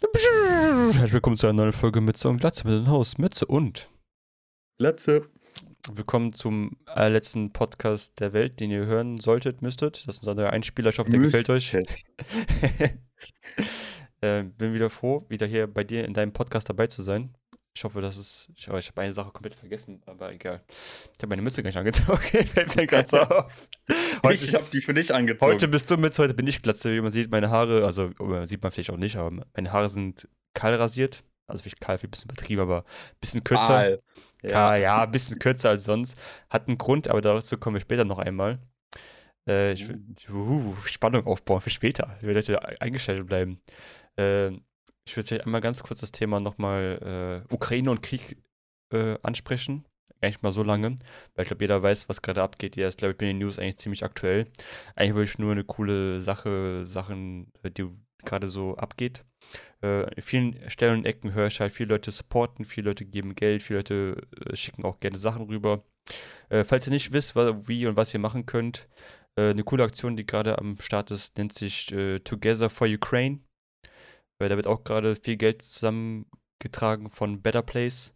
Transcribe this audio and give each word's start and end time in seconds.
Herzlich 0.00 1.12
willkommen 1.12 1.36
zu 1.36 1.48
einer 1.48 1.54
neuen 1.54 1.72
Folge 1.72 2.00
Mütze 2.00 2.28
und 2.28 2.38
Glatze 2.38 2.68
mit 2.68 2.76
dem 2.76 2.86
Haus 2.86 3.18
Mütze 3.18 3.46
und 3.46 3.90
Glatze. 4.78 5.28
Willkommen 5.90 6.32
zum 6.32 6.76
allerletzten 6.86 7.52
Podcast 7.52 8.20
der 8.20 8.32
Welt, 8.32 8.60
den 8.60 8.70
ihr 8.70 8.86
hören 8.86 9.18
solltet, 9.18 9.60
müsstet. 9.60 10.06
Das 10.06 10.14
ist 10.14 10.20
unser 10.20 10.36
neuer 10.36 10.50
Einspieler. 10.50 10.90
Ich 10.90 11.00
hoffe, 11.00 11.10
der 11.10 11.18
gefällt 11.18 11.50
euch. 11.50 11.74
äh, 14.20 14.44
bin 14.44 14.72
wieder 14.72 14.88
froh, 14.88 15.26
wieder 15.28 15.48
hier 15.48 15.66
bei 15.66 15.82
dir 15.82 16.04
in 16.04 16.14
deinem 16.14 16.32
Podcast 16.32 16.68
dabei 16.68 16.86
zu 16.86 17.02
sein. 17.02 17.36
Ich 17.78 17.84
hoffe, 17.84 18.00
dass 18.00 18.16
es. 18.16 18.48
Ich, 18.56 18.66
ich 18.66 18.88
habe 18.88 19.00
eine 19.00 19.12
Sache 19.12 19.30
komplett 19.30 19.54
vergessen, 19.54 20.02
aber 20.04 20.32
egal. 20.32 20.64
Ich 20.68 21.22
habe 21.22 21.28
meine 21.28 21.42
Mütze 21.42 21.62
gar 21.62 21.68
nicht 21.68 21.76
angezogen. 21.76 22.18
Fällt 22.22 22.74
mir 22.74 22.88
gerade 22.88 23.08
so 23.08 23.20
auf. 23.20 23.68
Heute, 24.24 24.34
ich 24.34 24.52
habe 24.52 24.64
die 24.72 24.80
für 24.80 24.94
dich 24.94 25.14
angezogen. 25.14 25.52
Heute 25.52 25.68
bist 25.68 25.88
du 25.88 25.96
mit, 25.96 26.18
heute 26.18 26.34
bin 26.34 26.48
ich 26.48 26.60
Glatze. 26.60 26.92
Wie 26.92 27.00
man 27.00 27.12
sieht, 27.12 27.30
meine 27.30 27.50
Haare, 27.50 27.84
also 27.84 28.10
sieht 28.46 28.60
man 28.64 28.72
vielleicht 28.72 28.90
auch 28.90 28.96
nicht, 28.96 29.14
aber 29.14 29.44
meine 29.54 29.72
Haare 29.72 29.88
sind 29.88 30.28
kahl 30.54 30.74
rasiert. 30.74 31.22
Also 31.46 31.62
vielleicht 31.62 31.80
kahl, 31.80 31.96
ein 32.02 32.10
bisschen 32.10 32.28
übertrieben, 32.28 32.62
aber 32.62 32.78
ein 32.78 33.18
bisschen 33.20 33.44
kürzer. 33.44 33.68
Kahl. 33.68 34.02
Ja. 34.42 34.74
ja, 34.74 35.04
ein 35.04 35.12
bisschen 35.12 35.38
kürzer 35.38 35.70
als 35.70 35.84
sonst. 35.84 36.18
Hat 36.50 36.66
einen 36.66 36.78
Grund, 36.78 37.06
aber 37.06 37.20
dazu 37.20 37.58
kommen 37.58 37.76
wir 37.76 37.80
später 37.80 38.04
noch 38.04 38.18
einmal. 38.18 38.58
Äh, 39.48 39.74
ich 39.74 39.88
will 39.88 40.02
uh, 40.30 40.74
Spannung 40.84 41.24
aufbauen 41.28 41.60
für 41.60 41.70
später. 41.70 42.16
Ich 42.18 42.26
will 42.26 42.34
Leute 42.34 42.80
eingestellt 42.80 43.24
bleiben. 43.24 43.60
Äh, 44.16 44.50
ich 45.08 45.16
würde 45.16 45.26
vielleicht 45.26 45.46
einmal 45.46 45.62
ganz 45.62 45.82
kurz 45.82 46.00
das 46.00 46.12
Thema 46.12 46.38
nochmal 46.38 47.44
äh, 47.48 47.54
Ukraine 47.54 47.90
und 47.90 48.02
Krieg 48.02 48.36
äh, 48.92 49.16
ansprechen. 49.22 49.86
Eigentlich 50.20 50.42
mal 50.42 50.52
so 50.52 50.62
lange, 50.62 50.96
weil 51.34 51.44
ich 51.44 51.48
glaube, 51.48 51.64
jeder 51.64 51.82
weiß, 51.82 52.08
was 52.08 52.20
gerade 52.20 52.42
abgeht. 52.42 52.76
Ja, 52.76 52.88
ist, 52.88 52.98
glaube 52.98 53.12
ich, 53.12 53.18
bin 53.18 53.28
in 53.28 53.36
den 53.36 53.46
News 53.46 53.58
eigentlich 53.58 53.78
ziemlich 53.78 54.04
aktuell. 54.04 54.46
Eigentlich 54.96 55.14
würde 55.14 55.30
ich 55.30 55.38
nur 55.38 55.52
eine 55.52 55.64
coole 55.64 56.20
Sache, 56.20 56.84
Sachen, 56.84 57.52
äh, 57.62 57.70
die 57.70 57.88
gerade 58.24 58.48
so 58.48 58.76
abgeht. 58.76 59.24
Äh, 59.82 60.12
in 60.14 60.22
vielen 60.22 60.70
Stellen 60.70 60.98
und 60.98 61.06
Ecken 61.06 61.32
höre 61.32 61.46
ich 61.46 61.60
halt, 61.60 61.72
viele 61.72 61.90
Leute 61.90 62.10
supporten, 62.10 62.66
viele 62.66 62.90
Leute 62.90 63.06
geben 63.06 63.34
Geld, 63.34 63.62
viele 63.62 63.78
Leute 63.78 64.20
äh, 64.44 64.56
schicken 64.56 64.84
auch 64.84 65.00
gerne 65.00 65.16
Sachen 65.16 65.46
rüber. 65.46 65.84
Äh, 66.50 66.64
falls 66.64 66.86
ihr 66.86 66.92
nicht 66.92 67.12
wisst, 67.12 67.34
was, 67.34 67.66
wie 67.66 67.86
und 67.86 67.96
was 67.96 68.12
ihr 68.12 68.20
machen 68.20 68.44
könnt, 68.44 68.88
äh, 69.36 69.50
eine 69.50 69.64
coole 69.64 69.84
Aktion, 69.84 70.16
die 70.16 70.26
gerade 70.26 70.58
am 70.58 70.78
Start 70.80 71.10
ist, 71.12 71.38
nennt 71.38 71.54
sich 71.54 71.86
Together 72.24 72.68
for 72.68 72.88
Ukraine. 72.88 73.40
Weil 74.38 74.48
da 74.48 74.56
wird 74.56 74.66
auch 74.66 74.84
gerade 74.84 75.16
viel 75.16 75.36
Geld 75.36 75.62
zusammengetragen 75.62 77.10
von 77.10 77.42
Better 77.42 77.62
Place. 77.62 78.12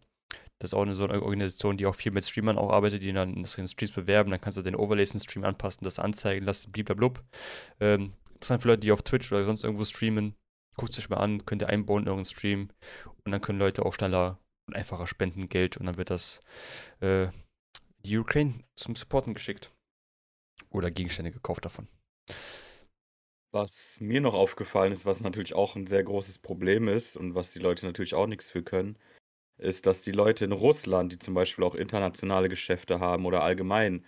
Das 0.59 0.69
ist 0.69 0.73
auch 0.75 0.83
eine 0.83 0.95
so 0.95 1.03
eine 1.03 1.21
Organisation, 1.21 1.75
die 1.75 1.85
auch 1.85 1.95
viel 1.95 2.13
mit 2.13 2.23
Streamern 2.23 2.57
auch 2.57 2.71
arbeitet, 2.71 3.03
die 3.03 3.11
dann 3.11 3.33
in 3.33 3.45
Streams 3.45 3.91
bewerben. 3.91 4.31
Dann 4.31 4.39
kannst 4.39 4.57
du 4.57 4.61
den 4.61 4.77
Overlays 4.77 5.13
im 5.13 5.19
Stream 5.19 5.43
anpassen, 5.43 5.83
das 5.83 5.99
anzeigen 5.99 6.45
lassen, 6.45 6.71
blablabla. 6.71 7.21
Ähm, 7.81 8.13
interessant 8.33 8.61
für 8.61 8.69
Leute, 8.69 8.79
die 8.79 8.91
auf 8.93 9.01
Twitch 9.01 9.31
oder 9.31 9.43
sonst 9.43 9.63
irgendwo 9.63 9.83
streamen. 9.83 10.35
Guckt 10.77 10.97
euch 10.97 11.09
mal 11.09 11.17
an, 11.17 11.45
könnt 11.45 11.61
ihr 11.61 11.69
einbauen 11.69 12.03
in 12.03 12.09
euren 12.09 12.25
Stream. 12.25 12.69
Und 13.25 13.31
dann 13.31 13.41
können 13.41 13.59
Leute 13.59 13.85
auch 13.85 13.93
schneller 13.93 14.39
und 14.67 14.75
einfacher 14.75 15.05
spenden 15.05 15.49
Geld. 15.49 15.75
Und 15.75 15.85
dann 15.85 15.97
wird 15.97 16.09
das 16.09 16.39
äh, 17.01 17.27
die 18.05 18.17
Ukraine 18.17 18.63
zum 18.77 18.95
Supporten 18.95 19.33
geschickt. 19.33 19.71
Oder 20.69 20.91
Gegenstände 20.91 21.31
gekauft 21.31 21.65
davon. 21.65 21.87
Was 23.53 23.99
mir 23.99 24.19
noch 24.19 24.33
aufgefallen 24.33 24.91
ist, 24.91 25.05
was 25.05 25.21
natürlich 25.21 25.53
auch 25.53 25.75
ein 25.75 25.85
sehr 25.85 26.03
großes 26.03 26.39
Problem 26.39 26.87
ist 26.87 27.15
und 27.15 27.35
was 27.35 27.51
die 27.51 27.59
Leute 27.59 27.85
natürlich 27.85 28.15
auch 28.15 28.25
nichts 28.25 28.49
für 28.49 28.63
können, 28.63 28.97
ist, 29.59 29.85
dass 29.85 30.01
die 30.01 30.11
Leute 30.11 30.43
in 30.43 30.51
Russland, 30.51 31.11
die 31.11 31.19
zum 31.19 31.35
Beispiel 31.35 31.63
auch 31.63 31.75
internationale 31.75 32.49
Geschäfte 32.49 32.99
haben 32.99 33.27
oder 33.27 33.43
allgemein 33.43 34.03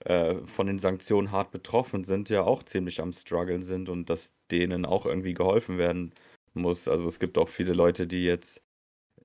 äh, 0.00 0.34
von 0.46 0.66
den 0.66 0.80
Sanktionen 0.80 1.30
hart 1.30 1.52
betroffen 1.52 2.02
sind, 2.02 2.28
ja 2.28 2.42
auch 2.42 2.64
ziemlich 2.64 3.00
am 3.00 3.12
struggeln 3.12 3.62
sind 3.62 3.88
und 3.88 4.10
dass 4.10 4.34
denen 4.50 4.84
auch 4.84 5.06
irgendwie 5.06 5.34
geholfen 5.34 5.78
werden 5.78 6.12
muss. 6.54 6.88
Also 6.88 7.06
es 7.08 7.20
gibt 7.20 7.38
auch 7.38 7.48
viele 7.48 7.74
Leute, 7.74 8.08
die 8.08 8.24
jetzt 8.24 8.64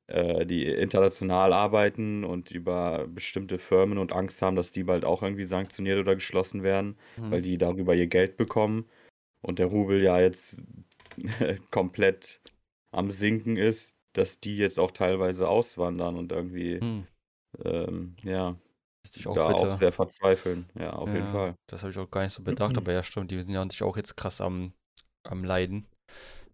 äh, 0.05 0.45
die 0.45 0.65
international 0.67 1.51
arbeiten 1.51 2.23
und 2.23 2.51
über 2.51 3.07
bestimmte 3.07 3.57
Firmen 3.57 3.97
und 3.97 4.13
Angst 4.13 4.39
haben, 4.43 4.55
dass 4.55 4.71
die 4.71 4.83
bald 4.83 5.03
auch 5.03 5.23
irgendwie 5.23 5.45
sanktioniert 5.45 5.97
oder 5.97 6.13
geschlossen 6.13 6.61
werden, 6.61 6.95
mhm. 7.17 7.31
weil 7.31 7.41
die 7.41 7.57
darüber 7.57 7.95
ihr 7.95 8.07
Geld 8.07 8.37
bekommen 8.37 8.85
und 9.43 9.59
der 9.59 9.67
Rubel 9.67 10.01
ja 10.01 10.19
jetzt 10.19 10.61
komplett 11.71 12.41
am 12.91 13.11
Sinken 13.11 13.57
ist, 13.57 13.95
dass 14.13 14.39
die 14.39 14.57
jetzt 14.57 14.79
auch 14.79 14.91
teilweise 14.91 15.47
auswandern 15.47 16.17
und 16.17 16.31
irgendwie, 16.31 16.79
hm. 16.79 17.07
ähm, 17.63 18.15
ja, 18.23 18.55
auch 19.25 19.35
da 19.35 19.47
bitter. 19.49 19.67
auch 19.67 19.71
sehr 19.71 19.91
verzweifeln. 19.91 20.69
Ja, 20.79 20.93
auf 20.93 21.09
ja, 21.09 21.15
jeden 21.15 21.31
Fall. 21.31 21.55
Das 21.67 21.81
habe 21.81 21.91
ich 21.91 21.97
auch 21.97 22.09
gar 22.09 22.23
nicht 22.23 22.33
so 22.33 22.43
bedacht, 22.43 22.77
aber 22.77 22.93
ja, 22.93 23.03
stimmt, 23.03 23.31
die 23.31 23.41
sind 23.41 23.53
ja 23.53 23.63
natürlich 23.63 23.83
auch 23.83 23.97
jetzt 23.97 24.15
krass 24.15 24.39
am, 24.39 24.73
am 25.23 25.43
Leiden, 25.43 25.87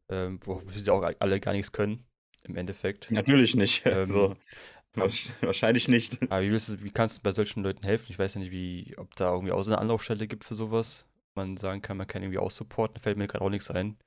ähm, 0.09 0.39
wo 0.43 0.61
sie 0.67 0.89
auch 0.89 1.03
alle 1.19 1.39
gar 1.39 1.53
nichts 1.53 1.71
können, 1.71 2.05
im 2.43 2.55
Endeffekt. 2.55 3.11
Natürlich 3.11 3.55
nicht. 3.55 3.85
Ähm, 4.95 5.03
also, 5.03 5.29
wahrscheinlich 5.41 5.87
nicht. 5.87 6.19
Aber 6.31 6.41
wie, 6.41 6.49
du, 6.49 6.83
wie 6.83 6.89
kannst 6.89 7.19
du 7.19 7.21
bei 7.21 7.31
solchen 7.31 7.61
Leuten 7.61 7.83
helfen? 7.83 8.07
Ich 8.09 8.17
weiß 8.17 8.33
ja 8.33 8.39
nicht, 8.39 8.51
wie, 8.51 8.95
ob 8.97 9.15
da 9.15 9.31
irgendwie 9.31 9.51
auch 9.51 9.61
so 9.61 9.71
eine 9.71 9.79
Anlaufstelle 9.79 10.27
gibt 10.27 10.43
für 10.43 10.55
sowas 10.55 11.07
man 11.35 11.57
sagen 11.57 11.81
kann, 11.81 11.97
man 11.97 12.07
kann 12.07 12.21
irgendwie 12.21 12.39
aussupporten, 12.39 12.99
fällt 12.99 13.17
mir 13.17 13.27
gerade 13.27 13.43
auch 13.43 13.49
nichts 13.49 13.71
ein. 13.71 13.97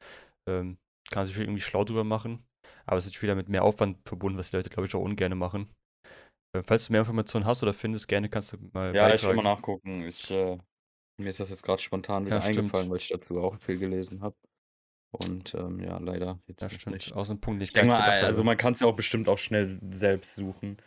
Ähm, 0.48 0.78
kann 1.10 1.26
sich 1.26 1.36
irgendwie 1.36 1.60
schlau 1.60 1.84
drüber 1.84 2.04
machen. 2.04 2.44
Aber 2.86 2.98
es 2.98 3.06
ist 3.06 3.20
wieder 3.22 3.34
mit 3.34 3.48
mehr 3.48 3.64
Aufwand 3.64 3.98
verbunden, 4.06 4.38
was 4.38 4.50
die 4.50 4.56
Leute, 4.56 4.70
glaube 4.70 4.86
ich, 4.86 4.94
auch 4.94 5.00
ungern 5.02 5.36
machen. 5.36 5.68
Äh, 6.56 6.62
falls 6.66 6.86
du 6.86 6.92
mehr 6.92 7.00
Informationen 7.00 7.46
hast 7.46 7.62
oder 7.62 7.74
findest, 7.74 8.08
gerne 8.08 8.28
kannst 8.28 8.52
du 8.52 8.58
mal. 8.72 8.94
Ja, 8.94 9.08
beitragen. 9.08 9.14
ich 9.14 9.22
will 9.24 9.36
mal 9.36 9.54
nachgucken. 9.54 10.02
Ich, 10.02 10.30
äh, 10.30 10.58
mir 11.20 11.28
ist 11.28 11.40
das 11.40 11.50
jetzt 11.50 11.62
gerade 11.62 11.80
spontan 11.80 12.26
wieder 12.26 12.38
ja, 12.38 12.44
eingefallen, 12.44 12.90
weil 12.90 12.98
ich 12.98 13.08
dazu 13.08 13.40
auch 13.40 13.56
viel 13.60 13.78
gelesen 13.78 14.22
habe. 14.22 14.36
Und 15.12 15.54
ähm, 15.54 15.80
ja, 15.80 15.98
leider 15.98 16.40
jetzt. 16.46 16.62
Ja, 16.62 16.70
stimmt. 16.70 16.94
Nicht. 16.94 17.12
Aus 17.12 17.28
dem 17.28 17.40
Punkt 17.40 17.60
nicht 17.60 17.74
gar 17.74 17.82
nicht 17.82 17.92
mal, 17.92 18.24
Also 18.24 18.42
man 18.44 18.56
kann 18.56 18.72
es 18.72 18.80
ja 18.80 18.86
auch 18.86 18.96
bestimmt 18.96 19.28
auch 19.28 19.38
schnell 19.38 19.78
selbst 19.90 20.34
suchen. 20.34 20.78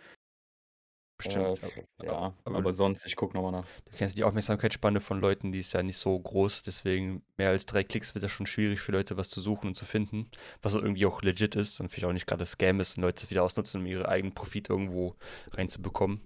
Bestimmt. 1.17 1.63
Äh, 1.63 2.05
ja, 2.05 2.33
aber, 2.43 2.57
aber 2.57 2.73
sonst, 2.73 3.05
ich 3.05 3.15
gucke 3.15 3.35
nochmal 3.35 3.53
nach. 3.53 3.65
Du 3.85 3.97
kennst 3.97 4.17
die 4.17 4.23
Aufmerksamkeitsspanne 4.23 4.99
von 4.99 5.21
Leuten, 5.21 5.51
die 5.51 5.59
ist 5.59 5.73
ja 5.73 5.81
nicht 5.81 5.97
so 5.97 6.19
groß, 6.19 6.63
deswegen 6.63 7.23
mehr 7.37 7.49
als 7.49 7.65
drei 7.65 7.83
Klicks 7.83 8.15
wird 8.15 8.23
das 8.23 8.31
schon 8.31 8.47
schwierig 8.47 8.81
für 8.81 8.91
Leute, 8.91 9.15
was 9.15 9.29
zu 9.29 9.39
suchen 9.39 9.67
und 9.67 9.75
zu 9.75 9.85
finden, 9.85 10.29
was 10.61 10.75
auch 10.75 10.81
irgendwie 10.81 11.05
auch 11.05 11.21
legit 11.21 11.55
ist 11.55 11.79
und 11.79 11.87
vielleicht 11.87 12.05
auch 12.05 12.13
nicht 12.13 12.27
gerade 12.27 12.45
Scam 12.45 12.81
ist 12.81 12.97
und 12.97 13.03
Leute 13.03 13.21
das 13.21 13.31
wieder 13.31 13.43
ausnutzen, 13.43 13.81
um 13.81 13.87
ihre 13.87 14.09
eigenen 14.09 14.33
Profit 14.33 14.69
irgendwo 14.69 15.15
reinzubekommen. 15.51 16.21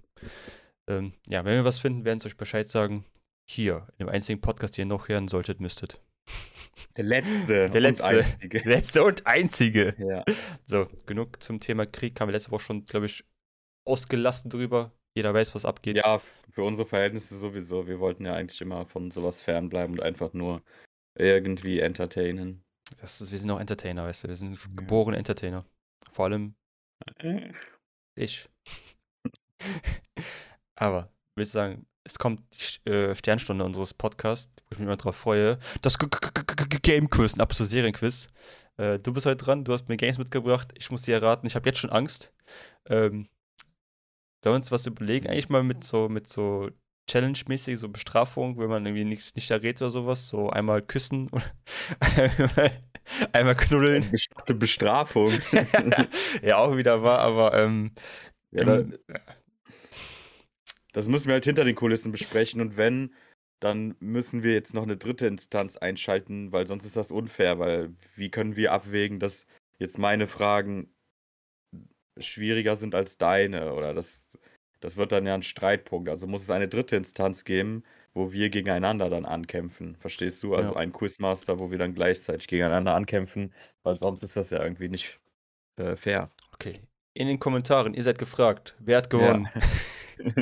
Ähm, 0.88 1.12
ja, 1.28 1.44
wenn 1.44 1.54
wir 1.54 1.64
was 1.64 1.78
finden, 1.78 2.04
werden 2.04 2.18
sie 2.18 2.26
euch 2.26 2.36
Bescheid 2.36 2.68
sagen. 2.68 3.04
Hier, 3.48 3.86
in 3.98 4.06
dem 4.06 4.08
einzigen 4.08 4.40
Podcast, 4.40 4.76
den 4.76 4.82
ihr 4.88 4.94
noch 4.94 5.08
hören 5.08 5.28
solltet, 5.28 5.60
müsstet. 5.60 6.00
Der 6.96 7.04
letzte. 7.04 7.70
Der 7.70 7.80
letzte. 7.80 8.04
Und 8.04 8.24
einzige. 8.24 8.58
Letzte 8.68 9.04
und 9.04 9.26
einzige. 9.26 9.94
Ja. 9.98 10.24
So, 10.64 10.88
genug 11.06 11.42
zum 11.42 11.60
Thema 11.60 11.86
Krieg. 11.86 12.20
Haben 12.20 12.28
wir 12.28 12.32
letzte 12.32 12.50
Woche 12.50 12.62
schon, 12.62 12.84
glaube 12.84 13.06
ich, 13.06 13.24
ausgelassen 13.84 14.50
drüber. 14.50 14.92
Jeder 15.16 15.34
weiß, 15.34 15.54
was 15.54 15.64
abgeht. 15.64 15.96
Ja, 15.96 16.20
für 16.50 16.62
unsere 16.62 16.88
Verhältnisse 16.88 17.36
sowieso. 17.36 17.86
Wir 17.86 17.98
wollten 17.98 18.24
ja 18.24 18.34
eigentlich 18.34 18.60
immer 18.60 18.86
von 18.86 19.10
sowas 19.10 19.40
fernbleiben 19.40 19.98
und 19.98 20.02
einfach 20.02 20.32
nur 20.32 20.62
irgendwie 21.18 21.80
entertainen. 21.80 22.62
Das 23.00 23.20
ist, 23.20 23.30
wir 23.32 23.38
sind 23.38 23.50
auch 23.50 23.60
Entertainer, 23.60 24.04
weißt 24.04 24.24
du. 24.24 24.28
Wir 24.28 24.36
sind 24.36 24.56
ja. 24.56 24.70
geborene 24.76 25.16
Entertainer. 25.16 25.64
Vor 26.10 26.26
allem 26.26 26.54
ich. 28.14 28.48
Aber, 30.74 31.12
will 31.34 31.44
ich 31.44 31.50
sagen, 31.50 31.86
es 32.04 32.18
kommt 32.18 32.42
die 32.54 32.90
äh, 32.90 33.14
Sternstunde 33.14 33.64
unseres 33.64 33.94
Podcasts, 33.94 34.52
wo 34.68 34.72
ich 34.72 34.78
mich 34.78 34.86
immer 34.86 34.96
drauf 34.96 35.16
freue. 35.16 35.58
Das 35.82 35.98
Game 36.82 37.10
Quiz, 37.10 37.34
ein 37.34 37.40
absolutes 37.40 37.70
Serienquiz. 37.70 38.28
Äh, 38.78 38.98
du 38.98 39.12
bist 39.12 39.26
heute 39.26 39.44
dran, 39.44 39.64
du 39.64 39.72
hast 39.72 39.88
mir 39.88 39.96
Games 39.96 40.18
mitgebracht. 40.18 40.72
Ich 40.76 40.90
muss 40.90 41.02
dir 41.02 41.14
erraten, 41.14 41.46
ich 41.46 41.54
habe 41.54 41.68
jetzt 41.68 41.78
schon 41.78 41.90
Angst. 41.90 42.32
Ähm, 42.88 43.28
wir 44.42 44.56
uns 44.56 44.70
was 44.70 44.86
überlegen, 44.86 45.28
eigentlich 45.28 45.48
mal 45.48 45.62
mit 45.62 45.84
so, 45.84 46.08
mit 46.08 46.26
so 46.26 46.70
Challenge-mäßig, 47.10 47.78
so 47.78 47.88
Bestrafung, 47.88 48.58
wenn 48.58 48.68
man 48.68 48.86
irgendwie 48.86 49.04
nichts 49.04 49.34
nicht 49.34 49.50
errät 49.50 49.80
oder 49.82 49.90
sowas, 49.90 50.28
so 50.28 50.50
einmal 50.50 50.80
küssen 50.82 51.28
oder 51.30 51.50
einmal, 52.00 52.82
einmal 53.32 53.56
knuddeln. 53.56 54.12
Eine 54.46 54.58
Bestrafung. 54.58 55.32
ja, 56.42 56.58
auch 56.58 56.76
wieder 56.76 57.02
war, 57.02 57.18
aber 57.18 57.54
ähm, 57.54 57.92
ja, 58.52 58.64
dann, 58.64 58.96
das 60.92 61.08
müssen 61.08 61.26
wir 61.26 61.34
halt 61.34 61.44
hinter 61.44 61.64
den 61.64 61.74
Kulissen 61.74 62.12
besprechen 62.12 62.60
und 62.60 62.76
wenn, 62.76 63.14
dann 63.60 63.94
müssen 64.00 64.42
wir 64.42 64.54
jetzt 64.54 64.74
noch 64.74 64.84
eine 64.84 64.96
dritte 64.96 65.26
Instanz 65.26 65.76
einschalten, 65.76 66.52
weil 66.52 66.66
sonst 66.66 66.84
ist 66.84 66.96
das 66.96 67.10
unfair, 67.10 67.58
weil 67.58 67.94
wie 68.14 68.30
können 68.30 68.56
wir 68.56 68.72
abwägen, 68.72 69.18
dass 69.18 69.46
jetzt 69.78 69.98
meine 69.98 70.26
Fragen 70.26 70.92
schwieriger 72.18 72.76
sind 72.76 72.94
als 72.94 73.18
deine 73.18 73.72
oder 73.72 73.94
das, 73.94 74.28
das 74.80 74.96
wird 74.96 75.12
dann 75.12 75.26
ja 75.26 75.34
ein 75.34 75.42
Streitpunkt. 75.42 76.08
Also 76.08 76.26
muss 76.26 76.42
es 76.42 76.50
eine 76.50 76.68
dritte 76.68 76.96
Instanz 76.96 77.44
geben, 77.44 77.84
wo 78.14 78.32
wir 78.32 78.50
gegeneinander 78.50 79.10
dann 79.10 79.24
ankämpfen. 79.24 79.96
Verstehst 79.96 80.42
du? 80.42 80.54
Also 80.54 80.72
ja. 80.72 80.76
ein 80.76 80.92
Quizmaster, 80.92 81.58
wo 81.58 81.70
wir 81.70 81.78
dann 81.78 81.94
gleichzeitig 81.94 82.48
gegeneinander 82.48 82.94
ankämpfen, 82.94 83.52
weil 83.82 83.98
sonst 83.98 84.22
ist 84.22 84.36
das 84.36 84.50
ja 84.50 84.62
irgendwie 84.62 84.88
nicht 84.88 85.18
äh, 85.76 85.96
fair. 85.96 86.30
Okay. 86.54 86.74
In 87.14 87.28
den 87.28 87.38
Kommentaren, 87.38 87.94
ihr 87.94 88.02
seid 88.02 88.18
gefragt, 88.18 88.76
wer 88.78 88.98
hat 88.98 89.10
gewonnen? 89.10 89.48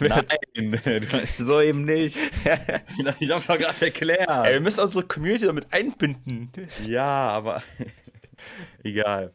Ja. 0.00 0.22
Nein, 0.54 0.80
so 1.36 1.60
eben 1.60 1.84
nicht. 1.84 2.16
ich 3.20 3.30
hab's 3.30 3.46
doch 3.46 3.58
gerade 3.58 3.84
erklärt. 3.84 4.46
Ey, 4.46 4.54
wir 4.54 4.60
müssen 4.62 4.80
unsere 4.80 5.06
Community 5.06 5.44
damit 5.44 5.66
einbinden. 5.70 6.50
Ja, 6.82 7.28
aber 7.28 7.62
Egal. 8.82 9.32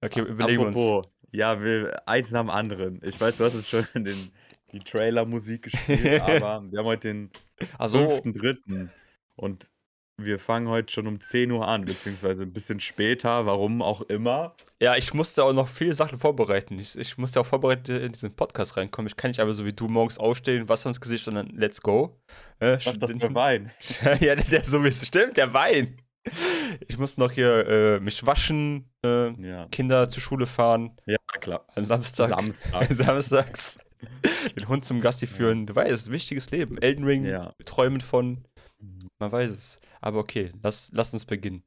Okay, 0.00 0.20
überlegen 0.20 0.62
Apropos, 0.62 1.06
uns. 1.06 1.13
Ja, 1.34 1.60
wir, 1.60 2.00
eins 2.06 2.30
nach 2.30 2.42
dem 2.42 2.50
anderen. 2.50 3.00
Ich 3.02 3.20
weiß, 3.20 3.38
du 3.38 3.44
hast 3.44 3.54
es 3.54 3.68
schon 3.68 3.84
in 3.94 4.04
den, 4.04 4.30
die 4.70 4.78
Trailer-Musik 4.78 5.62
gespielt, 5.62 6.22
aber 6.22 6.62
wir 6.70 6.78
haben 6.78 6.86
heute 6.86 7.08
den 7.08 7.30
also, 7.76 7.98
5.3. 7.98 8.88
Und 9.34 9.68
wir 10.16 10.38
fangen 10.38 10.68
heute 10.68 10.92
schon 10.92 11.08
um 11.08 11.20
10 11.20 11.50
Uhr 11.50 11.66
an, 11.66 11.86
beziehungsweise 11.86 12.42
ein 12.42 12.52
bisschen 12.52 12.78
später, 12.78 13.46
warum 13.46 13.82
auch 13.82 14.02
immer. 14.02 14.54
Ja, 14.80 14.96
ich 14.96 15.12
musste 15.12 15.42
auch 15.42 15.52
noch 15.52 15.66
viele 15.66 15.94
Sachen 15.94 16.20
vorbereiten. 16.20 16.78
Ich, 16.78 16.96
ich 16.96 17.18
musste 17.18 17.40
auch 17.40 17.46
vorbereitet 17.46 17.88
in 18.00 18.12
diesen 18.12 18.36
Podcast 18.36 18.76
reinkommen. 18.76 19.08
Ich 19.08 19.16
kann 19.16 19.32
nicht 19.32 19.40
einfach 19.40 19.54
so 19.54 19.64
wie 19.64 19.72
du 19.72 19.88
morgens 19.88 20.18
aufstehen, 20.18 20.68
Wasser 20.68 20.90
ins 20.90 21.00
Gesicht, 21.00 21.24
sondern 21.24 21.48
let's 21.48 21.80
go. 21.80 22.16
Äh, 22.60 22.78
Ach, 22.86 22.96
das 22.96 23.10
der 23.12 23.34
Wein. 23.34 23.72
ja, 24.20 24.36
der, 24.36 24.36
der 24.36 24.64
so 24.64 24.84
wie 24.84 24.88
es 24.88 25.04
stimmt, 25.04 25.36
der 25.36 25.52
Wein. 25.52 25.96
Ich 26.88 26.98
muss 26.98 27.18
noch 27.18 27.32
hier 27.32 27.66
äh, 27.66 28.00
mich 28.00 28.24
waschen, 28.26 28.90
äh, 29.04 29.30
ja. 29.40 29.66
Kinder 29.70 30.08
zur 30.08 30.22
Schule 30.22 30.46
fahren. 30.46 30.96
Ja, 31.06 31.16
klar. 31.40 31.66
An 31.74 31.84
Samstag. 31.84 32.28
Samstags. 32.28 32.96
Samstags. 32.96 33.78
Den 34.56 34.68
Hund 34.68 34.84
zum 34.84 35.00
Gasti 35.00 35.26
führen. 35.26 35.66
Du 35.66 35.74
weißt, 35.74 35.90
es 35.90 36.02
ist 36.02 36.08
ein 36.08 36.12
wichtiges 36.12 36.50
Leben. 36.50 36.78
Elden 36.78 37.04
Ring, 37.04 37.24
ja. 37.24 37.54
träumen 37.64 38.00
von. 38.00 38.44
Mhm. 38.78 39.08
Man 39.18 39.32
weiß 39.32 39.50
es. 39.50 39.80
Aber 40.00 40.18
okay, 40.18 40.52
lass, 40.62 40.90
lass 40.92 41.12
uns 41.12 41.24
beginnen. 41.24 41.62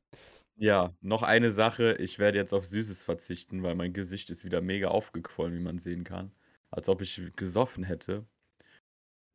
Ja, 0.56 0.94
noch 1.01 1.24
eine 1.24 1.51
Sache. 1.51 1.94
Ich 2.00 2.18
werde 2.19 2.38
jetzt 2.38 2.53
auf 2.53 2.65
Süßes 2.65 3.03
verzichten, 3.03 3.63
weil 3.63 3.75
mein 3.75 3.94
Gesicht 3.94 4.30
ist 4.30 4.44
wieder 4.44 4.62
mega 4.62 4.88
aufgequollen, 4.88 5.53
wie 5.53 5.63
man 5.63 5.77
sehen 5.77 6.03
kann. 6.03 6.31
Als 6.71 6.89
ob 6.89 7.01
ich 7.01 7.21
gesoffen 7.36 7.83
hätte. 7.83 8.25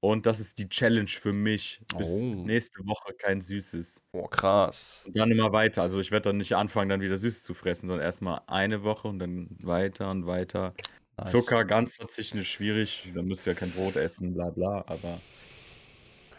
Und 0.04 0.26
das 0.26 0.40
ist 0.40 0.58
die 0.58 0.68
Challenge 0.68 1.06
für 1.06 1.32
mich. 1.32 1.80
Bis 1.96 2.08
oh. 2.08 2.24
nächste 2.24 2.84
Woche 2.84 3.14
kein 3.14 3.40
Süßes. 3.40 4.02
Boah, 4.10 4.28
krass. 4.28 5.04
Und 5.06 5.16
dann 5.16 5.30
immer 5.30 5.52
weiter. 5.52 5.80
Also 5.80 6.00
ich 6.00 6.10
werde 6.10 6.30
dann 6.30 6.38
nicht 6.38 6.56
anfangen, 6.56 6.88
dann 6.88 7.00
wieder 7.00 7.16
Süßes 7.16 7.44
zu 7.44 7.54
fressen, 7.54 7.86
sondern 7.86 8.04
erstmal 8.04 8.40
eine 8.48 8.82
Woche 8.82 9.06
und 9.06 9.20
dann 9.20 9.56
weiter 9.62 10.10
und 10.10 10.26
weiter. 10.26 10.74
Nice. 11.16 11.30
Zucker 11.30 11.64
ganz 11.64 11.94
verzichten 11.94 12.38
ist 12.38 12.48
schwierig. 12.48 13.12
Da 13.14 13.22
müsst 13.22 13.46
ihr 13.46 13.52
ja 13.52 13.58
kein 13.58 13.70
Brot 13.70 13.94
essen, 13.94 14.34
bla 14.34 14.50
bla, 14.50 14.82
aber. 14.88 15.20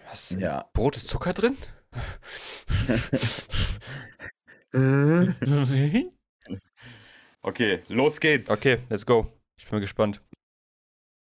Was? 0.09 0.31
Ja. 0.37 0.65
Brot 0.73 0.97
ist 0.97 1.07
Zucker 1.07 1.31
drin? 1.31 1.55
okay, 7.41 7.81
los 7.87 8.19
geht's. 8.19 8.51
Okay, 8.51 8.79
let's 8.89 9.05
go. 9.05 9.31
Ich 9.55 9.65
bin 9.69 9.79
gespannt. 9.79 10.19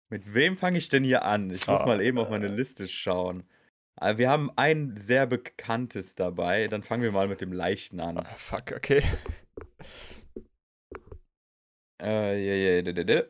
Mit 0.10 0.34
wem 0.34 0.57
fange 0.57 0.78
ich 0.78 0.90
denn 0.90 1.04
hier 1.04 1.24
an? 1.24 1.50
Ich 1.50 1.68
muss 1.68 1.81
oh, 1.81 1.86
mal 1.86 2.02
eben 2.02 2.19
auf 2.19 2.30
meine 2.30 2.48
Liste 2.48 2.88
schauen. 2.88 3.44
Ah, 3.96 4.18
wir 4.18 4.30
haben 4.30 4.52
ein 4.56 4.96
sehr 4.98 5.25
bekanntes 5.25 6.16
dabei. 6.16 6.68
Dann 6.68 6.84
fangen 6.84 7.04
wir 7.04 7.12
mal 7.12 7.28
mit 7.28 7.42
dem 7.42 7.54
leichten 7.54 8.00
an. 8.00 8.18
Ah, 8.18 8.36
fuck, 8.36 8.74
okay. 8.75 9.04
Äh, 12.02 12.38
yeah, 12.38 12.84
yeah, 12.84 13.24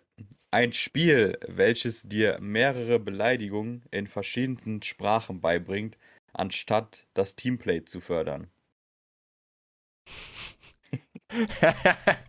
ein 0.56 0.72
Spiel, 0.72 1.38
welches 1.48 2.04
dir 2.04 2.40
mehrere 2.40 2.98
Beleidigungen 2.98 3.84
in 3.92 4.08
verschiedensten 4.08 4.82
Sprachen 4.82 5.42
beibringt, 5.42 5.98
anstatt 6.32 7.06
das 7.14 7.36
Teamplay 7.36 7.84
zu 7.84 8.00
fördern. 8.00 8.50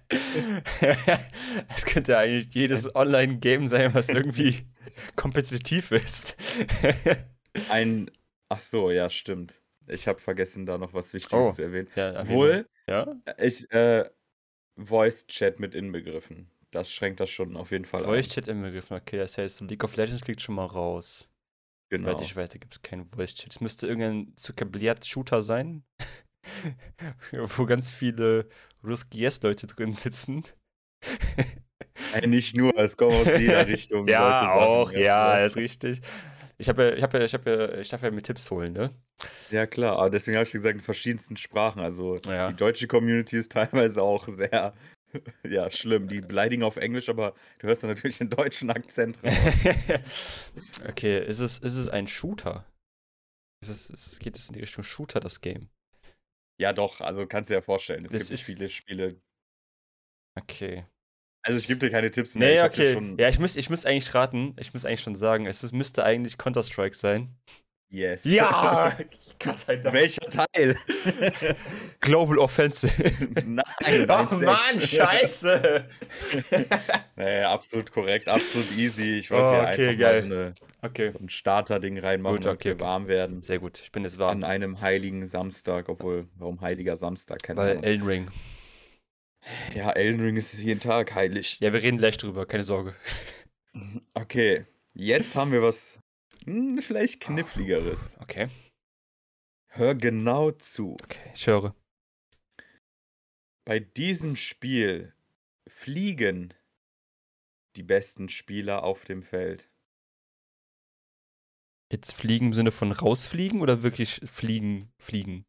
Es 1.77 1.85
könnte 1.85 2.17
eigentlich 2.19 2.55
jedes 2.55 2.95
Online-Game 2.95 3.69
sein, 3.69 3.95
was 3.95 4.09
irgendwie 4.09 4.67
kompetitiv 5.17 5.91
ist. 5.91 6.37
Ein. 7.71 8.11
Ach 8.49 8.61
so, 8.61 8.91
ja, 8.91 9.11
stimmt. 9.11 9.61
Ich 9.89 10.07
habe 10.07 10.21
vergessen, 10.21 10.67
da 10.67 10.79
noch 10.79 10.95
was 10.95 11.13
Wichtiges 11.15 11.47
oh, 11.47 11.53
zu 11.53 11.63
erwähnen. 11.63 11.89
Ja, 11.97 12.29
Wohl, 12.29 12.69
ja? 12.89 13.17
ich, 13.39 13.71
äh, 13.73 14.09
Voice-Chat 14.77 15.59
mit 15.59 15.75
inbegriffen. 15.75 16.51
Das 16.71 16.93
schränkt 16.93 17.21
das 17.21 17.31
schon 17.31 17.57
auf 17.57 17.71
jeden 17.71 17.85
Fall 17.85 18.05
Voice-Chat 18.05 18.49
inbegriffen, 18.49 18.97
okay. 18.97 19.17
Das 19.17 19.39
heißt, 19.39 19.61
League 19.63 19.85
of 19.85 19.97
Legends 19.97 20.23
fliegt 20.23 20.43
schon 20.43 20.57
mal 20.57 20.67
raus. 20.67 21.31
Genau. 21.89 22.11
Soweit 22.11 22.23
ich 22.23 22.35
weiß, 22.35 22.51
da 22.51 22.59
gibt 22.59 22.75
es 22.75 22.83
keinen 22.83 23.09
Voice-Chat. 23.09 23.53
Es 23.53 23.61
müsste 23.61 23.87
irgendein 23.87 24.37
Zuckerbliert-Shooter 24.37 25.43
sein, 25.43 25.85
wo 27.33 27.67
ganz 27.67 27.91
viele 27.91 28.49
Rusk-Yes-Leute 28.85 29.67
drin 29.67 29.95
sitzen. 29.95 30.45
Hey, 32.13 32.27
nicht 32.27 32.57
nur, 32.57 32.77
es 32.79 32.97
kommt 32.97 33.13
aus 33.13 33.27
jeder 33.39 33.67
Richtung. 33.67 34.09
ja, 34.09 34.53
auch, 34.53 34.91
Sachen, 34.91 35.03
ja, 35.03 35.45
ist 35.45 35.57
richtig. 35.57 36.01
Ich 36.59 36.69
habe 36.69 36.85
ja, 36.85 36.95
ich 36.95 37.03
habe 37.03 37.19
ja, 37.19 37.25
ich 37.25 37.35
habe 37.35 37.51
ja, 37.51 37.79
ich 37.79 37.89
darf 37.89 38.03
ja 38.03 38.11
mir 38.11 38.23
Tipps 38.23 38.51
holen, 38.51 38.73
ne? 38.73 38.95
Ja, 39.51 39.67
klar, 39.67 39.99
aber 39.99 40.11
deswegen 40.11 40.37
habe 40.37 40.47
ich 40.47 40.53
gesagt, 40.53 40.75
in 40.75 40.81
verschiedensten 40.81 41.37
Sprachen. 41.37 41.81
Also 41.81 42.19
ja. 42.27 42.51
die 42.51 42.57
deutsche 42.57 42.87
Community 42.87 43.37
ist 43.37 43.53
teilweise 43.53 44.03
auch 44.03 44.29
sehr 44.29 44.75
ja, 45.49 45.71
schlimm. 45.71 46.09
Die 46.09 46.21
beleidigen 46.21 46.63
auf 46.63 46.77
Englisch, 46.77 47.09
aber 47.09 47.35
du 47.59 47.67
hörst 47.67 47.83
dann 47.83 47.91
natürlich 47.91 48.19
den 48.19 48.31
deutschen 48.31 48.71
Akzent 48.71 49.19
raus. 49.23 49.33
okay, 50.89 51.25
ist 51.27 51.41
es, 51.41 51.59
ist 51.59 51.77
es 51.77 51.89
ein 51.89 52.07
Shooter? 52.07 52.67
Ist 53.63 53.71
es, 53.71 53.91
ist 53.91 54.21
geht 54.21 54.37
es 54.37 54.49
in 54.49 54.55
die 54.55 54.61
Richtung 54.61 54.85
Shooter, 54.85 55.21
das 55.21 55.41
Game? 55.41 55.69
Ja, 56.59 56.73
doch, 56.73 57.01
also 57.01 57.27
kannst 57.27 57.51
du 57.51 57.55
dir 57.55 57.59
ja 57.59 57.63
vorstellen. 57.63 58.05
Es 58.05 58.13
das 58.13 58.29
gibt 58.29 58.41
viele 58.41 58.69
Spiele. 58.69 59.21
Okay. 60.39 60.87
Also 61.43 61.59
ich 61.59 61.67
gebe 61.67 61.79
dir 61.79 61.91
keine 61.91 62.11
Tipps 62.11 62.35
mehr. 62.35 62.49
Nee, 62.49 62.57
ich 62.57 62.63
okay. 62.65 63.15
Ja, 63.19 63.29
ich 63.29 63.39
muss, 63.39 63.57
ich 63.57 63.71
muss 63.71 63.87
eigentlich 63.87 64.13
raten, 64.15 64.57
ich 64.59 64.75
muss 64.75 64.85
eigentlich 64.85 65.01
schon 65.01 65.15
sagen, 65.15 65.47
es 65.47 65.71
müsste 65.73 66.05
eigentlich 66.05 66.39
Counter-Strike 66.39 66.97
sein. 66.97 67.37
Yes. 67.89 68.25
Ja! 68.25 68.97
Gott 69.39 69.61
sei 69.61 69.77
Dank. 69.77 69.95
Welcher 69.95 70.29
Teil? 70.29 70.77
Global 72.01 72.39
Offensive. 72.39 72.93
Nein. 73.47 73.65
Oh 74.09 74.35
Mann, 74.35 74.81
scheiße. 74.81 75.87
nee, 77.17 77.43
absolut 77.43 77.93
korrekt, 77.93 78.29
absolut 78.29 78.71
easy. 78.77 79.19
Ich 79.19 79.31
wollte 79.31 79.45
oh, 79.45 79.51
hier 79.51 79.61
okay, 79.61 79.89
einfach 79.89 80.01
geil. 80.01 80.23
mal 80.23 80.29
so, 80.29 80.35
eine, 80.35 80.55
okay. 80.83 81.13
so 81.13 81.19
ein 81.21 81.29
Starter-Ding 81.29 81.99
reinmachen, 81.99 82.37
gut, 82.39 82.47
okay, 82.47 82.71
wir 82.71 82.81
warm 82.81 83.07
werden. 83.07 83.43
Sehr 83.43 83.61
gut, 83.61 83.79
ich 83.79 83.93
bin 83.93 84.03
jetzt 84.03 84.19
warm. 84.19 84.39
An 84.39 84.45
einem 84.45 84.81
heiligen 84.81 85.25
Samstag, 85.27 85.89
obwohl, 85.89 86.27
warum 86.37 86.61
heiliger 86.61 86.97
Samstag? 86.97 87.43
Keine 87.45 87.61
Weil 87.61 87.71
Ahnung. 87.73 87.85
Elden 87.85 88.07
Ring. 88.07 88.31
Ja, 89.77 89.93
Elden 89.93 90.21
Ring 90.21 90.37
ist 90.37 90.59
jeden 90.59 90.81
Tag 90.81 91.15
heilig. 91.15 91.59
Ja, 91.61 91.73
wir 91.73 91.81
reden 91.83 91.99
gleich 91.99 92.17
drüber, 92.19 92.47
keine 92.47 92.65
Sorge. 92.65 92.95
Okay, 94.15 94.67
jetzt 94.95 95.37
haben 95.37 95.53
wir 95.53 95.63
was 95.63 95.99
hm, 96.47 96.81
vielleicht 96.81 97.21
kniffligeres. 97.21 98.17
Okay. 98.21 98.49
Hör 99.69 99.95
genau 99.95 100.53
zu. 100.53 100.97
Okay, 101.03 101.31
ich 101.35 101.47
höre. 101.47 101.75
Bei 103.67 103.81
diesem 103.81 104.37
Spiel 104.37 105.15
fliegen 105.69 106.55
die 107.77 107.83
besten 107.83 108.29
Spieler 108.29 108.85
auf 108.85 109.05
dem 109.05 109.23
Feld. 109.23 109.69
Jetzt 111.93 112.13
fliegen 112.13 112.47
im 112.47 112.55
Sinne 112.55 112.73
von 112.73 112.91
rausfliegen 112.91 113.61
oder 113.61 113.83
wirklich 113.83 114.21
fliegen, 114.25 114.93
fliegen? 114.99 115.45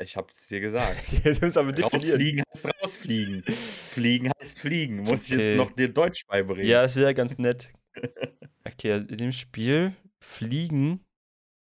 Ich 0.00 0.16
hab's 0.16 0.46
dir 0.48 0.60
gesagt. 0.60 1.02
aber 1.56 1.78
rausfliegen 1.80 2.44
heißt 2.52 2.66
rausfliegen. 2.82 3.42
Fliegen 3.88 4.30
heißt 4.40 4.60
fliegen. 4.60 4.98
Muss 4.98 5.12
okay. 5.12 5.20
ich 5.22 5.30
jetzt 5.30 5.56
noch 5.56 5.72
dir 5.72 5.88
Deutsch 5.88 6.24
beibringen? 6.26 6.66
Ja, 6.66 6.84
es 6.84 6.94
wäre 6.94 7.14
ganz 7.14 7.36
nett. 7.38 7.72
Okay, 8.70 8.98
in 8.98 9.16
dem 9.16 9.32
Spiel 9.32 9.96
fliegen 10.22 11.04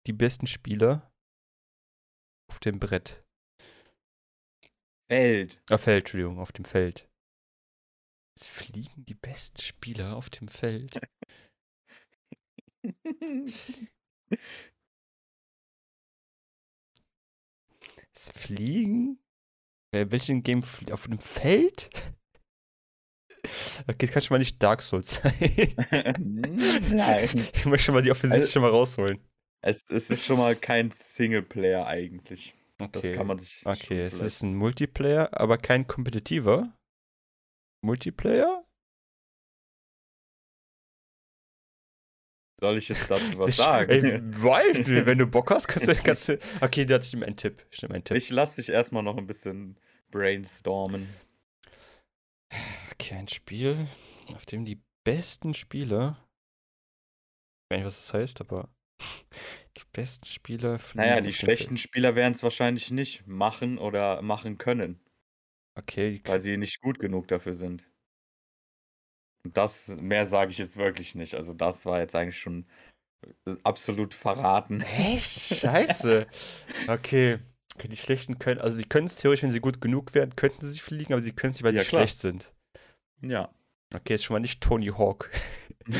die 0.07 0.13
besten 0.13 0.45
Spieler 0.45 1.09
auf 2.49 2.59
dem 2.59 2.79
Brett. 2.79 3.23
Feld. 5.09 5.63
Auf 5.71 5.83
Feld, 5.83 6.03
Entschuldigung, 6.03 6.39
auf 6.39 6.51
dem 6.51 6.65
Feld. 6.65 7.09
Es 8.37 8.45
fliegen 8.45 9.05
die 9.05 9.13
besten 9.13 9.59
Spieler 9.59 10.17
auf 10.17 10.29
dem 10.29 10.49
Feld. 10.49 10.99
es 18.13 18.29
fliegen? 18.35 19.17
Äh, 19.93 20.07
welchen 20.09 20.43
Game 20.43 20.63
fliegt 20.63 20.91
auf 20.91 21.07
dem 21.07 21.19
Feld? 21.19 21.89
Okay, 23.87 23.97
jetzt 24.01 24.11
kannst 24.11 24.29
du 24.29 24.33
mal 24.33 24.39
nicht 24.39 24.61
Dark 24.61 24.81
Souls 24.81 25.15
sein. 25.15 25.75
Nein. 26.91 27.47
Ich 27.53 27.65
möchte 27.65 27.85
schon 27.85 27.95
mal 27.95 28.01
die 28.01 28.11
Offensive 28.11 28.41
also, 28.41 28.51
schon 28.51 28.61
mal 28.61 28.71
rausholen. 28.71 29.19
Es, 29.63 29.81
es, 29.89 30.09
ist 30.09 30.25
schon 30.25 30.37
mal 30.37 30.55
kein 30.55 30.91
Singleplayer 30.91 31.85
eigentlich. 31.85 32.55
Okay. 32.79 32.89
Das 32.93 33.11
kann 33.13 33.27
man 33.27 33.37
sich. 33.37 33.61
Okay, 33.65 34.01
es 34.01 34.19
ist 34.19 34.41
ein 34.41 34.55
Multiplayer, 34.55 35.29
aber 35.39 35.57
kein 35.57 35.85
kompetitiver. 35.85 36.75
Multiplayer? 37.83 38.65
Soll 42.59 42.77
ich 42.77 42.89
jetzt 42.89 43.09
dazu 43.09 43.39
was 43.39 43.49
ich, 43.49 43.55
sagen? 43.55 43.89
Ey, 43.89 44.01
du, 44.01 45.05
wenn 45.05 45.17
du 45.17 45.25
Bock 45.25 45.49
hast, 45.49 45.67
kannst 45.67 45.87
du. 45.87 45.95
Kannst 45.95 46.29
du 46.29 46.39
okay, 46.61 46.85
da 46.85 46.95
hatte 46.95 47.05
ich 47.05 47.13
ihm 47.13 47.23
einen 47.23 47.35
Tipp. 47.35 47.65
Ich 47.71 47.81
nehme 47.81 47.95
einen 47.95 48.03
Tipp. 48.03 48.17
Ich 48.17 48.29
lasse 48.29 48.61
dich 48.61 48.69
erstmal 48.69 49.01
noch 49.01 49.17
ein 49.17 49.25
bisschen 49.25 49.79
brainstormen. 50.11 51.09
Okay, 52.91 53.15
ein 53.15 53.27
Spiel, 53.27 53.87
auf 54.33 54.45
dem 54.45 54.65
die 54.65 54.81
besten 55.03 55.53
Spieler. 55.53 56.17
Ich 57.69 57.75
weiß 57.75 57.77
nicht, 57.79 57.85
was 57.85 57.97
das 57.97 58.13
heißt, 58.13 58.41
aber. 58.41 58.69
Die 59.77 59.83
besten 59.93 60.25
Spieler. 60.25 60.79
Naja, 60.95 61.21
die 61.21 61.31
schlechten 61.31 61.77
Spieler 61.77 62.15
werden 62.15 62.33
es 62.33 62.43
wahrscheinlich 62.43 62.91
nicht 62.91 63.25
machen 63.25 63.77
oder 63.77 64.21
machen 64.21 64.57
können. 64.57 64.99
Okay. 65.79 66.21
Weil 66.25 66.41
sie 66.41 66.57
nicht 66.57 66.81
gut 66.81 66.99
genug 66.99 67.29
dafür 67.29 67.53
sind. 67.53 67.89
Das, 69.43 69.87
mehr 69.87 70.25
sage 70.25 70.51
ich 70.51 70.57
jetzt 70.57 70.75
wirklich 70.75 71.15
nicht. 71.15 71.35
Also, 71.35 71.53
das 71.53 71.85
war 71.85 71.99
jetzt 71.99 72.15
eigentlich 72.15 72.39
schon 72.39 72.67
äh, 73.47 73.55
absolut 73.63 74.13
verraten. 74.13 74.81
Echt? 74.81 75.31
Scheiße. 75.61 76.27
Okay. 76.87 77.39
Die 77.87 77.97
Schlechten 77.97 78.39
können, 78.39 78.61
also 78.61 78.77
die 78.77 78.87
können 78.87 79.07
es 79.07 79.15
theoretisch, 79.15 79.43
wenn 79.43 79.51
sie 79.51 79.59
gut 79.59 79.81
genug 79.81 80.13
wären, 80.13 80.35
könnten 80.35 80.67
sie 80.67 80.79
fliegen, 80.79 81.13
aber 81.13 81.21
sie 81.21 81.33
können 81.33 81.51
es 81.51 81.57
nicht, 81.57 81.63
weil 81.63 81.75
ja, 81.75 81.83
sie 81.83 81.89
klar. 81.89 82.01
schlecht 82.01 82.19
sind. 82.19 82.53
Ja. 83.21 83.53
Okay, 83.93 84.15
ist 84.15 84.23
schon 84.23 84.35
mal 84.35 84.39
nicht 84.39 84.61
Tony 84.61 84.87
Hawk. 84.87 85.29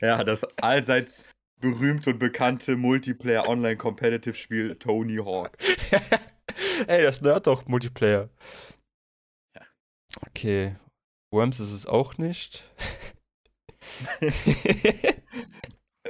ja, 0.00 0.22
das 0.24 0.44
allseits 0.58 1.24
berühmt 1.60 2.06
und 2.06 2.18
bekannte 2.18 2.76
Multiplayer 2.76 3.48
Online 3.48 3.76
Competitive 3.76 4.34
Spiel 4.34 4.76
Tony 4.76 5.16
Hawk. 5.16 5.56
Ey, 6.86 7.02
das 7.02 7.20
nerd 7.20 7.46
doch 7.46 7.66
Multiplayer. 7.66 8.28
Ja. 9.54 9.62
Okay. 10.26 10.76
Worms 11.32 11.60
ist 11.60 11.72
es 11.72 11.86
auch 11.86 12.18
nicht. 12.18 12.64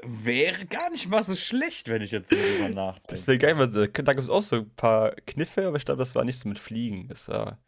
Wäre 0.02 0.66
gar 0.66 0.90
nicht 0.90 1.08
mal 1.08 1.24
so 1.24 1.36
schlecht, 1.36 1.88
wenn 1.88 2.02
ich 2.02 2.10
jetzt 2.10 2.32
drüber 2.32 2.68
nachdenke. 2.74 3.10
Das 3.10 3.26
wäre 3.26 3.38
geil, 3.38 3.58
weil 3.58 3.68
da 3.68 3.86
gibt 3.86 4.08
es 4.08 4.30
auch 4.30 4.42
so 4.42 4.56
ein 4.56 4.70
paar 4.74 5.12
Kniffe, 5.26 5.66
aber 5.66 5.76
ich 5.76 5.84
glaube, 5.84 5.98
das 5.98 6.14
war 6.14 6.24
nicht 6.24 6.38
so 6.38 6.48
mit 6.48 6.58
Fliegen. 6.58 7.08
Das 7.08 7.28
war, 7.28 7.58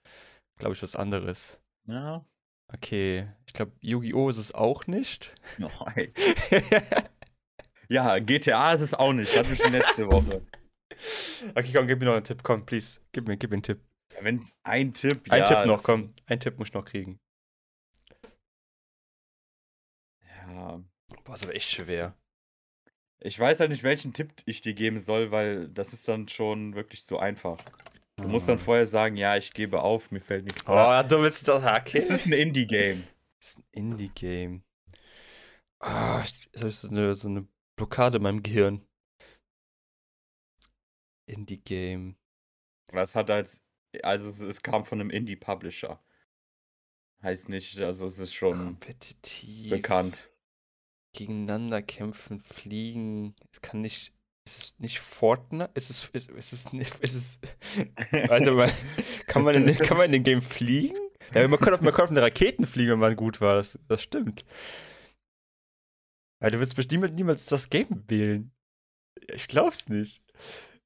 glaube 0.59 0.75
ich, 0.75 0.83
was 0.83 0.97
anderes. 0.97 1.61
Ja. 1.87 2.25
Okay, 2.73 3.29
ich 3.47 3.53
glaube, 3.53 3.73
Yu-Gi-Oh! 3.81 4.31
ist 4.31 4.39
es 4.39 4.55
auch 4.55 4.87
nicht. 4.87 5.35
Nein. 5.59 6.13
ja, 7.89 8.19
GTA 8.19 8.73
ist 8.73 8.81
es 8.81 8.95
auch 8.95 9.13
nicht. 9.13 9.37
Hatten 9.37 9.51
wir 9.51 9.57
schon 9.57 9.73
letzte 9.73 10.11
Woche. 10.11 10.43
Okay, 11.55 11.73
komm, 11.75 11.87
gib 11.87 11.99
mir 11.99 12.07
noch 12.07 12.15
einen 12.15 12.25
Tipp. 12.25 12.43
Komm, 12.43 12.65
please. 12.65 13.01
Gib 13.13 13.29
mir, 13.29 13.37
gib 13.37 13.51
mir 13.51 13.57
einen 13.57 13.63
Tipp. 13.63 13.81
Ja, 14.15 14.25
wenn 14.25 14.41
ein 14.63 14.95
Tipp, 14.95 15.31
Ein 15.31 15.41
ja, 15.41 15.45
Tipp 15.45 15.67
noch, 15.67 15.83
komm. 15.83 16.15
Ein 16.27 16.41
Tipp 16.41 16.59
muss 16.59 16.69
ich 16.69 16.75
noch 16.75 16.85
kriegen. 16.85 17.19
Ja. 20.49 20.83
Boah, 21.25 21.35
ist 21.35 21.45
aber 21.45 21.55
echt 21.55 21.71
schwer. 21.71 22.15
Ich 23.25 23.39
weiß 23.39 23.61
halt 23.61 23.71
nicht, 23.71 23.85
welchen 23.85 24.13
Tipp 24.13 24.33
ich 24.47 24.61
dir 24.63 24.75
geben 24.75 24.99
soll, 24.99 25.31
weil 25.31 25.69
das 25.69 25.93
ist 25.93 26.09
dann 26.09 26.29
schon 26.29 26.75
wirklich 26.75 27.05
zu 27.05 27.19
einfach. 27.19 27.59
Du 28.17 28.29
musst 28.29 28.49
dann 28.49 28.59
hm. 28.59 28.65
vorher 28.65 28.87
sagen, 28.87 29.17
ja, 29.17 29.37
ich 29.37 29.53
gebe 29.55 29.81
auf, 29.81 30.11
mir 30.11 30.21
fällt 30.21 30.45
nichts 30.45 30.65
Oh, 30.67 31.03
du 31.09 31.23
willst 31.23 31.47
das 31.49 31.63
okay. 31.63 31.99
Es 31.99 32.11
ist 32.11 32.27
ein 32.27 32.33
Indie-Game. 32.33 33.05
Es 33.41 33.49
ist 33.49 33.59
ein 33.59 33.65
Indie-Game. 33.73 34.65
Ah, 35.81 36.21
jetzt 36.21 36.59
habe 36.59 36.69
ich 36.69 36.77
so 36.77 36.89
eine, 36.89 37.15
so 37.15 37.29
eine 37.29 37.47
Blockade 37.77 38.19
in 38.19 38.23
meinem 38.23 38.43
Gehirn. 38.43 38.87
Indie-Game. 41.27 42.17
Was 42.93 43.15
hat 43.15 43.31
als. 43.31 43.63
Also, 44.03 44.31
es, 44.31 44.41
es 44.41 44.63
kam 44.63 44.85
von 44.85 45.01
einem 45.01 45.11
Indie-Publisher. 45.11 46.03
Heißt 47.23 47.49
nicht, 47.49 47.79
also 47.79 48.07
es 48.07 48.19
ist 48.19 48.35
schon 48.35 48.59
Kompetitiv. 48.59 49.71
bekannt 49.71 50.32
gegeneinander 51.13 51.83
kämpfen, 51.83 52.41
fliegen. 52.41 53.35
Es 53.53 53.61
kann 53.61 53.81
nicht. 53.81 54.13
Es 54.45 54.59
ist 54.59 54.81
nicht 54.81 54.99
Fortnite. 54.99 55.71
Es 55.75 55.91
ist. 55.91 56.11
Es, 56.13 56.27
ist. 56.53 56.69
Es 57.01 57.15
ist. 57.15 57.41
Warte 58.29 58.53
mal. 58.53 58.73
Kann 59.27 59.45
man, 59.45 59.55
in, 59.55 59.79
kann 59.79 59.97
man 59.97 60.07
in 60.07 60.13
dem 60.13 60.25
Game 60.25 60.43
fliegen? 60.43 60.99
Ja, 61.33 61.47
man 61.49 61.59
kann 61.59 61.73
auf, 61.73 61.81
auf 61.81 62.11
eine 62.11 62.21
Raketen 62.21 62.67
fliegen, 62.67 62.91
wenn 62.91 62.99
man 62.99 63.17
gut 63.17 63.41
war. 63.41 63.55
Das, 63.55 63.79
das 63.89 64.03
stimmt. 64.03 64.45
Weil 66.41 66.51
du 66.51 66.61
wirst 66.61 66.77
bestimmt 66.77 67.15
niemals 67.15 67.47
das 67.47 67.71
Game 67.71 68.05
wählen. 68.09 68.53
Ich 69.33 69.49
glaub's 69.49 69.89
nicht. 69.89 70.23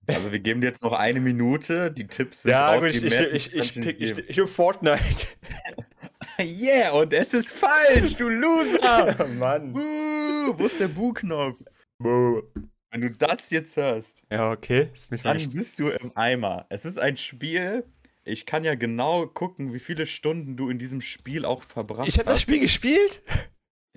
Also 0.06 0.30
wir 0.30 0.38
geben 0.38 0.61
dir 0.61 0.68
jetzt 0.68 0.85
noch 0.85 0.92
eine 0.92 1.21
Minute, 1.21 1.90
die 1.90 2.06
Tipps 2.06 2.42
sind 2.42 2.52
Ja, 2.52 2.78
gut, 2.78 2.90
ich, 2.90 3.02
ich, 3.02 3.21
ich, 3.21 3.52
ich, 3.52 3.75
pick, 3.75 4.00
ich, 4.00 4.18
ich, 4.18 4.38
ich 4.38 4.50
Fortnite. 4.50 5.26
yeah, 6.40 6.92
und 6.92 7.12
es 7.12 7.32
ist 7.32 7.52
falsch, 7.52 8.16
du 8.16 8.28
Loser! 8.28 9.26
Mann. 9.38 9.72
Buh, 9.72 10.58
wo 10.58 10.66
ist 10.66 10.78
der 10.78 10.88
Bu-Knopf? 10.88 11.56
Wenn 11.98 13.00
du 13.00 13.10
das 13.10 13.48
jetzt 13.50 13.76
hörst, 13.76 14.20
ja, 14.30 14.50
okay. 14.52 14.90
dann 15.22 15.50
bist 15.50 15.78
du 15.78 15.88
im 15.88 16.14
Eimer. 16.14 16.66
Es 16.68 16.84
ist 16.84 16.98
ein 16.98 17.16
Spiel, 17.16 17.84
ich 18.24 18.44
kann 18.44 18.64
ja 18.64 18.74
genau 18.74 19.26
gucken, 19.26 19.72
wie 19.72 19.78
viele 19.78 20.04
Stunden 20.04 20.56
du 20.56 20.68
in 20.68 20.78
diesem 20.78 21.00
Spiel 21.00 21.46
auch 21.46 21.62
verbracht 21.62 22.00
hast. 22.00 22.08
Ich 22.08 22.18
habe 22.18 22.28
das 22.28 22.42
Spiel 22.42 22.60
gespielt? 22.60 23.22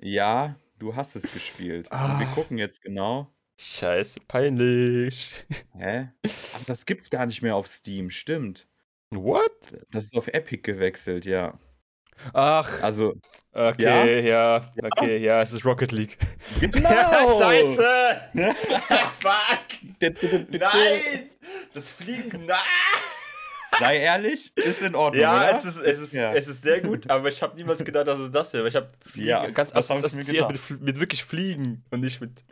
Ja, 0.00 0.56
du 0.78 0.96
hast 0.96 1.16
es 1.16 1.30
gespielt. 1.32 1.88
Ah. 1.90 2.18
wir 2.18 2.26
gucken 2.28 2.56
jetzt 2.56 2.80
genau. 2.80 3.30
Scheiße, 3.58 4.20
peinlich. 4.26 5.44
Hä? 5.76 6.08
Ach, 6.54 6.64
das 6.64 6.86
gibt's 6.86 7.10
gar 7.10 7.26
nicht 7.26 7.42
mehr 7.42 7.54
auf 7.54 7.66
Steam, 7.66 8.08
stimmt. 8.08 8.66
What? 9.10 9.52
Das 9.90 10.06
ist 10.06 10.16
auf 10.16 10.28
Epic 10.28 10.62
gewechselt, 10.62 11.26
ja. 11.26 11.58
Ach. 12.32 12.82
Also. 12.82 13.14
Okay, 13.52 14.28
ja. 14.28 14.58
ja. 14.58 14.70
Okay, 14.82 15.16
ja, 15.18 15.42
es 15.42 15.52
ist 15.52 15.64
Rocket 15.64 15.90
League. 15.90 16.16
Genau! 16.60 16.80
Scheiße! 17.40 18.20
Fuck! 19.20 20.50
Nein! 20.50 21.30
Das 21.74 21.90
Fliegen, 21.90 22.46
nein! 22.46 22.58
Sei 23.80 23.96
ehrlich, 23.98 24.52
ist 24.56 24.82
in 24.82 24.94
Ordnung. 24.94 25.22
Ja, 25.22 25.36
oder? 25.36 25.50
Es, 25.56 25.64
ist, 25.64 25.78
es, 25.78 26.00
ist, 26.00 26.12
ja. 26.12 26.34
es 26.34 26.48
ist 26.48 26.62
sehr 26.62 26.80
gut, 26.80 27.08
aber 27.08 27.28
ich 27.28 27.42
habe 27.42 27.56
niemals 27.56 27.82
gedacht, 27.82 28.06
dass 28.06 28.20
es 28.20 28.30
das 28.30 28.52
wäre. 28.52 28.68
Ich 28.68 28.76
habe 28.76 28.88
ja, 29.14 29.48
ganz 29.50 29.74
assoziiert 29.74 30.50
mit, 30.52 30.80
mit 30.80 31.00
wirklich 31.00 31.24
Fliegen 31.24 31.82
und 31.90 32.00
nicht 32.00 32.20
mit 32.20 32.44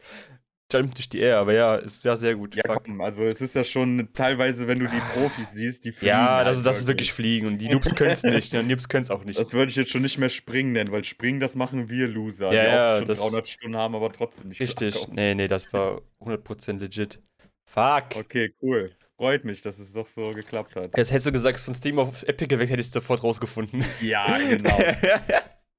Jump 0.71 0.95
durch 0.95 1.09
die 1.09 1.21
Air, 1.21 1.39
aber 1.39 1.55
ja, 1.55 1.77
es 1.79 2.05
wäre 2.05 2.17
sehr 2.17 2.35
gut. 2.35 2.55
Ja, 2.55 2.63
Fuck. 2.67 2.85
komm, 2.85 3.01
also 3.01 3.25
es 3.25 3.41
ist 3.41 3.55
ja 3.55 3.65
schon 3.65 4.09
teilweise, 4.13 4.69
wenn 4.69 4.79
du 4.79 4.87
die 4.87 5.01
Profis 5.15 5.53
siehst, 5.53 5.85
die 5.85 5.93
fliegen. 5.93 6.09
Ja, 6.09 6.39
das, 6.39 6.47
halt 6.47 6.57
ist, 6.59 6.67
das 6.67 6.79
ist 6.79 6.87
wirklich 6.87 7.13
fliegen 7.13 7.47
und 7.47 7.59
die 7.59 7.69
Noobs 7.69 7.95
können 7.95 8.11
es 8.11 8.23
nicht. 8.25 8.53
Die 8.53 8.63
Noobs 8.63 8.89
können 8.89 9.05
es 9.05 9.11
auch 9.11 9.25
nicht. 9.25 9.39
Das 9.39 9.55
würde 9.55 9.71
ich 9.71 9.77
jetzt 9.77 9.91
schon 9.91 10.03
nicht 10.03 10.19
mehr 10.19 10.29
springen 10.29 10.73
nennen, 10.73 10.93
weil 10.93 11.05
springen, 11.05 11.41
das 11.41 11.55
machen 11.57 11.89
wir 11.89 12.07
Loser, 12.09 12.53
ja, 12.53 12.61
die 12.61 12.67
ja, 12.69 12.93
auch 12.93 12.99
schon 12.99 13.09
das 13.09 13.19
300 13.21 13.49
Stunden 13.49 13.77
haben, 13.77 13.95
aber 13.95 14.13
trotzdem 14.13 14.49
nicht. 14.49 14.61
Richtig, 14.61 15.09
nee, 15.09 15.35
nee, 15.35 15.49
das 15.49 15.73
war 15.73 16.03
100% 16.21 16.79
legit. 16.79 17.21
Fuck. 17.65 18.17
Okay, 18.17 18.53
cool. 18.63 18.93
Freut 19.19 19.45
mich, 19.45 19.63
dass 19.63 19.81
es 19.81 19.93
doch 19.93 20.07
so 20.07 20.31
geklappt 20.31 20.77
hat. 20.77 20.97
Jetzt 20.97 21.11
hättest 21.11 21.27
du 21.27 21.33
gesagt, 21.33 21.59
von 21.59 21.75
Steam 21.75 21.99
auf 21.99 22.23
Epic 22.23 22.47
geweckt, 22.47 22.71
hätte 22.71 22.81
ich 22.81 22.87
es 22.87 22.93
sofort 22.93 23.25
rausgefunden. 23.25 23.85
Ja, 24.01 24.39
genau. 24.39 24.79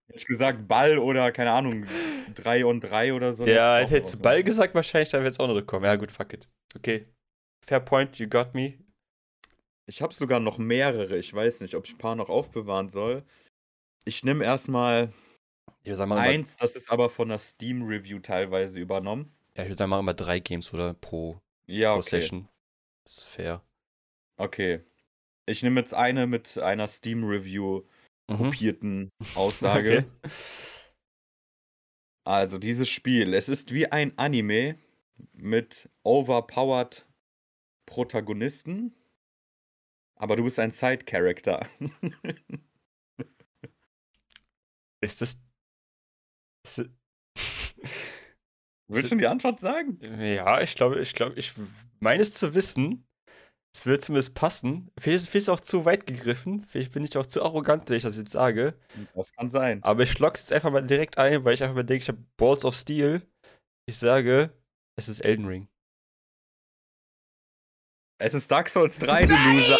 Hätte 0.09 0.17
ich 0.17 0.25
gesagt 0.25 0.67
Ball 0.67 0.97
oder, 0.97 1.31
keine 1.31 1.51
Ahnung, 1.51 1.85
3 2.33 2.65
und 2.65 2.81
3 2.81 3.13
oder 3.13 3.33
so. 3.33 3.45
Ja, 3.45 3.77
hättest 3.77 4.15
du 4.15 4.19
Ball 4.19 4.43
gesagt, 4.43 4.73
wahrscheinlich, 4.73 5.09
dann 5.09 5.21
wäre 5.21 5.31
es 5.31 5.39
auch 5.39 5.47
noch 5.47 5.53
gekommen. 5.53 5.85
Ja, 5.85 5.95
gut, 5.95 6.11
fuck 6.11 6.33
it. 6.33 6.49
Okay. 6.75 7.05
Fair 7.63 7.79
point, 7.79 8.17
you 8.17 8.27
got 8.27 8.55
me. 8.55 8.79
Ich 9.85 10.01
habe 10.01 10.13
sogar 10.15 10.39
noch 10.39 10.57
mehrere. 10.57 11.17
Ich 11.17 11.31
weiß 11.31 11.61
nicht, 11.61 11.75
ob 11.75 11.85
ich 11.85 11.93
ein 11.93 11.99
paar 11.99 12.15
noch 12.15 12.29
aufbewahren 12.29 12.89
soll. 12.89 13.23
Ich 14.03 14.23
nehme 14.23 14.43
erstmal 14.43 15.13
eins, 15.85 16.55
das 16.55 16.75
ist 16.75 16.89
aber 16.89 17.11
von 17.11 17.29
der 17.29 17.37
Steam 17.37 17.83
Review 17.83 18.17
teilweise 18.19 18.79
übernommen. 18.79 19.31
Ja, 19.55 19.63
ich 19.63 19.69
würde 19.69 19.77
sagen, 19.77 19.91
machen 19.91 20.05
wir 20.05 20.15
drei 20.15 20.39
Games 20.39 20.73
oder 20.73 20.95
pro, 20.95 21.39
ja, 21.67 21.91
pro 21.91 21.99
okay. 21.99 22.09
Session. 22.09 22.47
Das 23.03 23.17
ist 23.17 23.23
fair. 23.23 23.61
Okay. 24.37 24.81
Ich 25.45 25.61
nehme 25.61 25.79
jetzt 25.79 25.93
eine 25.93 26.25
mit 26.25 26.57
einer 26.57 26.87
Steam 26.87 27.23
Review 27.23 27.83
mhm. 28.29 28.37
kopierten 28.37 29.11
Aussage. 29.35 30.05
Okay. 30.23 30.31
Also 32.25 32.59
dieses 32.59 32.89
Spiel, 32.89 33.33
es 33.33 33.49
ist 33.49 33.73
wie 33.73 33.91
ein 33.91 34.17
Anime 34.17 34.77
mit 35.33 35.89
overpowered 36.03 37.05
Protagonisten, 37.85 38.93
aber 40.15 40.35
du 40.35 40.43
bist 40.43 40.59
ein 40.59 40.71
Side-Character. 40.71 41.67
ist 45.01 45.21
das... 45.21 45.37
Ist 46.65 46.89
Willst 48.89 49.11
du 49.11 49.15
die 49.15 49.27
Antwort 49.27 49.59
sagen? 49.59 49.99
Ja, 50.21 50.61
ich 50.61 50.75
glaube, 50.75 50.99
ich 50.99 51.13
glaube, 51.13 51.35
ich 51.35 51.53
meine 51.99 52.21
es 52.21 52.33
zu 52.33 52.55
wissen. 52.55 53.07
Es 53.79 53.85
würde 53.85 54.01
zumindest 54.01 54.33
passen. 54.33 54.91
Vielleicht 54.99 55.33
ist 55.33 55.35
es 55.35 55.47
auch 55.47 55.61
zu 55.61 55.85
weit 55.85 56.05
gegriffen. 56.05 56.65
Vielleicht 56.65 56.91
bin 56.91 57.05
ich 57.05 57.15
auch 57.15 57.25
zu 57.25 57.41
arrogant, 57.41 57.89
wenn 57.89 57.95
ich 57.95 58.03
das 58.03 58.17
jetzt 58.17 58.33
sage. 58.33 58.73
Das 59.15 59.31
kann 59.31 59.49
sein. 59.49 59.81
Aber 59.83 60.03
ich 60.03 60.19
log's 60.19 60.41
jetzt 60.41 60.51
einfach 60.51 60.69
mal 60.69 60.85
direkt 60.85 61.17
ein, 61.17 61.45
weil 61.45 61.53
ich 61.53 61.63
einfach 61.63 61.77
mal 61.77 61.83
denke, 61.83 62.03
ich 62.03 62.09
habe 62.09 62.21
Balls 62.35 62.65
of 62.65 62.75
Steel. 62.75 63.21
Ich 63.85 63.97
sage, 63.97 64.49
es 64.97 65.07
ist 65.07 65.21
Elden 65.21 65.45
Ring. 65.45 65.69
Es 68.17 68.33
ist 68.33 68.51
Dark 68.51 68.67
Souls 68.67 68.99
3, 68.99 69.27
du 69.27 69.33
Loser. 69.33 69.77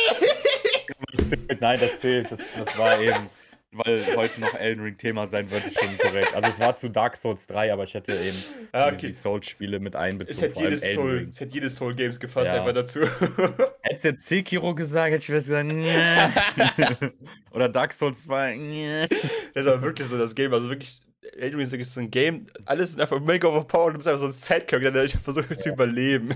Nein, 1.59 1.79
das 1.81 1.99
zählt. 1.99 2.31
Das, 2.31 2.39
das 2.57 2.77
war 2.77 3.01
eben 3.01 3.29
weil 3.71 4.03
heute 4.15 4.41
noch 4.41 4.53
Elden 4.55 4.83
Ring 4.83 4.97
Thema 4.97 5.27
sein 5.27 5.49
wird, 5.51 5.65
ist 5.65 5.79
schon 5.79 5.97
korrekt. 5.97 6.33
Also 6.33 6.47
es 6.49 6.59
war 6.59 6.75
zu 6.75 6.89
Dark 6.89 7.15
Souls 7.15 7.45
3, 7.47 7.71
aber 7.71 7.83
ich 7.83 7.93
hätte 7.93 8.13
eben 8.13 8.37
ah, 8.71 8.87
okay. 8.87 9.07
die 9.07 9.11
Souls-Spiele 9.11 9.79
mit 9.79 9.95
einbezogen. 9.95 10.35
Es 10.35 10.41
hätte 10.41 10.59
jedes, 10.59 10.93
Soul, 10.93 11.27
es 11.29 11.39
hätte 11.39 11.53
jedes 11.53 11.75
Soul 11.75 11.93
Games 11.93 12.19
gefasst 12.19 12.47
ja. 12.47 12.59
einfach 12.59 12.73
dazu. 12.73 13.01
Hättest 13.81 14.03
du 14.03 14.09
jetzt 14.09 14.25
Sekiro 14.25 14.73
gesagt, 14.73 15.13
hätte 15.13 15.21
ich 15.21 15.27
gesagt, 15.27 15.67
nee. 15.67 15.91
Oder 17.51 17.69
Dark 17.69 17.93
Souls 17.93 18.23
2, 18.23 18.55
nee. 18.57 19.07
Das 19.53 19.65
war 19.65 19.81
wirklich 19.81 20.07
so 20.07 20.17
das 20.17 20.33
Game, 20.33 20.53
also 20.53 20.69
wirklich 20.69 21.01
Elden 21.37 21.57
Ring 21.57 21.65
ist 21.65 21.71
wirklich 21.71 21.89
so 21.89 21.99
ein 21.99 22.09
Game, 22.09 22.47
alles 22.65 22.91
ist 22.91 22.99
einfach 22.99 23.19
mega 23.19 23.47
overpowered, 23.47 23.93
du 23.93 23.97
bist 23.97 24.07
einfach 24.07 24.21
so 24.21 24.27
ein 24.27 24.31
Sidekick, 24.31 24.81
der 24.81 25.09
versucht 25.09 25.49
ja. 25.49 25.57
zu 25.57 25.69
überleben. 25.69 26.33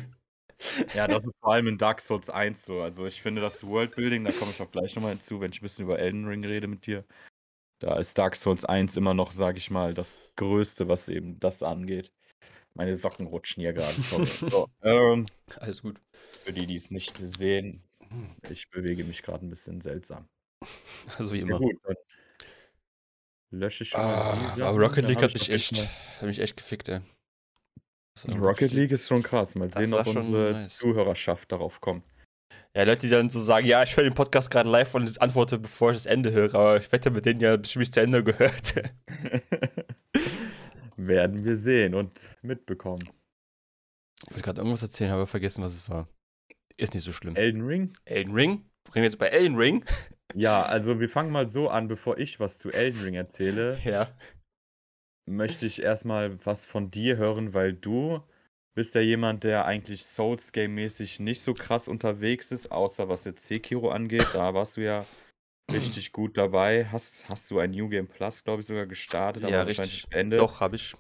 Ja, 0.94 1.08
das 1.08 1.26
ist 1.26 1.33
vor 1.44 1.52
allem 1.52 1.68
in 1.68 1.78
Dark 1.78 2.00
Souls 2.00 2.30
1 2.30 2.64
so. 2.64 2.82
Also 2.82 3.06
ich 3.06 3.22
finde 3.22 3.42
das 3.42 3.68
Worldbuilding, 3.68 4.24
da 4.24 4.32
komme 4.32 4.52
ich 4.52 4.62
auch 4.62 4.72
gleich 4.72 4.96
nochmal 4.96 5.12
hinzu, 5.12 5.42
wenn 5.42 5.52
ich 5.52 5.60
ein 5.60 5.64
bisschen 5.64 5.84
über 5.84 6.00
Elden 6.00 6.26
Ring 6.26 6.46
rede 6.46 6.68
mit 6.68 6.86
dir. 6.88 7.04
Da 7.80 7.98
ist 7.98 8.18
Dark 8.18 8.38
Souls 8.38 8.64
1 8.64 8.96
immer 8.96 9.14
noch, 9.14 9.34
sage 9.34 9.58
ich 9.58 9.70
mal, 9.70 9.94
das 9.94 10.16
Größte, 10.38 10.88
was 10.88 11.10
eben 11.10 11.42
das 11.42 11.62
angeht. 11.62 12.14
Meine 12.76 12.96
Socken 12.96 13.28
rutschen 13.28 13.60
hier 13.60 13.74
gerade, 13.74 14.00
sorry. 14.00 14.26
So, 14.50 14.70
ähm, 14.84 15.26
Alles 15.60 15.82
gut. 15.82 16.00
Für 16.46 16.54
die, 16.54 16.66
die 16.66 16.76
es 16.76 16.92
nicht 16.92 17.18
sehen, 17.18 17.84
ich 18.50 18.70
bewege 18.70 19.04
mich 19.04 19.22
gerade 19.22 19.46
ein 19.46 19.50
bisschen 19.50 19.82
seltsam. 19.82 20.30
Also 21.18 21.34
wie 21.34 21.42
immer. 21.42 21.52
Ja, 21.52 21.58
gut, 21.58 21.76
dann 21.84 21.96
lösche 23.52 23.84
ich 23.84 23.90
schon 23.90 24.00
ah, 24.00 24.54
mal 24.56 24.64
Aber 24.64 24.80
Rocket 24.80 25.06
League 25.06 25.22
hat 25.22 25.34
mich 25.34 25.50
echt, 25.50 25.76
hat 25.76 26.24
mich 26.24 26.40
echt 26.40 26.56
gefickt, 26.56 26.88
ey. 26.88 27.02
Rocket 28.40 28.72
League 28.72 28.92
ist 28.92 29.08
schon 29.08 29.24
krass. 29.24 29.56
Mal 29.56 29.72
sehen, 29.74 29.94
ob 29.94 30.08
unsere 30.08 30.52
nice. 30.54 30.78
Zuhörerschaft 30.78 31.52
darauf 31.52 31.82
kommt. 31.82 32.04
Ja, 32.76 32.84
Leute, 32.84 33.02
die 33.02 33.10
dann 33.10 33.30
so 33.30 33.40
sagen, 33.40 33.68
ja, 33.68 33.84
ich 33.84 33.96
höre 33.96 34.04
den 34.04 34.14
Podcast 34.14 34.50
gerade 34.50 34.70
live 34.70 34.96
und 34.96 35.22
antworte, 35.22 35.60
bevor 35.60 35.92
ich 35.92 35.98
das 35.98 36.06
Ende 36.06 36.32
höre, 36.32 36.56
aber 36.56 36.78
ich 36.78 36.92
wette 36.92 37.12
mit 37.12 37.26
denen 37.26 37.40
ja 37.40 37.56
bestimmt 37.58 37.94
zu 37.94 38.02
Ende 38.02 38.24
gehört. 38.24 38.76
Werden 40.96 41.44
wir 41.44 41.56
sehen 41.56 41.94
und 41.94 42.36
mitbekommen. 42.42 43.04
Ich 44.24 44.32
wollte 44.32 44.42
gerade 44.42 44.62
irgendwas 44.62 44.84
erzählen, 44.84 45.12
aber 45.12 45.28
vergessen, 45.28 45.64
was 45.64 45.74
es 45.74 45.90
war. 45.90 46.08
Ist 46.78 46.94
nicht 46.94 47.04
so 47.04 47.12
schlimm. 47.12 47.36
Elden 47.36 47.62
Ring? 47.62 47.94
Elden 48.06 48.34
Ring? 48.34 48.66
Bringen 48.86 49.04
wir 49.04 49.10
jetzt 49.10 49.20
bei 49.20 49.28
Elden 49.28 49.58
Ring? 49.58 49.86
Ja, 50.34 50.64
also 50.64 51.00
wir 51.00 51.10
fangen 51.10 51.32
mal 51.32 51.50
so 51.50 51.70
an, 51.70 51.88
bevor 51.88 52.18
ich 52.18 52.40
was 52.40 52.58
zu 52.58 52.72
Elden 52.72 53.02
Ring 53.02 53.14
erzähle. 53.16 53.80
Ja. 53.86 54.10
Möchte 55.26 55.66
ich 55.66 55.82
erstmal 55.82 56.46
was 56.46 56.66
von 56.66 56.92
dir 56.92 57.18
hören, 57.18 57.54
weil 57.54 57.74
du 57.74 58.22
bist 58.76 58.96
ja 58.96 59.02
jemand, 59.02 59.44
der 59.44 59.66
eigentlich 59.66 60.06
Souls-Game-mäßig 60.06 61.20
nicht 61.20 61.42
so 61.42 61.54
krass 61.54 61.88
unterwegs 61.88 62.52
ist, 62.52 62.72
außer 62.72 63.08
was 63.08 63.26
jetzt 63.26 63.46
Sekiro 63.46 63.92
angeht. 63.92 64.28
Da 64.34 64.54
warst 64.54 64.78
du 64.78 64.82
ja 64.82 65.06
richtig 65.72 66.12
gut 66.12 66.38
dabei. 66.38 66.86
Hast, 66.86 67.30
hast 67.30 67.50
du 67.52 67.60
ein 67.60 67.72
New 67.72 67.88
Game 67.90 68.08
Plus, 68.08 68.44
glaube 68.44 68.62
ich, 68.62 68.68
sogar 68.68 68.86
gestartet, 68.86 69.44
aber 69.44 69.54
ja, 69.54 69.64
richtig. 69.64 70.08
beendet. 70.10 70.40
Doch, 70.40 70.60
habe 70.60 70.76
ich. 70.76 70.96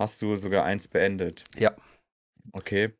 Hast 0.00 0.20
du 0.20 0.36
sogar 0.36 0.64
eins 0.64 0.88
beendet? 0.88 1.44
Ja. 1.56 1.74
Okay, 2.52 2.92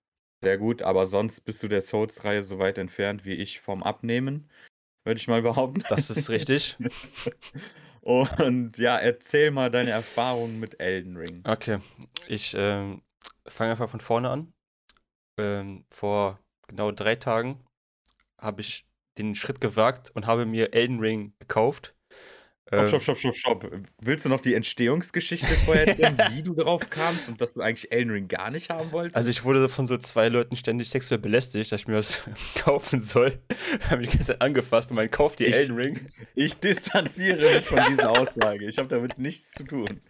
sehr 0.42 0.56
gut. 0.56 0.82
Aber 0.82 1.06
sonst 1.06 1.40
bist 1.40 1.62
du 1.62 1.68
der 1.68 1.80
Souls-Reihe 1.80 2.42
so 2.42 2.58
weit 2.58 2.78
entfernt 2.78 3.24
wie 3.24 3.34
ich 3.34 3.60
vom 3.60 3.82
Abnehmen, 3.82 4.48
würde 5.04 5.18
ich 5.18 5.28
mal 5.28 5.42
behaupten. 5.42 5.82
Das 5.88 6.10
ist 6.10 6.30
richtig. 6.30 6.76
Und 8.02 8.78
ja, 8.78 8.98
erzähl 8.98 9.52
mal 9.52 9.70
deine 9.70 9.90
Erfahrungen 9.90 10.58
mit 10.58 10.80
Elden 10.80 11.16
Ring. 11.16 11.42
Okay, 11.46 11.78
ich 12.26 12.52
ähm, 12.58 13.02
fange 13.46 13.70
einfach 13.70 13.88
von 13.88 14.00
vorne 14.00 14.28
an. 14.28 14.52
Ähm, 15.38 15.84
vor 15.88 16.40
genau 16.66 16.90
drei 16.90 17.14
Tagen 17.14 17.64
habe 18.38 18.60
ich 18.60 18.86
den 19.18 19.36
Schritt 19.36 19.60
gewagt 19.60 20.10
und 20.14 20.26
habe 20.26 20.46
mir 20.46 20.74
Elden 20.74 20.98
Ring 20.98 21.32
gekauft. 21.38 21.94
Ähm, 22.70 22.86
stopp, 22.86 23.02
stopp, 23.02 23.18
stopp, 23.18 23.36
stopp. 23.36 23.70
Willst 24.00 24.24
du 24.24 24.28
noch 24.28 24.40
die 24.40 24.54
Entstehungsgeschichte 24.54 25.46
vorher 25.66 25.88
erzählen, 25.88 26.16
wie 26.32 26.42
du 26.42 26.54
darauf 26.54 26.88
kamst 26.88 27.28
und 27.28 27.40
dass 27.40 27.54
du 27.54 27.60
eigentlich 27.60 27.92
Elden 27.92 28.10
Ring 28.10 28.28
gar 28.28 28.50
nicht 28.50 28.70
haben 28.70 28.92
wolltest? 28.92 29.16
Also 29.16 29.30
ich 29.30 29.44
wurde 29.44 29.68
von 29.68 29.86
so 29.86 29.98
zwei 29.98 30.28
Leuten 30.28 30.56
ständig 30.56 30.88
sexuell 30.88 31.18
belästigt, 31.18 31.70
dass 31.70 31.80
ich 31.80 31.88
mir 31.88 31.96
was 31.96 32.22
kaufen 32.54 33.00
soll. 33.00 33.38
habe 33.90 33.98
mich 33.98 34.10
die 34.10 34.18
ganze 34.18 34.32
Zeit 34.32 34.42
angefasst 34.42 34.90
und 34.90 34.96
mein 34.96 35.10
Kauf 35.10 35.36
die 35.36 35.46
ich, 35.46 35.54
Elden 35.54 35.76
Ring. 35.76 36.00
Ich 36.34 36.54
distanziere 36.54 37.36
mich 37.36 37.66
von 37.66 37.80
dieser 37.90 38.10
Aussage. 38.10 38.66
Ich 38.66 38.78
habe 38.78 38.88
damit 38.88 39.18
nichts 39.18 39.52
zu 39.52 39.64
tun. 39.64 40.00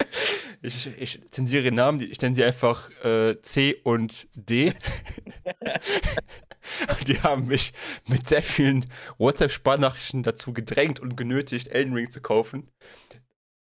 Ich, 0.61 0.88
ich 0.99 1.21
zensiere 1.30 1.73
Namen, 1.73 2.00
ich 2.00 2.21
nenne 2.21 2.37
sie 2.37 2.44
einfach 2.44 2.90
äh, 3.02 3.40
C 3.42 3.80
und 3.82 4.28
D. 4.35 4.73
die 7.07 7.21
haben 7.23 7.47
mich 7.47 7.73
mit 8.07 8.28
sehr 8.28 8.42
vielen 8.42 8.87
WhatsApp-Sparnachrichten 9.19 10.23
dazu 10.23 10.52
gedrängt 10.52 11.00
und 11.00 11.16
genötigt, 11.16 11.69
Elden 11.69 11.95
Ring 11.95 12.11
zu 12.11 12.21
kaufen. 12.21 12.71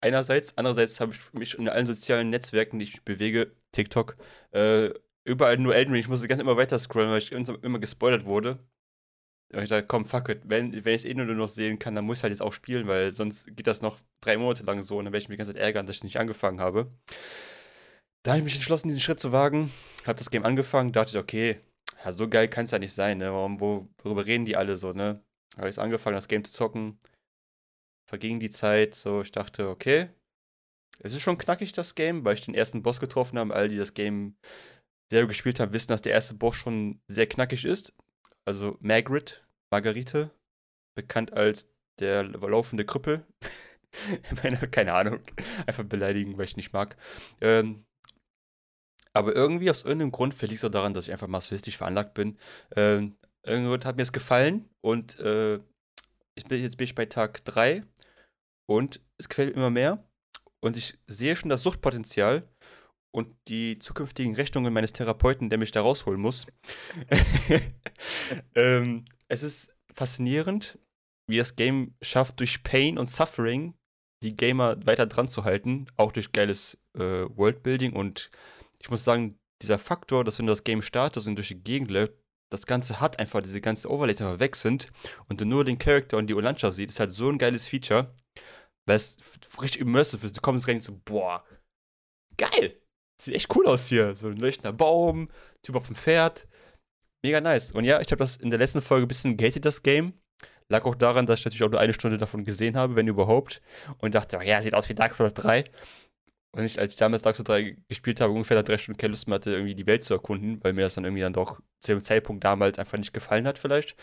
Einerseits, 0.02 0.58
andererseits 0.58 1.00
habe 1.00 1.14
ich 1.14 1.34
mich 1.34 1.58
in 1.58 1.70
allen 1.70 1.86
sozialen 1.86 2.30
Netzwerken, 2.30 2.80
die 2.80 2.86
ich 2.86 3.04
bewege, 3.04 3.52
TikTok, 3.72 4.18
äh, 4.52 4.90
überall 5.24 5.58
nur 5.58 5.76
Elden 5.76 5.94
Ring. 5.94 6.02
Ich 6.02 6.10
musste 6.10 6.28
ganz 6.28 6.42
immer 6.42 6.58
weiter 6.58 6.80
scrollen, 6.80 7.12
weil 7.12 7.20
ich 7.20 7.32
immer 7.32 7.80
gespoilert 7.80 8.26
wurde. 8.26 8.60
Und 9.54 9.64
ich 9.64 9.70
dachte, 9.70 9.86
komm, 9.86 10.06
fuck 10.06 10.30
it, 10.30 10.42
wenn, 10.46 10.74
wenn 10.86 10.96
ich 10.96 11.04
es 11.04 11.06
eh 11.06 11.14
nur 11.14 11.26
noch 11.26 11.48
sehen 11.48 11.78
kann, 11.78 11.94
dann 11.94 12.06
muss 12.06 12.20
ich 12.20 12.24
halt 12.24 12.32
jetzt 12.32 12.42
auch 12.42 12.54
spielen, 12.54 12.88
weil 12.88 13.12
sonst 13.12 13.48
geht 13.56 13.68
das 13.68 13.82
noch 13.82 14.00
drei 14.22 14.38
Monate 14.38 14.64
lang 14.64 14.82
so 14.82 14.98
und 14.98 15.06
dann 15.06 15.14
werde 15.14 15.24
ich 15.24 15.30
mich 15.30 15.36
die 15.36 15.40
ganze 15.40 15.54
Zeit 15.54 15.62
ärgern, 15.62 15.86
dass 15.86 15.98
ich 15.98 16.04
nicht 16.04 16.18
angefangen 16.18 16.62
habe. 16.62 16.90
Da 18.24 18.32
habe 18.32 18.40
ich 18.40 18.46
mich 18.46 18.56
entschlossen, 18.56 18.88
diesen 18.88 19.02
Schritt 19.02 19.20
zu 19.20 19.32
wagen, 19.32 19.72
habe 20.06 20.20
das 20.20 20.30
Game 20.30 20.46
angefangen, 20.46 20.94
dachte 20.94 21.12
ich, 21.12 21.18
okay, 21.18 21.60
ja, 22.04 22.12
so 22.12 22.28
geil 22.30 22.48
kann 22.48 22.66
es 22.66 22.72
ja 22.72 22.80
nicht 22.80 22.94
sein, 22.94 23.20
ne? 23.20 23.32
Warum, 23.32 23.60
wo, 23.60 23.88
worüber 24.04 24.26
reden 24.26 24.46
die 24.46 24.56
alle 24.56 24.78
so, 24.78 24.94
ne? 24.94 25.24
Habe 25.58 25.70
ich 25.70 25.80
angefangen, 25.80 26.16
das 26.16 26.28
Game 26.28 26.44
zu 26.44 26.52
zocken. 26.52 27.00
Verging 28.10 28.40
die 28.40 28.50
Zeit, 28.50 28.96
so, 28.96 29.22
ich 29.22 29.32
dachte, 29.32 29.70
okay. 29.70 30.10
Es 31.00 31.14
ist 31.14 31.22
schon 31.22 31.38
knackig, 31.38 31.74
das 31.74 31.96
Game, 31.96 32.26
weil 32.26 32.36
ich 32.36 32.46
den 32.46 32.54
ersten 32.56 32.84
Boss 32.84 33.00
getroffen 33.00 33.40
habe. 33.40 33.54
All 33.54 33.70
die 33.70 33.78
das 33.78 33.94
Game 33.94 34.36
selber 35.12 35.30
gespielt 35.30 35.60
haben, 35.60 35.74
wissen, 35.74 35.90
dass 35.90 36.02
der 36.02 36.14
erste 36.14 36.36
Boss 36.36 36.56
schon 36.56 37.02
sehr 37.08 37.28
knackig 37.28 37.66
ist. 37.66 37.94
Also 38.46 38.78
Margaret, 38.80 39.46
Margarite, 39.72 40.32
bekannt 40.96 41.34
als 41.34 41.68
der 42.00 42.24
laufende 42.24 42.86
Krüppel. 42.86 43.26
Keine 44.72 44.94
Ahnung. 44.94 45.20
Einfach 45.68 45.84
beleidigen, 45.84 46.38
weil 46.38 46.46
ich 46.46 46.58
nicht 46.58 46.74
mag. 46.74 46.96
Ähm, 47.42 47.86
aber 49.14 49.36
irgendwie 49.36 49.70
aus 49.70 49.84
irgendeinem 49.84 50.12
Grund, 50.12 50.34
vielleicht 50.34 50.52
liegt 50.52 50.64
es 50.64 50.68
auch 50.70 50.72
daran, 50.72 50.94
dass 50.94 51.08
ich 51.08 51.14
einfach 51.14 51.28
masochistisch 51.28 51.78
veranlagt 51.78 52.14
bin. 52.14 52.38
Ähm, 52.76 53.16
irgendwann 53.44 53.84
hat 53.84 53.98
mir 53.98 54.04
es 54.04 54.12
gefallen 54.12 54.70
und 54.82 55.20
äh, 55.20 55.60
ich 56.36 56.46
bin, 56.46 56.62
jetzt 56.62 56.78
bin 56.78 56.86
ich 56.86 56.96
bei 56.96 57.06
Tag 57.06 57.44
3 57.46 57.84
und 58.70 59.02
es 59.18 59.28
gefällt 59.28 59.56
mir 59.56 59.62
immer 59.62 59.70
mehr. 59.70 60.04
Und 60.64 60.78
ich 60.78 60.98
sehe 61.08 61.36
schon 61.36 61.50
das 61.50 61.64
Suchtpotenzial 61.64 62.48
und 63.14 63.36
die 63.48 63.80
zukünftigen 63.80 64.36
Rechnungen 64.36 64.74
meines 64.74 64.94
Therapeuten, 64.94 65.50
der 65.50 65.58
mich 65.58 65.72
da 65.72 65.82
rausholen 65.82 66.22
muss. 66.22 66.48
ähm, 68.56 69.06
es 69.28 69.44
ist 69.44 69.76
faszinierend, 69.94 70.80
wie 71.28 71.38
das 71.38 71.56
Game 71.56 71.96
schafft, 72.02 72.40
durch 72.40 72.64
Pain 72.64 72.98
und 72.98 73.08
Suffering 73.08 73.74
die 74.24 74.36
Gamer 74.36 74.78
weiter 74.86 75.08
dran 75.08 75.28
zu 75.28 75.44
halten, 75.44 75.88
auch 75.98 76.12
durch 76.12 76.32
geiles 76.32 76.78
äh, 76.94 77.26
Worldbuilding 77.36 77.94
und 77.94 78.30
ich 78.82 78.90
muss 78.90 79.04
sagen, 79.04 79.40
dieser 79.62 79.80
Faktor, 79.80 80.24
dass 80.24 80.40
wenn 80.40 80.48
du 80.48 80.52
das 80.52 80.64
Game 80.64 80.82
startest 80.82 81.28
und 81.28 81.36
durch 81.36 81.50
die 81.50 81.64
Gegend 81.64 81.92
läufst, 81.92 82.16
das 82.52 82.66
Ganze 82.66 83.00
hat 83.00 83.20
einfach, 83.20 83.42
diese 83.42 83.62
ganzen 83.62 83.88
Overlays 83.88 84.22
einfach 84.22 84.40
weg 84.40 84.56
sind 84.56 84.92
und 85.30 85.40
du 85.40 85.46
nur 85.46 85.64
den 85.64 85.78
Charakter 85.78 86.18
und 86.18 86.28
die 86.28 86.34
Landschaft 86.34 86.76
siehst, 86.76 86.90
ist 86.90 87.00
halt 87.00 87.14
so 87.14 87.30
ein 87.30 87.38
geiles 87.38 87.68
Feature, 87.68 88.14
weil 88.86 88.98
es 88.98 89.18
richtig 89.62 89.82
immersive 89.82 90.26
ist. 90.26 90.36
Du 90.36 90.42
kommst 90.42 90.68
rein 90.68 90.78
und 90.78 90.84
so, 90.84 91.00
boah, 91.06 91.46
geil! 92.38 92.78
Sieht 93.22 93.36
echt 93.36 93.56
cool 93.56 93.68
aus 93.68 93.88
hier. 93.88 94.16
So 94.16 94.28
ein 94.28 94.38
leuchtender 94.38 94.74
Baum, 94.74 95.30
Typ 95.64 95.76
auf 95.76 95.86
dem 95.86 95.96
Pferd. 95.96 96.48
Mega 97.24 97.40
nice. 97.40 97.72
Und 97.72 97.86
ja, 97.86 98.02
ich 98.02 98.08
habe 98.08 98.18
das 98.18 98.38
in 98.38 98.50
der 98.50 98.58
letzten 98.58 98.82
Folge 98.82 99.06
ein 99.06 99.08
bisschen 99.08 99.38
gated, 99.38 99.64
das 99.64 99.84
Game. 99.84 100.14
Lag 100.70 100.86
auch 100.86 100.96
daran, 100.96 101.28
dass 101.28 101.40
ich 101.40 101.46
natürlich 101.46 101.64
auch 101.64 101.70
nur 101.70 101.80
eine 101.80 101.94
Stunde 101.94 102.18
davon 102.18 102.44
gesehen 102.44 102.76
habe, 102.76 102.96
wenn 102.96 103.08
überhaupt. 103.08 103.62
Und 104.00 104.16
dachte, 104.16 104.40
ja, 104.44 104.62
sieht 104.62 104.74
aus 104.74 104.90
wie 104.90 104.96
Dark 104.96 105.14
Souls 105.14 105.36
3. 105.36 105.66
Und 106.54 106.66
ich, 106.66 106.80
als 106.80 106.94
ich 106.94 106.98
damals 106.98 107.22
Dark 107.22 107.36
Souls 107.36 107.48
3 107.48 107.78
gespielt 107.88 108.20
habe, 108.20 108.34
ungefähr 108.34 108.62
drei 108.62 108.78
Stunden 108.78 109.00
keine 109.00 109.12
Lust 109.12 109.28
mehr 109.28 109.36
hatte, 109.36 109.54
irgendwie 109.54 109.76
die 109.76 109.88
Welt 109.88 110.04
zu 110.04 110.14
erkunden, 110.14 110.62
weil 110.64 110.74
mir 110.74 110.82
das 110.82 110.96
dann 110.96 111.06
irgendwie 111.06 111.22
dann 111.22 111.34
doch 111.34 111.62
zu 111.80 111.94
dem 111.94 112.04
Zeitpunkt 112.04 112.44
damals 112.44 112.78
einfach 112.78 112.98
nicht 112.98 113.14
gefallen 113.14 113.48
hat, 113.48 113.58
vielleicht. 113.58 113.96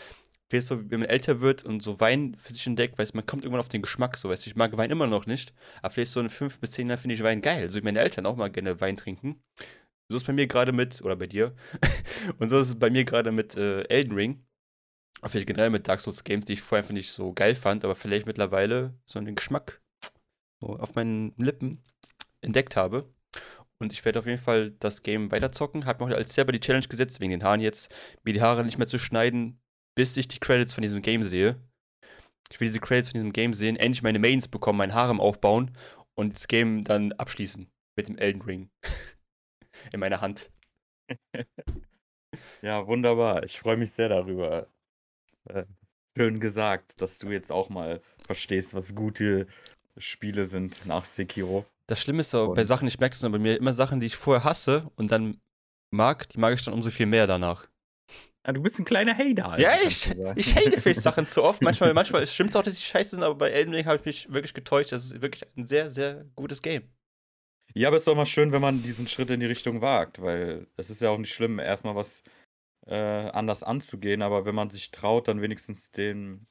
Wie 0.51 0.59
so, 0.59 0.89
wenn 0.89 1.01
man 1.01 1.09
älter 1.09 1.41
wird 1.41 1.63
und 1.63 1.83
so 1.83 1.99
Wein 1.99 2.35
für 2.39 2.53
sich 2.53 2.65
entdeckt, 2.65 2.97
weißt 2.97 3.13
man 3.13 3.25
kommt 3.27 3.43
irgendwann 3.43 3.59
auf 3.59 3.67
den 3.67 3.83
Geschmack, 3.83 4.17
so 4.17 4.29
weißt 4.29 4.47
ich 4.47 4.55
mag 4.55 4.75
Wein 4.77 4.89
immer 4.89 5.05
noch 5.05 5.27
nicht, 5.27 5.53
aber 5.83 5.91
vielleicht 5.93 6.11
so 6.11 6.19
in 6.19 6.29
fünf 6.29 6.59
bis 6.59 6.71
zehn 6.71 6.89
Jahren 6.89 6.97
finde 6.97 7.13
ich 7.13 7.23
Wein 7.23 7.41
geil. 7.41 7.69
So 7.69 7.77
wie 7.79 7.83
meine 7.83 7.99
Eltern 7.99 8.25
auch 8.25 8.35
mal 8.35 8.49
gerne 8.49 8.81
Wein 8.81 8.97
trinken. 8.97 9.43
So 10.09 10.17
ist 10.17 10.25
bei 10.25 10.33
mir 10.33 10.47
gerade 10.47 10.71
mit, 10.71 11.03
oder 11.03 11.15
bei 11.15 11.27
dir, 11.27 11.55
und 12.39 12.49
so 12.49 12.57
ist 12.57 12.69
es 12.69 12.79
bei 12.79 12.89
mir 12.89 13.05
gerade 13.05 13.31
mit 13.31 13.55
äh, 13.57 13.83
Elden 13.89 14.15
Ring. 14.15 14.43
Auch 15.21 15.29
vielleicht 15.29 15.47
generell 15.47 15.69
mit 15.69 15.87
Dark 15.87 16.01
Souls 16.01 16.23
Games, 16.23 16.45
die 16.45 16.53
ich 16.53 16.61
vorher 16.61 16.83
einfach 16.83 16.93
nicht 16.93 17.11
so 17.11 17.31
geil 17.33 17.53
fand, 17.53 17.85
aber 17.85 17.93
vielleicht 17.93 18.25
mittlerweile 18.25 18.95
so 19.05 19.19
den 19.19 19.35
Geschmack 19.35 19.81
so 20.59 20.77
auf 20.77 20.95
meinen 20.95 21.33
Lippen 21.37 21.83
entdeckt 22.41 22.75
habe. 22.75 23.09
Und 23.81 23.93
ich 23.93 24.03
werde 24.03 24.19
auf 24.19 24.25
jeden 24.25 24.41
Fall 24.41 24.71
das 24.79 25.03
Game 25.03 25.31
weiterzocken. 25.31 25.85
Habe 25.85 26.05
mir 26.05 26.15
als 26.15 26.33
selber 26.33 26.51
die 26.51 26.59
Challenge 26.59 26.87
gesetzt, 26.87 27.19
wegen 27.19 27.31
den 27.31 27.43
Haaren 27.43 27.61
jetzt, 27.61 27.89
mir 28.23 28.33
die 28.33 28.41
Haare 28.41 28.65
nicht 28.65 28.77
mehr 28.77 28.87
zu 28.87 28.99
schneiden, 28.99 29.61
bis 29.95 30.17
ich 30.17 30.27
die 30.27 30.39
Credits 30.39 30.73
von 30.73 30.81
diesem 30.81 31.01
Game 31.01 31.23
sehe. 31.23 31.55
Ich 32.51 32.59
will 32.59 32.67
diese 32.67 32.79
Credits 32.79 33.09
von 33.09 33.19
diesem 33.19 33.31
Game 33.31 33.53
sehen, 33.53 33.75
endlich 33.75 34.01
meine 34.01 34.19
Mains 34.19 34.47
bekommen, 34.47 34.77
mein 34.77 34.93
Harem 34.93 35.21
aufbauen 35.21 35.75
und 36.15 36.33
das 36.33 36.47
Game 36.47 36.83
dann 36.83 37.13
abschließen 37.13 37.69
mit 37.95 38.07
dem 38.07 38.17
Elden 38.17 38.41
Ring 38.41 38.69
in 39.93 39.99
meiner 39.99 40.19
Hand. 40.19 40.51
ja, 42.61 42.85
wunderbar. 42.87 43.43
Ich 43.43 43.59
freue 43.59 43.77
mich 43.77 43.91
sehr 43.91 44.09
darüber. 44.09 44.67
Äh, 45.45 45.65
schön 46.17 46.39
gesagt, 46.39 47.01
dass 47.01 47.17
du 47.17 47.31
jetzt 47.31 47.51
auch 47.51 47.69
mal 47.69 48.01
verstehst, 48.19 48.73
was 48.73 48.95
gute 48.95 49.47
Spiele 49.97 50.45
sind 50.45 50.85
nach 50.85 51.05
Sekiro. 51.05 51.65
Das 51.89 51.99
Schlimme 51.99 52.21
ist 52.21 52.29
so, 52.29 52.53
bei 52.53 52.63
Sachen, 52.63 52.87
ich 52.87 52.99
merke 52.99 53.17
das 53.19 53.31
bei 53.31 53.39
mir, 53.39 53.57
immer 53.57 53.73
Sachen, 53.73 53.99
die 53.99 54.05
ich 54.05 54.15
vorher 54.15 54.43
hasse 54.43 54.91
und 54.95 55.11
dann 55.11 55.41
mag, 55.89 56.29
die 56.29 56.37
mag 56.37 56.53
ich 56.53 56.63
dann 56.63 56.75
umso 56.75 56.91
viel 56.91 57.07
mehr 57.07 57.25
danach. 57.25 57.67
Ah, 58.43 58.51
du 58.51 58.61
bist 58.61 58.79
ein 58.79 58.85
kleiner 58.85 59.17
Hater. 59.17 59.49
Also, 59.49 59.63
ja, 59.63 59.75
ich, 59.83 60.07
ich 60.35 60.55
hate 60.55 60.79
Face-Sachen 60.81 61.25
zu 61.25 61.43
oft. 61.43 61.63
Manchmal, 61.63 61.95
manchmal 61.95 62.27
stimmt 62.27 62.51
es 62.51 62.55
auch, 62.55 62.61
dass 62.61 62.77
sie 62.77 62.83
scheiße 62.83 63.11
sind, 63.11 63.23
aber 63.23 63.33
bei 63.33 63.49
Elden 63.49 63.73
Ring 63.73 63.85
habe 63.85 63.97
ich 63.97 64.05
mich 64.05 64.31
wirklich 64.31 64.53
getäuscht. 64.53 64.91
Das 64.91 65.03
ist 65.03 65.21
wirklich 65.21 65.43
ein 65.57 65.65
sehr, 65.65 65.89
sehr 65.89 66.25
gutes 66.35 66.61
Game. 66.61 66.83
Ja, 67.73 67.87
aber 67.87 67.97
es 67.97 68.01
ist 68.01 68.07
doch 68.07 68.15
mal 68.15 68.27
schön, 68.27 68.51
wenn 68.51 68.61
man 68.61 68.83
diesen 68.83 69.07
Schritt 69.07 69.31
in 69.31 69.39
die 69.39 69.47
Richtung 69.47 69.81
wagt, 69.81 70.21
weil 70.21 70.67
es 70.77 70.91
ist 70.91 71.01
ja 71.01 71.09
auch 71.09 71.17
nicht 71.17 71.33
schlimm, 71.33 71.57
erstmal 71.57 71.95
was 71.95 72.21
äh, 72.85 72.95
anders 72.95 73.63
anzugehen, 73.63 74.21
aber 74.21 74.45
wenn 74.45 74.55
man 74.55 74.69
sich 74.69 74.91
traut, 74.91 75.27
dann 75.27 75.41
wenigstens 75.41 75.91
den, 75.91 76.47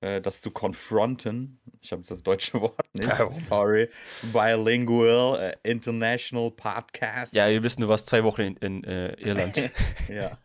äh, 0.00 0.20
das 0.20 0.42
zu 0.42 0.50
confronten. 0.50 1.60
Ich 1.84 1.92
habe 1.92 2.00
jetzt 2.00 2.10
das 2.10 2.22
deutsche 2.22 2.58
Wort 2.60 2.94
nicht. 2.94 3.12
Sorry. 3.32 3.90
Bilingual, 4.32 5.38
äh, 5.38 5.70
International 5.70 6.50
Podcast. 6.50 7.34
Ja, 7.34 7.46
ihr 7.48 7.62
wisst 7.62 7.78
nur 7.78 7.90
was, 7.90 8.06
zwei 8.06 8.24
Wochen 8.24 8.40
in, 8.40 8.56
in 8.56 8.84
äh, 8.84 9.12
Irland. 9.20 9.70
ja. 10.08 10.38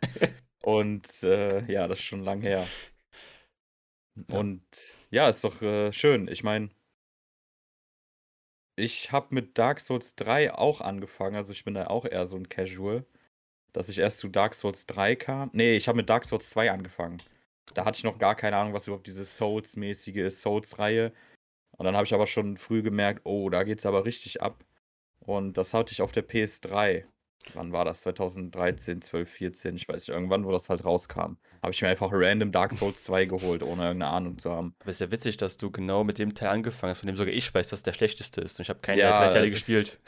Und 0.62 1.24
äh, 1.24 1.64
ja, 1.72 1.88
das 1.88 2.00
ist 2.00 2.06
schon 2.06 2.26
lang 2.26 2.42
her. 2.42 2.68
Und 4.30 4.62
ja, 5.12 5.30
ist 5.30 5.46
doch 5.46 5.62
äh, 5.62 5.94
schön. 5.94 6.28
Ich 6.28 6.44
meine, 6.44 6.70
ich 8.76 9.14
habe 9.14 9.34
mit 9.34 9.58
Dark 9.58 9.80
Souls 9.80 10.16
3 10.16 10.54
auch 10.54 10.82
angefangen. 10.82 11.38
Also 11.38 11.54
ich 11.54 11.64
bin 11.64 11.74
da 11.74 11.88
auch 11.88 12.04
eher 12.04 12.26
so 12.26 12.36
ein 12.36 12.50
Casual. 12.50 13.06
Dass 13.72 13.88
ich 13.88 14.00
erst 14.00 14.20
zu 14.20 14.28
Dark 14.28 14.56
Souls 14.56 14.88
3 14.88 15.16
kam. 15.16 15.52
Nee, 15.54 15.78
ich 15.78 15.88
habe 15.88 15.96
mit 15.96 16.10
Dark 16.10 16.26
Souls 16.26 16.50
2 16.50 16.72
angefangen. 16.72 17.22
Da 17.74 17.86
hatte 17.86 17.98
ich 17.98 18.04
noch 18.04 18.18
gar 18.18 18.36
keine 18.36 18.58
Ahnung, 18.58 18.74
was 18.74 18.88
überhaupt 18.88 19.08
diese 19.08 19.26
Souls-mäßige 19.26 20.18
ist, 20.18 20.42
Souls-Reihe. 20.42 21.14
Und 21.78 21.86
dann 21.86 21.96
habe 21.96 22.06
ich 22.06 22.14
aber 22.14 22.28
schon 22.28 22.58
früh 22.58 22.82
gemerkt, 22.82 23.22
oh, 23.24 23.50
da 23.50 23.64
geht's 23.64 23.86
aber 23.86 24.06
richtig 24.06 24.42
ab. 24.42 24.66
Und 25.20 25.58
das 25.58 25.74
hatte 25.74 25.94
ich 25.94 26.02
auf 26.02 26.12
der 26.12 26.28
PS3 26.28 27.06
wann 27.54 27.72
war 27.72 27.86
das? 27.86 28.02
2013, 28.02 29.02
12, 29.02 29.30
14, 29.30 29.76
ich 29.76 29.88
weiß 29.88 29.96
nicht, 29.96 30.10
irgendwann, 30.10 30.46
wo 30.46 30.52
das 30.52 30.70
halt 30.70 30.86
rauskam. 30.86 31.38
Habe 31.62 31.72
ich 31.72 31.82
mir 31.82 31.90
einfach 31.90 32.10
random 32.12 32.52
Dark 32.52 32.74
Souls 32.74 33.04
2 33.04 33.26
geholt, 33.26 33.64
ohne 33.64 33.84
irgendeine 33.84 34.12
Ahnung 34.12 34.38
zu 34.38 34.52
haben. 34.52 34.76
Aber 34.80 34.90
es 34.90 34.98
ist 34.98 35.02
ja 35.02 35.12
witzig, 35.12 35.38
dass 35.38 35.58
du 35.58 35.72
genau 35.72 36.04
mit 36.04 36.18
dem 36.18 36.34
Teil 36.34 36.50
angefangen 36.50 36.92
hast, 36.92 37.00
von 37.00 37.08
dem 37.08 37.18
sogar 37.18 37.34
ich 37.34 37.54
weiß, 37.54 37.70
dass 37.70 37.84
der 37.84 37.94
schlechteste 37.94 38.42
ist. 38.42 38.60
Und 38.60 38.64
ich 38.64 38.70
habe 38.70 38.80
keine 38.80 39.02
ja, 39.02 39.18
drei 39.18 39.30
Teile 39.30 39.50
gespielt. 39.50 40.00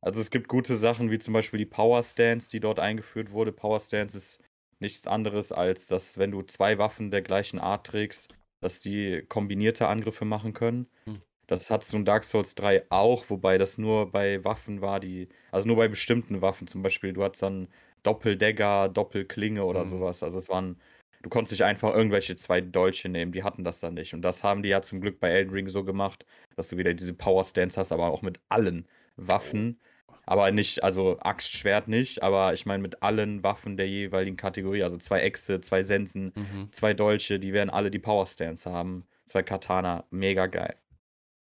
also 0.00 0.20
es 0.20 0.30
gibt 0.30 0.48
gute 0.48 0.76
Sachen, 0.76 1.10
wie 1.10 1.18
zum 1.18 1.34
Beispiel 1.34 1.58
die 1.58 1.66
Power 1.66 2.02
Stance, 2.02 2.50
die 2.50 2.60
dort 2.60 2.78
eingeführt 2.78 3.32
wurde. 3.32 3.52
Power 3.52 3.80
Stance 3.80 4.16
ist 4.16 4.40
nichts 4.80 5.06
anderes, 5.06 5.52
als 5.52 5.86
dass, 5.86 6.18
wenn 6.18 6.30
du 6.30 6.42
zwei 6.42 6.78
Waffen 6.78 7.10
der 7.10 7.22
gleichen 7.22 7.58
Art 7.58 7.86
trägst, 7.86 8.36
dass 8.60 8.80
die 8.80 9.24
kombinierte 9.28 9.88
Angriffe 9.88 10.24
machen 10.24 10.52
können. 10.52 10.88
Hm. 11.04 11.22
Das 11.46 11.70
hat 11.70 11.82
so 11.82 11.96
ein 11.96 12.04
Dark 12.04 12.24
Souls 12.24 12.54
3 12.56 12.84
auch, 12.90 13.24
wobei 13.30 13.56
das 13.56 13.78
nur 13.78 14.10
bei 14.10 14.44
Waffen 14.44 14.82
war, 14.82 15.00
die, 15.00 15.28
also 15.50 15.66
nur 15.66 15.76
bei 15.76 15.88
bestimmten 15.88 16.42
Waffen, 16.42 16.66
zum 16.66 16.82
Beispiel, 16.82 17.14
du 17.14 17.24
hattest 17.24 17.42
dann 17.42 17.68
Doppeldagger, 18.02 18.90
Doppelklinge 18.90 19.64
oder 19.64 19.84
mhm. 19.84 19.88
sowas. 19.88 20.22
Also 20.22 20.36
es 20.36 20.50
waren, 20.50 20.78
du 21.22 21.30
konntest 21.30 21.52
nicht 21.52 21.64
einfach 21.64 21.94
irgendwelche 21.94 22.36
zwei 22.36 22.60
Dolche 22.60 23.08
nehmen, 23.08 23.32
die 23.32 23.44
hatten 23.44 23.64
das 23.64 23.80
dann 23.80 23.94
nicht. 23.94 24.12
Und 24.12 24.22
das 24.22 24.44
haben 24.44 24.62
die 24.62 24.68
ja 24.68 24.82
zum 24.82 25.00
Glück 25.00 25.20
bei 25.20 25.30
Elden 25.30 25.50
Ring 25.50 25.68
so 25.68 25.84
gemacht, 25.84 26.26
dass 26.54 26.68
du 26.68 26.76
wieder 26.76 26.92
diese 26.92 27.14
Power 27.14 27.44
Stance 27.44 27.80
hast, 27.80 27.92
aber 27.92 28.08
auch 28.08 28.22
mit 28.22 28.40
allen 28.50 28.86
Waffen. 29.16 29.80
Aber 30.28 30.50
nicht, 30.50 30.84
also 30.84 31.18
Axt, 31.20 31.52
Schwert 31.52 31.88
nicht, 31.88 32.22
aber 32.22 32.52
ich 32.52 32.66
meine 32.66 32.82
mit 32.82 33.02
allen 33.02 33.42
Waffen 33.42 33.78
der 33.78 33.88
jeweiligen 33.88 34.36
Kategorie, 34.36 34.82
also 34.82 34.98
zwei 34.98 35.20
Äxte, 35.20 35.62
zwei 35.62 35.82
Sensen, 35.82 36.34
mhm. 36.36 36.68
zwei 36.70 36.92
Dolche, 36.92 37.40
die 37.40 37.54
werden 37.54 37.70
alle 37.70 37.90
die 37.90 37.98
Power 37.98 38.26
Stance 38.26 38.70
haben. 38.70 39.06
Zwei 39.24 39.42
Katana, 39.42 40.04
mega 40.10 40.46
geil. 40.46 40.76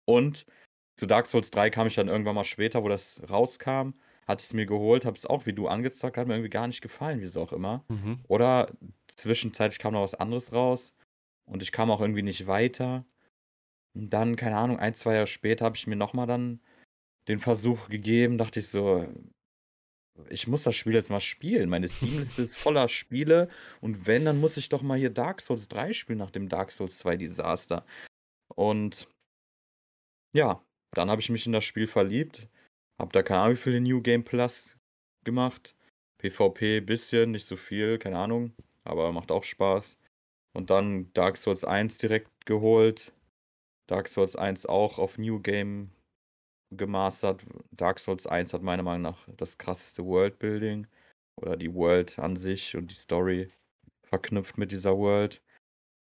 Und 0.04 0.46
zu 0.96 1.06
Dark 1.06 1.26
Souls 1.26 1.50
3 1.50 1.70
kam 1.70 1.88
ich 1.88 1.96
dann 1.96 2.06
irgendwann 2.06 2.36
mal 2.36 2.44
später, 2.44 2.84
wo 2.84 2.88
das 2.88 3.20
rauskam, 3.28 3.94
hatte 4.28 4.42
ich 4.42 4.46
es 4.46 4.52
mir 4.52 4.66
geholt, 4.66 5.04
habe 5.04 5.16
es 5.16 5.26
auch 5.26 5.44
wie 5.46 5.52
du 5.52 5.66
angezockt, 5.66 6.16
hat 6.16 6.28
mir 6.28 6.34
irgendwie 6.34 6.50
gar 6.50 6.68
nicht 6.68 6.80
gefallen, 6.80 7.20
wieso 7.20 7.42
auch 7.42 7.52
immer. 7.52 7.84
Mhm. 7.88 8.20
Oder 8.28 8.70
zwischenzeitlich 9.08 9.80
kam 9.80 9.94
noch 9.94 10.02
was 10.02 10.14
anderes 10.14 10.52
raus 10.52 10.94
und 11.46 11.62
ich 11.64 11.72
kam 11.72 11.90
auch 11.90 12.00
irgendwie 12.00 12.22
nicht 12.22 12.46
weiter. 12.46 13.04
Und 13.94 14.12
dann, 14.12 14.36
keine 14.36 14.56
Ahnung, 14.56 14.78
ein, 14.78 14.94
zwei 14.94 15.14
Jahre 15.14 15.26
später 15.26 15.64
habe 15.64 15.76
ich 15.76 15.88
mir 15.88 15.96
nochmal 15.96 16.28
dann 16.28 16.60
den 17.28 17.38
Versuch 17.38 17.88
gegeben, 17.88 18.38
dachte 18.38 18.60
ich 18.60 18.68
so, 18.68 19.06
ich 20.30 20.48
muss 20.48 20.64
das 20.64 20.74
Spiel 20.74 20.94
jetzt 20.94 21.10
mal 21.10 21.20
spielen. 21.20 21.68
Meine 21.68 21.88
Steamliste 21.88 22.42
ist 22.42 22.56
voller 22.56 22.88
Spiele 22.88 23.48
und 23.80 24.06
wenn, 24.06 24.24
dann 24.24 24.40
muss 24.40 24.56
ich 24.56 24.68
doch 24.68 24.82
mal 24.82 24.98
hier 24.98 25.10
Dark 25.10 25.40
Souls 25.40 25.68
3 25.68 25.92
spielen 25.92 26.18
nach 26.18 26.30
dem 26.30 26.48
Dark 26.48 26.72
Souls 26.72 26.98
2 26.98 27.16
Desaster. 27.16 27.84
Und 28.54 29.08
ja, 30.34 30.62
dann 30.94 31.10
habe 31.10 31.20
ich 31.20 31.30
mich 31.30 31.46
in 31.46 31.52
das 31.52 31.64
Spiel 31.64 31.86
verliebt. 31.86 32.48
Habe 32.98 33.12
da 33.12 33.22
keine 33.22 33.40
Ahnung, 33.40 33.56
wie 33.56 33.60
viel 33.60 33.74
in 33.74 33.84
New 33.84 34.02
Game 34.02 34.24
Plus 34.24 34.76
gemacht. 35.24 35.76
PvP 36.18 36.80
bisschen, 36.80 37.30
nicht 37.30 37.46
so 37.46 37.56
viel, 37.56 37.98
keine 37.98 38.18
Ahnung. 38.18 38.52
Aber 38.84 39.12
macht 39.12 39.30
auch 39.30 39.44
Spaß. 39.44 39.96
Und 40.54 40.70
dann 40.70 41.12
Dark 41.12 41.36
Souls 41.36 41.64
1 41.64 41.98
direkt 41.98 42.46
geholt. 42.46 43.12
Dark 43.86 44.08
Souls 44.08 44.34
1 44.34 44.66
auch 44.66 44.98
auf 44.98 45.18
New 45.18 45.40
Game 45.40 45.90
gemastert. 46.70 47.44
Dark 47.72 47.98
Souls 47.98 48.26
1 48.26 48.52
hat 48.52 48.62
meiner 48.62 48.82
Meinung 48.82 49.02
nach 49.02 49.28
das 49.36 49.58
krasseste 49.58 50.04
Worldbuilding. 50.04 50.86
Oder 51.36 51.56
die 51.56 51.72
World 51.72 52.18
an 52.18 52.36
sich 52.36 52.76
und 52.76 52.90
die 52.90 52.96
Story 52.96 53.50
verknüpft 54.02 54.58
mit 54.58 54.72
dieser 54.72 54.96
World. 54.96 55.42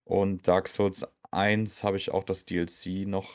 Und 0.05 0.49
Dark 0.49 0.69
Souls 0.69 1.07
1 1.31 1.85
habe 1.85 1.97
ich 1.97 2.11
auch 2.11 2.25
das 2.25 2.45
DLC 2.45 3.07
noch 3.07 3.33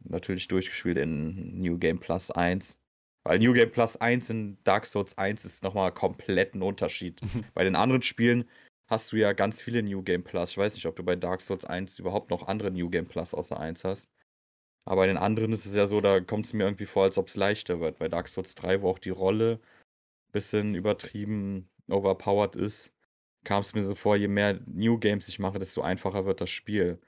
natürlich 0.00 0.48
durchgespielt 0.48 0.96
in 0.98 1.60
New 1.60 1.78
Game 1.78 1.98
Plus 2.00 2.30
1. 2.30 2.78
Weil 3.24 3.38
New 3.40 3.52
Game 3.52 3.70
Plus 3.70 3.96
1 3.96 4.30
in 4.30 4.58
Dark 4.64 4.86
Souls 4.86 5.18
1 5.18 5.44
ist 5.44 5.62
nochmal 5.62 5.92
komplett 5.92 6.54
ein 6.54 6.62
Unterschied. 6.62 7.20
Mhm. 7.34 7.44
Bei 7.54 7.64
den 7.64 7.76
anderen 7.76 8.02
Spielen 8.02 8.48
hast 8.86 9.12
du 9.12 9.16
ja 9.16 9.32
ganz 9.32 9.60
viele 9.60 9.82
New 9.82 10.02
Game 10.02 10.22
Plus. 10.22 10.52
Ich 10.52 10.58
weiß 10.58 10.74
nicht, 10.74 10.86
ob 10.86 10.96
du 10.96 11.02
bei 11.02 11.16
Dark 11.16 11.42
Souls 11.42 11.64
1 11.64 11.98
überhaupt 11.98 12.30
noch 12.30 12.46
andere 12.46 12.70
New 12.70 12.88
Game 12.88 13.06
Plus 13.06 13.34
außer 13.34 13.58
1 13.58 13.84
hast. 13.84 14.08
Aber 14.86 15.02
bei 15.02 15.06
den 15.08 15.16
anderen 15.16 15.52
ist 15.52 15.66
es 15.66 15.74
ja 15.74 15.86
so, 15.86 16.00
da 16.00 16.20
kommt 16.20 16.46
es 16.46 16.52
mir 16.52 16.64
irgendwie 16.64 16.86
vor, 16.86 17.02
als 17.02 17.18
ob 17.18 17.26
es 17.26 17.36
leichter 17.36 17.80
wird. 17.80 17.98
Bei 17.98 18.08
Dark 18.08 18.28
Souls 18.28 18.54
3, 18.54 18.82
wo 18.82 18.90
auch 18.90 19.00
die 19.00 19.10
Rolle 19.10 19.60
ein 20.28 20.32
bisschen 20.32 20.74
übertrieben 20.76 21.68
overpowered 21.88 22.54
ist, 22.56 22.92
kam 23.44 23.60
es 23.60 23.74
mir 23.74 23.82
so 23.82 23.96
vor, 23.96 24.16
je 24.16 24.28
mehr 24.28 24.60
New 24.66 24.98
Games 24.98 25.28
ich 25.28 25.40
mache, 25.40 25.58
desto 25.58 25.82
einfacher 25.82 26.24
wird 26.24 26.40
das 26.40 26.50
Spiel. 26.50 27.00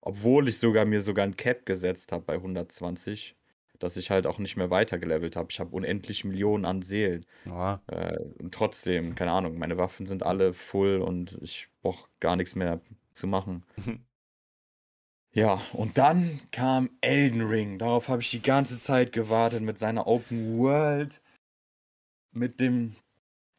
Obwohl 0.00 0.48
ich 0.48 0.58
sogar 0.58 0.86
mir 0.86 1.02
sogar 1.02 1.26
ein 1.26 1.36
Cap 1.36 1.66
gesetzt 1.66 2.12
habe 2.12 2.24
bei 2.24 2.34
120, 2.34 3.36
dass 3.78 3.98
ich 3.98 4.10
halt 4.10 4.26
auch 4.26 4.38
nicht 4.38 4.56
mehr 4.56 4.70
weitergelevelt 4.70 5.36
habe. 5.36 5.48
Ich 5.50 5.60
habe 5.60 5.74
unendlich 5.76 6.24
Millionen 6.24 6.64
an 6.64 6.80
Seelen. 6.80 7.26
Ja. 7.44 7.82
Äh, 7.88 8.18
und 8.38 8.54
trotzdem, 8.54 9.14
keine 9.16 9.32
Ahnung, 9.32 9.58
meine 9.58 9.76
Waffen 9.76 10.06
sind 10.06 10.22
alle 10.22 10.54
full 10.54 11.02
und 11.02 11.38
ich 11.42 11.68
brauche 11.82 12.08
gar 12.20 12.36
nichts 12.36 12.54
mehr 12.54 12.80
zu 13.12 13.26
machen. 13.26 13.64
ja, 15.32 15.62
und 15.72 15.98
dann 15.98 16.40
kam 16.50 16.90
Elden 17.00 17.42
Ring. 17.42 17.78
Darauf 17.78 18.08
habe 18.08 18.22
ich 18.22 18.30
die 18.30 18.42
ganze 18.42 18.78
Zeit 18.78 19.12
gewartet 19.12 19.62
mit 19.62 19.78
seiner 19.78 20.06
Open 20.06 20.58
World, 20.58 21.20
mit 22.32 22.60
dem 22.60 22.96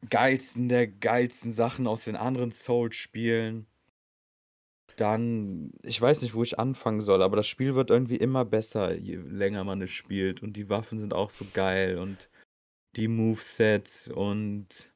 geilsten 0.10 0.69
der 0.69 0.88
geilsten 0.88 1.51
Sachen 1.51 1.88
aus 1.88 2.05
den 2.05 2.15
anderen 2.15 2.51
Souls-Spielen. 2.51 3.67
Dann, 4.95 5.71
ich 5.84 6.01
weiß 6.01 6.21
nicht, 6.21 6.34
wo 6.34 6.43
ich 6.43 6.60
anfangen 6.60 7.01
soll, 7.01 7.21
aber 7.21 7.38
das 7.38 7.47
Spiel 7.47 7.75
wird 7.75 7.89
irgendwie 7.89 8.17
immer 8.17 8.43
besser, 8.45 8.95
je 8.95 9.15
länger 9.15 9.63
man 9.63 9.82
es 9.82 9.91
spielt. 9.91 10.43
Und 10.43 10.58
die 10.58 10.69
Waffen 10.69 10.99
sind 10.99 11.13
auch 11.13 11.29
so 11.29 11.45
geil 11.53 11.97
und 11.97 12.29
die 12.95 13.08
Movesets 13.08 14.10
und 14.10 14.93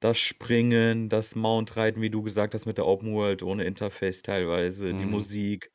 das 0.00 0.18
Springen, 0.18 1.08
das 1.08 1.34
Mountreiten, 1.34 2.02
wie 2.02 2.10
du 2.10 2.22
gesagt 2.22 2.54
hast, 2.54 2.66
mit 2.66 2.76
der 2.76 2.86
Open 2.86 3.14
World 3.14 3.42
ohne 3.42 3.64
Interface 3.64 4.22
teilweise, 4.22 4.92
die 4.92 5.04
mhm. 5.04 5.12
Musik. 5.12 5.72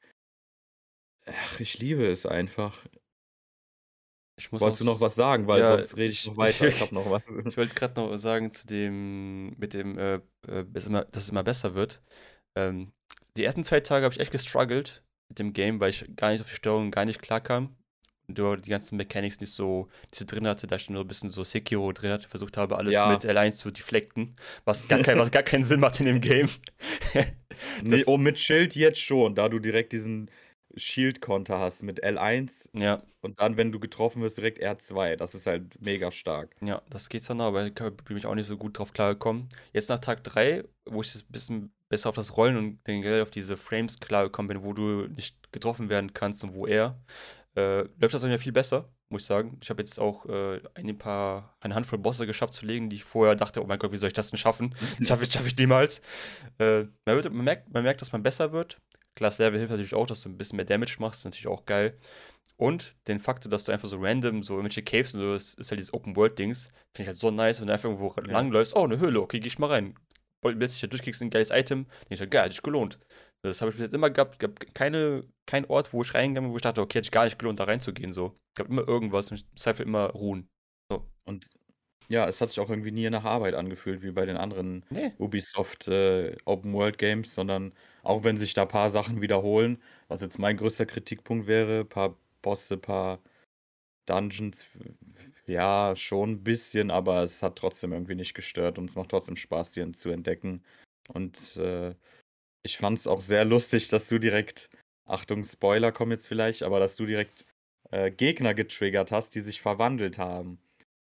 Ach, 1.26 1.60
ich 1.60 1.78
liebe 1.80 2.06
es 2.06 2.26
einfach. 2.26 2.86
Ich 4.38 4.52
muss 4.52 4.62
Wolltest 4.62 4.82
du 4.82 4.86
noch 4.86 5.00
was 5.00 5.16
sagen? 5.16 5.48
Weil 5.48 5.60
ja, 5.60 5.78
sonst 5.78 5.96
rede 5.98 6.14
ich 6.14 6.26
noch 6.26 6.38
weiter. 6.38 6.68
Ich 6.68 6.82
habe 6.82 6.96
noch 6.96 7.10
was. 7.10 7.24
Ich 7.46 7.58
wollte 7.58 7.76
gerade 7.76 8.00
noch 8.00 8.16
sagen 8.18 8.52
zu 8.52 8.66
dem, 8.66 9.50
mit 9.58 9.74
dem, 9.74 9.98
äh, 9.98 10.16
äh, 10.48 10.66
dass 10.72 11.24
es 11.24 11.30
immer 11.30 11.44
besser 11.44 11.76
wird. 11.76 12.02
Ähm, 12.56 12.92
die 13.38 13.44
ersten 13.44 13.64
zwei 13.64 13.80
Tage 13.80 14.06
habe 14.06 14.14
ich 14.14 14.20
echt 14.20 14.32
gestruggelt 14.32 15.04
mit 15.30 15.40
dem 15.40 15.54
Game, 15.54 15.80
weil 15.80 15.92
ich 15.92 16.06
gar 16.16 16.32
nicht 16.32 16.42
auf 16.42 16.50
die 16.50 16.56
Steuerung 16.56 16.92
gar 16.92 17.06
nicht 17.06 17.22
klar 17.22 17.40
kam. 17.40 17.76
Und 18.28 18.66
die 18.66 18.70
ganzen 18.70 18.96
Mechanics 18.96 19.42
nicht 19.42 19.52
so, 19.52 19.90
die 20.14 20.20
so 20.20 20.26
drin 20.26 20.48
hatte, 20.48 20.66
da 20.66 20.78
ich 20.78 20.90
nur 20.90 21.02
ein 21.02 21.08
bisschen 21.08 21.32
so 21.32 21.44
Sekiro 21.44 21.92
drin 21.92 22.12
hatte, 22.12 22.30
versucht 22.30 22.56
habe, 22.56 22.78
alles 22.78 22.94
ja. 22.94 23.10
mit 23.10 23.26
L1 23.26 23.54
zu 23.54 23.72
deflecten, 23.72 24.36
was 24.64 24.88
gar, 24.88 25.00
kein, 25.00 25.18
was 25.18 25.32
gar 25.32 25.44
keinen 25.44 25.66
Sinn 25.66 25.82
macht 25.82 26.00
in 26.00 26.06
dem 26.06 26.22
Game. 26.22 26.50
nee, 27.84 28.04
oh, 28.06 28.18
mit 28.18 28.40
Schild 28.40 28.76
jetzt 28.76 29.02
schon, 29.02 29.36
da 29.36 29.50
du 29.50 29.60
direkt 29.60 29.92
diesen 29.92 30.32
Shield-Konter 30.76 31.60
hast 31.60 31.84
mit 31.84 32.04
L1. 32.04 32.70
Ja. 32.74 33.02
Und 33.22 33.40
dann, 33.40 33.58
wenn 33.58 33.72
du 33.72 33.80
getroffen 33.80 34.22
wirst, 34.22 34.38
direkt 34.38 34.62
R2. 34.62 35.16
Das 35.16 35.36
ist 35.36 35.48
halt 35.48 35.82
mega 35.82 36.12
stark. 36.12 36.56
Ja, 36.64 36.82
das 36.90 37.10
geht 37.10 37.30
dann 37.30 37.42
aber 37.42 37.66
ich 37.68 37.74
bin 37.74 37.94
mich 38.10 38.26
auch 38.26 38.36
nicht 38.36 38.48
so 38.48 38.58
gut 38.58 38.78
drauf 38.78 38.94
klargekommen. 38.94 39.50
Jetzt 39.74 39.90
nach 39.90 40.00
Tag 40.00 40.24
3, 40.24 40.64
wo 40.86 41.02
ich 41.02 41.14
es 41.14 41.24
ein 41.24 41.32
bisschen 41.32 41.72
besser 41.90 42.10
auf 42.10 42.16
das 42.16 42.38
Rollen 42.38 42.58
und 42.58 42.84
generell 42.86 43.22
auf 43.22 43.32
diese 43.32 43.58
Frames 43.58 44.00
klar 44.00 44.24
gekommen 44.24 44.48
bin, 44.48 44.64
wo 44.64 44.74
du 44.74 45.08
nicht 45.08 45.52
getroffen 45.52 45.90
werden 45.90 46.14
kannst 46.14 46.44
und 46.44 46.54
wo 46.54 46.66
er, 46.66 46.98
äh, 47.56 47.82
läuft 48.00 48.14
das 48.14 48.22
dann 48.22 48.32
ja 48.32 48.38
viel 48.38 48.54
besser. 48.54 48.90
muss 49.10 49.24
ich 49.24 49.28
sagen. 49.28 49.58
Ich 49.62 49.70
habe 49.70 49.82
jetzt 49.82 50.00
auch 50.00 50.26
äh, 50.26 50.62
ein 50.76 50.98
paar, 50.98 51.54
eine 51.60 51.76
Handvoll 51.76 52.00
Bosse 52.00 52.26
geschafft 52.26 52.54
zu 52.54 52.66
legen, 52.66 52.90
die 52.90 52.96
ich 52.96 53.04
vorher 53.04 53.36
dachte, 53.36 53.62
oh 53.62 53.68
mein 53.68 53.78
Gott, 53.78 53.92
wie 53.92 53.98
soll 53.98 54.08
ich 54.08 54.14
das 54.14 54.30
denn 54.30 54.38
schaffen? 54.38 54.74
schaffe 55.04 55.26
ich, 55.26 55.34
schaff 55.34 55.46
ich 55.46 55.58
niemals. 55.58 56.02
Äh, 56.60 56.86
man, 57.06 57.16
wird, 57.18 57.32
man, 57.32 57.44
merkt, 57.44 57.74
man 57.74 57.84
merkt, 57.84 58.02
dass 58.02 58.14
man 58.14 58.24
besser 58.24 58.54
wird. 58.54 58.78
Class 59.16 59.40
Level 59.40 59.60
hilft 59.60 59.72
natürlich 59.72 59.94
auch, 59.94 60.06
dass 60.06 60.22
du 60.22 60.30
ein 60.30 60.38
bisschen 60.38 60.58
mehr 60.58 60.66
Damage 60.66 60.98
machst, 61.00 61.22
ist 61.22 61.26
natürlich 61.26 61.48
auch 61.48 61.66
geil. 61.66 61.98
Und 62.58 62.96
den 63.08 63.20
Faktor, 63.20 63.50
dass 63.50 63.64
du 63.64 63.72
einfach 63.72 63.88
so 63.88 63.98
random, 64.00 64.44
so 64.44 64.54
irgendwelche 64.54 64.84
Caves 64.84 65.16
und 65.16 65.22
so, 65.22 65.34
ist, 65.34 65.60
ist 65.60 65.72
halt 65.72 65.80
dieses 65.80 65.94
Open-World-Dings, 65.94 66.68
finde 66.96 67.02
ich 67.02 67.08
halt 67.08 67.18
so 67.18 67.32
nice, 67.32 67.60
wenn 67.60 67.68
du 67.68 67.74
einfach 67.74 67.90
irgendwo 67.90 68.14
ja. 68.16 68.32
langläufst, 68.32 68.76
oh, 68.76 68.84
eine 68.84 69.00
Höhle, 69.00 69.20
okay, 69.20 69.40
geh 69.40 69.48
ich 69.48 69.60
mal 69.60 69.68
rein. 69.68 69.96
Letztlich 70.44 70.90
durchkriegst 70.90 71.22
ein 71.22 71.30
geiles 71.30 71.50
Item, 71.52 71.86
den 71.86 72.14
ich 72.14 72.20
halt, 72.20 72.32
geil, 72.32 72.46
hat 72.46 72.52
sich 72.52 72.62
gelohnt. 72.62 73.00
Das 73.44 73.62
habe 73.62 73.72
ich 73.72 73.78
bis 73.78 73.86
jetzt 73.86 73.96
immer 73.96 74.12
gehabt, 74.12 74.38
gab 74.38 74.74
keine, 74.76 75.24
kein 75.48 75.66
Ort, 75.66 75.94
wo 75.94 76.04
ich 76.04 76.14
reingegangen 76.14 76.50
bin, 76.50 76.54
wo 76.54 76.58
ich 76.58 76.62
dachte, 76.62 76.82
okay, 76.82 77.00
hätte 77.00 77.08
ich 77.08 77.12
gar 77.12 77.26
nicht 77.26 77.40
gelohnt, 77.40 77.60
da 77.60 77.64
reinzugehen, 77.64 78.14
so. 78.14 78.38
Es 78.54 78.60
gab 78.60 78.70
immer 78.70 78.88
irgendwas 78.88 79.32
und 79.32 79.38
ich 79.38 79.46
Zweifel 79.56 79.88
immer 79.88 80.12
ruhen. 80.12 80.48
So. 80.92 81.08
Und 81.26 81.50
ja, 82.10 82.28
es 82.28 82.42
hat 82.42 82.50
sich 82.50 82.60
auch 82.60 82.70
irgendwie 82.70 82.92
nie 82.92 83.10
nach 83.10 83.24
Arbeit 83.24 83.56
angefühlt, 83.56 84.04
wie 84.04 84.12
bei 84.12 84.26
den 84.26 84.38
anderen 84.38 84.86
nee. 84.90 85.14
Ubisoft 85.18 85.88
äh, 85.88 86.36
Open 86.46 86.74
World 86.74 86.98
Games, 86.98 87.34
sondern 87.34 87.74
auch 88.04 88.24
wenn 88.24 88.38
sich 88.38 88.54
da 88.54 88.64
ein 88.64 88.68
paar 88.68 88.90
Sachen 88.90 89.22
wiederholen, 89.22 89.82
was 90.08 90.22
jetzt 90.22 90.40
mein 90.40 90.58
größter 90.58 90.86
Kritikpunkt 90.86 91.48
wäre, 91.48 91.82
ein 91.82 91.90
paar 91.90 92.16
Bosse, 92.42 92.78
paar 92.78 93.20
Dungeons, 94.06 94.66
ja, 95.46 95.96
schon 95.96 96.32
ein 96.32 96.44
bisschen, 96.44 96.92
aber 96.92 97.24
es 97.24 97.44
hat 97.44 97.58
trotzdem 97.58 97.94
irgendwie 97.94 98.16
nicht 98.16 98.34
gestört 98.34 98.78
und 98.78 98.90
es 98.90 98.96
macht 98.96 99.10
trotzdem 99.10 99.36
Spaß, 99.36 99.72
die 99.72 99.92
zu 99.94 100.10
entdecken. 100.10 100.64
Und 101.10 101.58
äh, 101.58 101.96
ich 102.64 102.78
fand 102.78 102.98
es 103.00 103.08
auch 103.08 103.22
sehr 103.22 103.46
lustig, 103.46 103.90
dass 103.90 104.08
du 104.08 104.20
direkt, 104.20 104.70
Achtung, 105.06 105.44
Spoiler 105.46 105.92
kommen 105.92 106.12
jetzt 106.12 106.28
vielleicht, 106.28 106.64
aber 106.64 106.80
dass 106.80 106.96
du 106.96 107.06
direkt 107.06 107.46
äh, 107.92 108.12
Gegner 108.12 108.54
getriggert 108.54 109.12
hast, 109.12 109.36
die 109.36 109.42
sich 109.42 109.62
verwandelt 109.62 110.18
haben. 110.18 110.60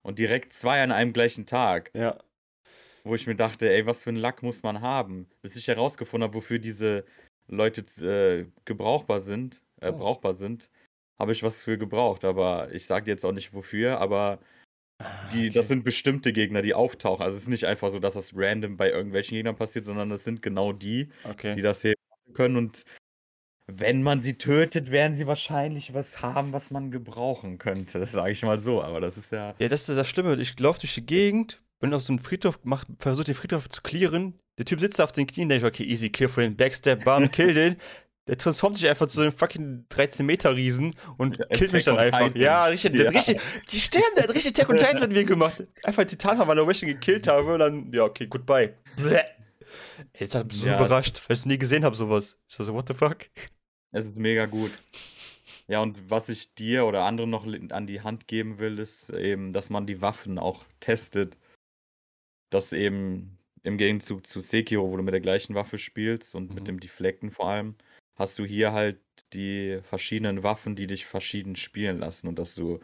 Und 0.04 0.20
direkt 0.20 0.54
zwei 0.54 0.82
an 0.82 0.92
einem 0.92 1.14
gleichen 1.14 1.46
Tag. 1.46 1.92
Ja. 1.94 2.18
Wo 3.08 3.16
ich 3.16 3.28
mir 3.28 3.36
dachte, 3.36 3.70
ey, 3.70 3.86
was 3.86 4.04
für 4.04 4.10
ein 4.10 4.16
Lack 4.16 4.44
muss 4.44 4.64
man 4.64 4.82
haben, 4.82 5.28
bis 5.42 5.56
ich 5.56 5.68
herausgefunden 5.68 6.28
habe, 6.28 6.36
wofür 6.36 6.60
diese 6.60 7.06
Leute 7.48 7.82
äh, 8.06 8.46
gebrauchbar 8.66 9.22
sind, 9.22 9.62
äh, 9.82 9.90
oh. 9.90 9.98
brauchbar 9.98 10.36
sind 10.36 10.70
habe 11.20 11.32
ich 11.32 11.44
was 11.44 11.62
für 11.62 11.78
gebraucht, 11.78 12.24
aber 12.24 12.72
ich 12.72 12.86
sage 12.86 13.10
jetzt 13.10 13.26
auch 13.26 13.32
nicht 13.32 13.54
wofür, 13.54 14.00
aber 14.00 14.40
ah, 15.00 15.30
die, 15.34 15.48
okay. 15.48 15.50
das 15.50 15.68
sind 15.68 15.84
bestimmte 15.84 16.32
Gegner, 16.32 16.62
die 16.62 16.74
auftauchen. 16.74 17.24
Also 17.24 17.36
es 17.38 17.44
ist 17.44 17.50
nicht 17.50 17.66
einfach 17.66 17.92
so, 17.92 18.00
dass 18.00 18.14
das 18.14 18.34
random 18.36 18.78
bei 18.78 18.90
irgendwelchen 18.90 19.36
Gegnern 19.36 19.56
passiert, 19.56 19.86
sondern 19.86 20.12
es 20.12 20.24
sind 20.24 20.42
genau 20.42 20.74
die, 20.74 21.10
okay. 21.24 21.56
die 21.56 21.62
das 21.62 21.82
hier 21.82 21.96
können 22.34 22.56
und 22.56 22.84
wenn 23.70 24.02
man 24.02 24.22
sie 24.22 24.38
tötet, 24.38 24.92
werden 24.92 25.14
sie 25.14 25.28
wahrscheinlich 25.28 25.94
was 25.94 26.22
haben, 26.22 26.54
was 26.54 26.72
man 26.72 26.90
gebrauchen 26.90 27.58
könnte. 27.58 28.00
Das 28.00 28.14
sage 28.14 28.32
ich 28.32 28.44
mal 28.44 28.60
so, 28.60 28.82
aber 28.82 29.02
das 29.02 29.18
ist 29.18 29.32
ja. 29.34 29.56
Ja, 29.60 29.68
das 29.68 29.90
ist 29.90 29.98
das 29.98 30.08
Schlimme. 30.08 30.38
Ich 30.38 30.58
laufe 30.60 30.80
durch 30.80 30.94
die 30.94 31.06
Gegend, 31.06 31.62
bin 31.80 31.94
auf 31.94 32.04
so 32.04 32.14
einem 32.14 32.20
Friedhof, 32.20 32.60
versuche 33.00 33.26
den 33.26 33.36
Friedhof 33.36 33.70
zu 33.70 33.82
clearen. 33.82 34.40
Der 34.58 34.66
Typ 34.66 34.80
sitzt 34.80 35.00
auf 35.00 35.12
den 35.12 35.28
Knien, 35.28 35.50
denke 35.50 35.68
ich, 35.68 35.74
okay, 35.74 35.84
easy, 35.84 36.10
kill 36.10 36.30
für 36.30 36.42
den 36.42 36.56
Backstep, 36.56 37.04
bam, 37.04 37.30
kill 37.32 37.54
den. 37.54 37.78
Der 38.28 38.38
transformt 38.38 38.76
sich 38.76 38.90
einfach 38.90 39.08
zu 39.08 39.18
so 39.18 39.22
einem 39.22 39.32
fucking 39.32 39.86
13-Meter-Riesen 39.90 40.96
und 41.18 41.40
der 41.40 41.46
killt 41.48 41.72
mich 41.72 41.86
dann 41.86 41.98
einfach. 41.98 42.20
Titan. 42.20 42.42
Ja, 42.42 42.66
richtig, 42.66 42.96
ja. 42.96 43.10
richtig. 43.10 43.40
Die 43.72 43.80
stimmt, 43.80 44.04
der 44.18 44.24
hat 44.26 44.36
richtig 44.36 44.54
Tech 44.54 44.68
und 44.68 44.78
Titan 44.78 45.00
mit 45.00 45.12
mir 45.12 45.24
gemacht. 45.24 45.66
Einfach 45.84 46.04
Titanhammer, 46.04 46.58
weil 46.58 46.72
ich 46.72 46.84
ihn 46.84 46.90
gekillt 46.90 47.28
habe 47.28 47.54
und 47.54 47.60
dann, 47.60 47.94
ja, 47.94 48.04
okay, 48.04 48.28
goodbye. 48.28 48.74
Bleh. 48.98 49.22
Jetzt 50.18 50.36
hab 50.36 50.52
ich 50.52 50.60
so 50.60 50.68
ja, 50.68 50.76
überrascht, 50.76 51.22
weil 51.28 51.36
ich 51.36 51.40
es 51.40 51.46
nie 51.46 51.58
gesehen 51.58 51.86
habe, 51.86 51.96
sowas. 51.96 52.38
Ich 52.50 52.56
so, 52.56 52.74
what 52.74 52.88
the 52.88 52.94
fuck? 52.94 53.18
Es 53.92 54.08
ist 54.08 54.18
mega 54.18 54.46
gut. 54.46 54.72
Ja, 55.68 55.82
und 55.82 56.10
was 56.10 56.30
ich 56.30 56.54
dir 56.54 56.86
oder 56.86 57.04
anderen 57.04 57.30
noch 57.30 57.46
an 57.46 57.88
die 57.88 58.02
Hand 58.02 58.28
geben 58.28 58.60
will, 58.60 58.80
ist 58.80 59.10
eben, 59.10 59.54
dass 59.54 59.70
man 59.70 59.86
die 59.86 60.02
Waffen 60.02 60.38
auch 60.38 60.66
testet. 60.80 61.38
Dass 62.50 62.74
eben 62.74 63.38
im 63.64 63.78
Gegenzug 63.78 64.26
zu 64.26 64.40
Sekiro, 64.40 64.90
wo 64.90 64.98
du 64.98 65.04
mit 65.04 65.14
der 65.14 65.22
gleichen 65.22 65.56
Waffe 65.56 65.78
spielst 65.78 66.36
und 66.36 66.50
mhm. 66.50 66.56
mit 66.56 66.68
dem 66.68 66.80
Deflecten 66.80 67.32
vor 67.32 67.50
allem, 67.50 67.76
hast 68.16 68.40
du 68.40 68.46
hier 68.46 68.74
halt 68.74 69.00
die 69.34 69.80
verschiedenen 69.84 70.44
Waffen, 70.44 70.76
die 70.76 70.88
dich 70.88 71.06
verschieden 71.06 71.56
spielen 71.56 72.00
lassen 72.00 72.28
und 72.28 72.40
dass 72.40 72.56
du 72.56 72.80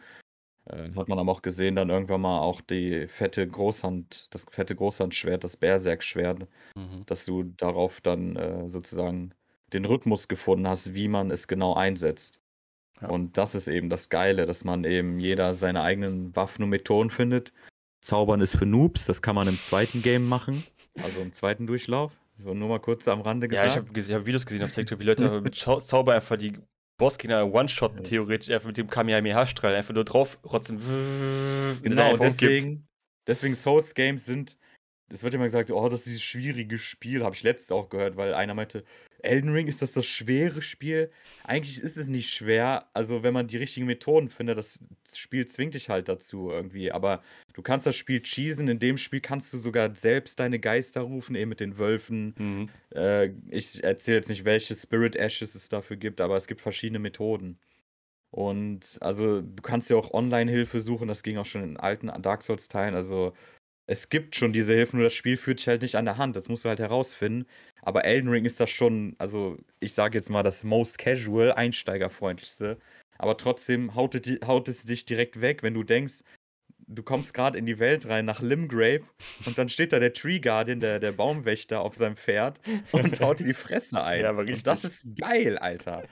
äh, 0.66 0.90
hat 0.96 1.08
man 1.08 1.18
aber 1.18 1.30
auch 1.30 1.42
gesehen, 1.42 1.76
dann 1.76 1.90
irgendwann 1.90 2.22
mal 2.22 2.40
auch 2.40 2.60
die 2.60 3.06
fette 3.08 3.46
Großhand, 3.46 4.28
das 4.30 4.46
fette 4.50 4.74
Großhandschwert, 4.74 5.44
das 5.44 5.56
Berserk-Schwert, 5.56 6.46
mhm. 6.74 7.04
dass 7.06 7.24
du 7.26 7.44
darauf 7.44 8.00
dann 8.00 8.36
äh, 8.36 8.70
sozusagen 8.70 9.34
den 9.72 9.84
Rhythmus 9.84 10.28
gefunden 10.28 10.68
hast, 10.68 10.94
wie 10.94 11.08
man 11.08 11.30
es 11.30 11.48
genau 11.48 11.74
einsetzt. 11.74 12.40
Ja. 13.00 13.08
Und 13.08 13.36
das 13.36 13.54
ist 13.54 13.68
eben 13.68 13.90
das 13.90 14.08
Geile, 14.08 14.46
dass 14.46 14.64
man 14.64 14.84
eben 14.84 15.18
jeder 15.18 15.54
seine 15.54 15.82
eigenen 15.82 16.34
Waffen 16.34 16.62
und 16.62 16.70
Methoden 16.70 17.10
findet. 17.10 17.52
Zaubern 18.04 18.42
ist 18.42 18.56
für 18.56 18.66
Noobs, 18.66 19.06
das 19.06 19.22
kann 19.22 19.34
man 19.34 19.48
im 19.48 19.58
zweiten 19.58 20.02
Game 20.02 20.28
machen, 20.28 20.62
also 21.02 21.20
im 21.20 21.32
zweiten 21.32 21.66
Durchlauf. 21.66 22.12
So, 22.36 22.52
nur 22.52 22.68
mal 22.68 22.80
kurz 22.80 23.08
am 23.08 23.22
Rande 23.22 23.48
gesagt. 23.48 23.66
Ja, 23.66 23.70
ich 23.70 23.76
habe 23.78 24.20
hab 24.20 24.26
Videos 24.26 24.44
gesehen 24.44 24.62
auf 24.62 24.72
TikTok, 24.72 24.98
wie 24.98 25.04
Leute 25.04 25.40
mit 25.40 25.54
Zauber 25.54 26.14
einfach 26.14 26.36
die 26.36 26.52
Bossgegner 26.98 27.50
One-Shot 27.52 28.04
theoretisch 28.04 28.50
einfach 28.50 28.66
mit 28.66 28.76
dem 28.76 28.90
Kamehameha-Strahl 28.90 29.74
einfach 29.74 29.94
nur 29.94 30.04
drauf 30.04 30.38
rotzen. 30.44 30.80
Genau, 31.82 32.16
deswegen, 32.18 32.86
deswegen 33.26 33.54
Souls 33.54 33.94
Games 33.94 34.26
sind, 34.26 34.58
es 35.08 35.22
wird 35.22 35.32
immer 35.32 35.44
gesagt, 35.44 35.70
oh, 35.70 35.88
das 35.88 36.00
ist 36.00 36.06
dieses 36.06 36.22
schwierige 36.22 36.78
Spiel, 36.78 37.24
habe 37.24 37.34
ich 37.34 37.42
letztes 37.42 37.72
auch 37.72 37.88
gehört, 37.88 38.16
weil 38.16 38.34
einer 38.34 38.54
meinte, 38.54 38.84
Elden 39.24 39.52
Ring, 39.52 39.66
ist 39.66 39.82
das 39.82 39.92
das 39.92 40.06
schwere 40.06 40.62
Spiel? 40.62 41.10
Eigentlich 41.44 41.80
ist 41.80 41.96
es 41.96 42.08
nicht 42.08 42.30
schwer. 42.30 42.88
Also, 42.94 43.22
wenn 43.22 43.34
man 43.34 43.46
die 43.46 43.56
richtigen 43.56 43.86
Methoden 43.86 44.28
findet, 44.28 44.58
das 44.58 44.78
Spiel 45.14 45.46
zwingt 45.46 45.74
dich 45.74 45.88
halt 45.88 46.08
dazu 46.08 46.50
irgendwie. 46.50 46.92
Aber 46.92 47.22
du 47.54 47.62
kannst 47.62 47.86
das 47.86 47.96
Spiel 47.96 48.20
cheesen. 48.22 48.68
In 48.68 48.78
dem 48.78 48.98
Spiel 48.98 49.20
kannst 49.20 49.52
du 49.52 49.58
sogar 49.58 49.94
selbst 49.94 50.40
deine 50.40 50.58
Geister 50.60 51.02
rufen, 51.02 51.34
eben 51.34 51.48
mit 51.48 51.60
den 51.60 51.78
Wölfen. 51.78 52.34
Mhm. 52.38 52.68
Äh, 52.94 53.30
ich 53.50 53.82
erzähle 53.82 54.18
jetzt 54.18 54.28
nicht, 54.28 54.44
welche 54.44 54.74
Spirit 54.74 55.16
Ashes 55.16 55.54
es 55.54 55.68
dafür 55.68 55.96
gibt, 55.96 56.20
aber 56.20 56.36
es 56.36 56.46
gibt 56.46 56.60
verschiedene 56.60 56.98
Methoden. 56.98 57.58
Und 58.30 58.98
also, 59.00 59.42
du 59.42 59.62
kannst 59.62 59.90
ja 59.90 59.96
auch 59.96 60.12
Online-Hilfe 60.12 60.80
suchen. 60.80 61.06
Das 61.08 61.22
ging 61.22 61.38
auch 61.38 61.46
schon 61.46 61.62
in 61.62 61.76
alten 61.76 62.10
Dark 62.20 62.42
Souls-Teilen. 62.42 62.94
Also, 62.94 63.32
es 63.86 64.08
gibt 64.08 64.34
schon 64.34 64.52
diese 64.52 64.72
Hilfen, 64.72 64.98
nur 64.98 65.04
das 65.04 65.14
Spiel 65.14 65.36
führt 65.36 65.58
dich 65.58 65.68
halt 65.68 65.82
nicht 65.82 65.96
an 65.96 66.06
der 66.06 66.16
Hand. 66.16 66.36
Das 66.36 66.48
musst 66.48 66.64
du 66.64 66.68
halt 66.68 66.78
herausfinden. 66.78 67.46
Aber 67.82 68.04
Elden 68.04 68.30
Ring 68.30 68.44
ist 68.44 68.60
das 68.60 68.70
schon, 68.70 69.14
also 69.18 69.58
ich 69.80 69.92
sage 69.92 70.16
jetzt 70.16 70.30
mal 70.30 70.42
das 70.42 70.64
most 70.64 70.98
casual, 70.98 71.52
einsteigerfreundlichste. 71.52 72.78
Aber 73.18 73.36
trotzdem 73.36 73.94
haut 73.94 74.14
es, 74.14 74.40
haut 74.46 74.68
es 74.68 74.84
dich 74.84 75.04
direkt 75.04 75.40
weg, 75.40 75.62
wenn 75.62 75.74
du 75.74 75.82
denkst, 75.82 76.22
du 76.86 77.02
kommst 77.02 77.34
gerade 77.34 77.58
in 77.58 77.66
die 77.66 77.78
Welt 77.78 78.06
rein 78.06 78.24
nach 78.24 78.40
Limgrave 78.40 79.04
und 79.46 79.56
dann 79.58 79.68
steht 79.68 79.92
da 79.92 79.98
der 79.98 80.12
Tree 80.12 80.40
Guardian, 80.40 80.80
der, 80.80 80.98
der 80.98 81.12
Baumwächter 81.12 81.80
auf 81.80 81.94
seinem 81.94 82.16
Pferd 82.16 82.60
und 82.92 83.20
haut 83.20 83.40
dir 83.40 83.44
die 83.44 83.54
Fresse 83.54 84.02
ein. 84.02 84.22
Ja, 84.22 84.30
aber 84.30 84.42
richtig. 84.42 84.58
Und 84.58 84.66
das 84.66 84.84
ist 84.84 85.06
geil, 85.16 85.58
Alter. 85.58 86.04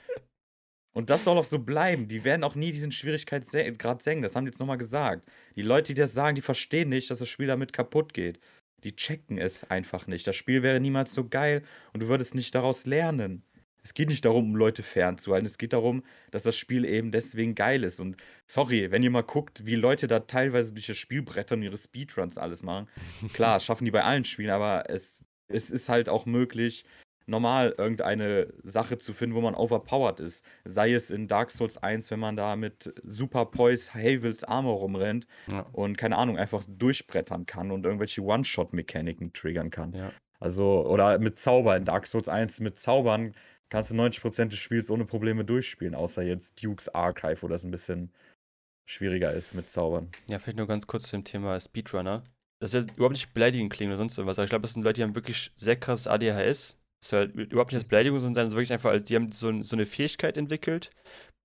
Und 0.92 1.10
das 1.10 1.24
soll 1.24 1.38
auch 1.38 1.44
so 1.44 1.58
bleiben. 1.58 2.06
Die 2.08 2.24
werden 2.24 2.44
auch 2.44 2.54
nie 2.54 2.72
diesen 2.72 2.92
Schwierigkeitsgrad 2.92 4.02
senken. 4.02 4.22
Das 4.22 4.36
haben 4.36 4.44
die 4.44 4.50
jetzt 4.50 4.60
nochmal 4.60 4.78
gesagt. 4.78 5.28
Die 5.56 5.62
Leute, 5.62 5.94
die 5.94 6.00
das 6.00 6.12
sagen, 6.12 6.34
die 6.34 6.42
verstehen 6.42 6.90
nicht, 6.90 7.10
dass 7.10 7.18
das 7.18 7.28
Spiel 7.28 7.46
damit 7.46 7.72
kaputt 7.72 8.12
geht. 8.12 8.38
Die 8.84 8.94
checken 8.94 9.38
es 9.38 9.64
einfach 9.64 10.06
nicht. 10.06 10.26
Das 10.26 10.36
Spiel 10.36 10.62
wäre 10.62 10.80
niemals 10.80 11.14
so 11.14 11.26
geil 11.28 11.62
und 11.92 12.00
du 12.00 12.08
würdest 12.08 12.34
nicht 12.34 12.54
daraus 12.54 12.84
lernen. 12.84 13.44
Es 13.84 13.94
geht 13.94 14.08
nicht 14.08 14.24
darum, 14.24 14.50
um 14.50 14.56
Leute 14.56 14.82
fernzuhalten. 14.82 15.46
Es 15.46 15.58
geht 15.58 15.72
darum, 15.72 16.04
dass 16.30 16.44
das 16.44 16.56
Spiel 16.56 16.84
eben 16.84 17.10
deswegen 17.10 17.54
geil 17.54 17.82
ist. 17.82 17.98
Und 17.98 18.16
sorry, 18.46 18.90
wenn 18.90 19.02
ihr 19.02 19.10
mal 19.10 19.22
guckt, 19.22 19.66
wie 19.66 19.74
Leute 19.74 20.06
da 20.06 20.20
teilweise 20.20 20.72
durch 20.72 20.86
das 20.86 20.98
Spiel 20.98 21.22
brettern 21.22 21.60
und 21.60 21.64
ihre 21.64 21.78
Speedruns 21.78 22.38
alles 22.38 22.62
machen. 22.62 22.88
Klar, 23.32 23.58
schaffen 23.60 23.84
die 23.84 23.90
bei 23.90 24.04
allen 24.04 24.24
Spielen, 24.24 24.50
aber 24.50 24.88
es, 24.88 25.24
es 25.48 25.70
ist 25.70 25.88
halt 25.88 26.08
auch 26.08 26.26
möglich, 26.26 26.84
normal 27.26 27.74
irgendeine 27.76 28.52
Sache 28.62 28.98
zu 28.98 29.12
finden, 29.12 29.34
wo 29.36 29.40
man 29.40 29.54
overpowered 29.54 30.20
ist. 30.20 30.44
Sei 30.64 30.92
es 30.92 31.10
in 31.10 31.28
Dark 31.28 31.50
Souls 31.50 31.78
1, 31.78 32.10
wenn 32.10 32.20
man 32.20 32.36
da 32.36 32.56
mit 32.56 32.92
Super 33.04 33.46
Poise 33.46 33.94
Havels 33.94 34.44
Armor 34.44 34.76
rumrennt 34.78 35.26
ja. 35.46 35.66
und 35.72 35.96
keine 35.98 36.18
Ahnung, 36.18 36.38
einfach 36.38 36.64
durchbrettern 36.66 37.46
kann 37.46 37.70
und 37.70 37.84
irgendwelche 37.84 38.22
One-Shot-Mechaniken 38.22 39.32
triggern 39.32 39.70
kann. 39.70 39.92
Ja. 39.92 40.12
Also, 40.40 40.86
oder 40.86 41.18
mit 41.18 41.38
Zauber 41.38 41.76
in 41.76 41.84
Dark 41.84 42.06
Souls 42.06 42.28
1, 42.28 42.60
mit 42.60 42.78
Zaubern 42.78 43.34
kannst 43.68 43.90
du 43.90 43.94
90% 43.94 44.48
des 44.48 44.58
Spiels 44.58 44.90
ohne 44.90 45.04
Probleme 45.04 45.44
durchspielen, 45.44 45.94
außer 45.94 46.22
jetzt 46.22 46.62
Duke's 46.62 46.88
Archive, 46.88 47.42
wo 47.42 47.48
das 47.48 47.64
ein 47.64 47.70
bisschen 47.70 48.12
schwieriger 48.86 49.32
ist 49.32 49.54
mit 49.54 49.70
Zaubern. 49.70 50.10
Ja, 50.26 50.38
vielleicht 50.38 50.58
nur 50.58 50.66
ganz 50.66 50.86
kurz 50.86 51.08
zum 51.08 51.24
Thema 51.24 51.58
Speedrunner. 51.58 52.24
Das 52.60 52.74
ist 52.74 52.88
ja 52.88 52.94
überhaupt 52.94 53.14
nicht 53.14 53.32
beleidigend 53.32 53.72
klingen 53.72 53.92
oder 53.92 53.98
sonst 53.98 54.18
was, 54.18 54.38
aber 54.38 54.44
ich 54.44 54.50
glaube, 54.50 54.62
das 54.62 54.74
sind 54.74 54.82
Leute, 54.82 54.94
die 54.94 55.02
haben 55.02 55.14
wirklich 55.14 55.52
sehr 55.54 55.76
krasses 55.76 56.06
ADHS 56.06 56.78
das 57.02 57.08
soll 57.08 57.20
halt 57.20 57.34
überhaupt 57.34 57.72
nicht 57.72 57.80
als 57.80 57.88
Beleidigung, 57.88 58.20
sondern 58.20 58.48
so 58.48 58.56
wirklich 58.56 58.72
einfach, 58.72 58.90
als 58.90 59.04
die 59.04 59.16
haben 59.16 59.32
so, 59.32 59.62
so 59.62 59.74
eine 59.74 59.86
Fähigkeit 59.86 60.36
entwickelt, 60.36 60.90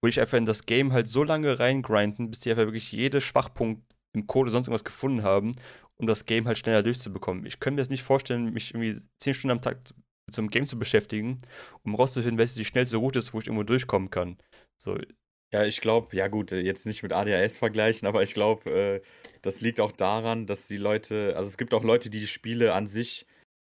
wo 0.02 0.08
ich 0.08 0.20
einfach 0.20 0.38
in 0.38 0.46
das 0.46 0.67
Game 0.67 0.93
halt 0.93 1.08
so 1.08 1.24
lange 1.24 1.60
reingrinden, 1.60 2.30
bis 2.30 2.41
die 2.41 2.52
einfach 2.52 2.65
wirklich 2.65 2.91
jede 2.91 3.22
Schwachpunkt 3.22 3.82
im 4.13 4.28
Code 4.28 4.43
oder 4.43 4.52
sonst 4.52 4.67
irgendwas 4.67 4.84
gefunden 4.84 5.24
haben, 5.24 5.54
um 5.96 6.06
das 6.06 6.26
Game 6.26 6.46
halt 6.46 6.60
schneller 6.60 6.84
durchzubekommen. 6.84 7.46
Ich 7.48 7.60
könnte 7.60 7.78
mir 7.78 7.82
das 7.82 7.89
nicht 7.89 8.04
vorstellen, 8.04 8.54
mich 8.54 8.76
irgendwie 8.76 9.02
10 9.17 9.34
Stunden 9.34 9.54
am 9.54 9.62
Tag 9.62 9.80
einem 10.38 10.50
Game 10.50 10.65
zu 10.65 10.78
beschäftigen, 10.78 11.41
um 11.84 11.96
rauszufinden, 11.96 12.38
welche 12.38 12.56
die 12.56 12.65
schnellste 12.65 12.98
Route 12.98 13.20
ist, 13.20 13.34
wo 13.34 13.39
ich 13.39 13.48
irgendwo 13.48 13.63
durchkommen 13.63 14.10
kann. 14.12 14.38
So, 14.78 14.98
Ja, 15.54 15.63
ich 15.63 15.82
glaube, 15.82 16.15
ja 16.15 16.28
gut, 16.28 16.52
äh, 16.52 16.60
jetzt 16.60 16.86
nicht 16.86 17.02
mit 17.04 17.13
ADHS 17.13 17.58
vergleichen, 17.58 18.08
aber 18.08 18.22
ich 18.24 18.34
glaube, 18.34 18.70
äh, 18.70 19.02
das 19.41 19.62
liegt 19.62 19.80
auch 19.80 19.93
daran, 19.93 20.46
dass 20.46 20.67
die 20.67 20.78
Leute, 20.78 21.34
also 21.38 21.48
es 21.48 21.58
gibt 21.58 21.74
auch 21.74 21.84
Leute, 21.84 22.10
die 22.10 22.28
Spiele 22.28 22.74
an 22.74 22.88
sich 22.88 23.26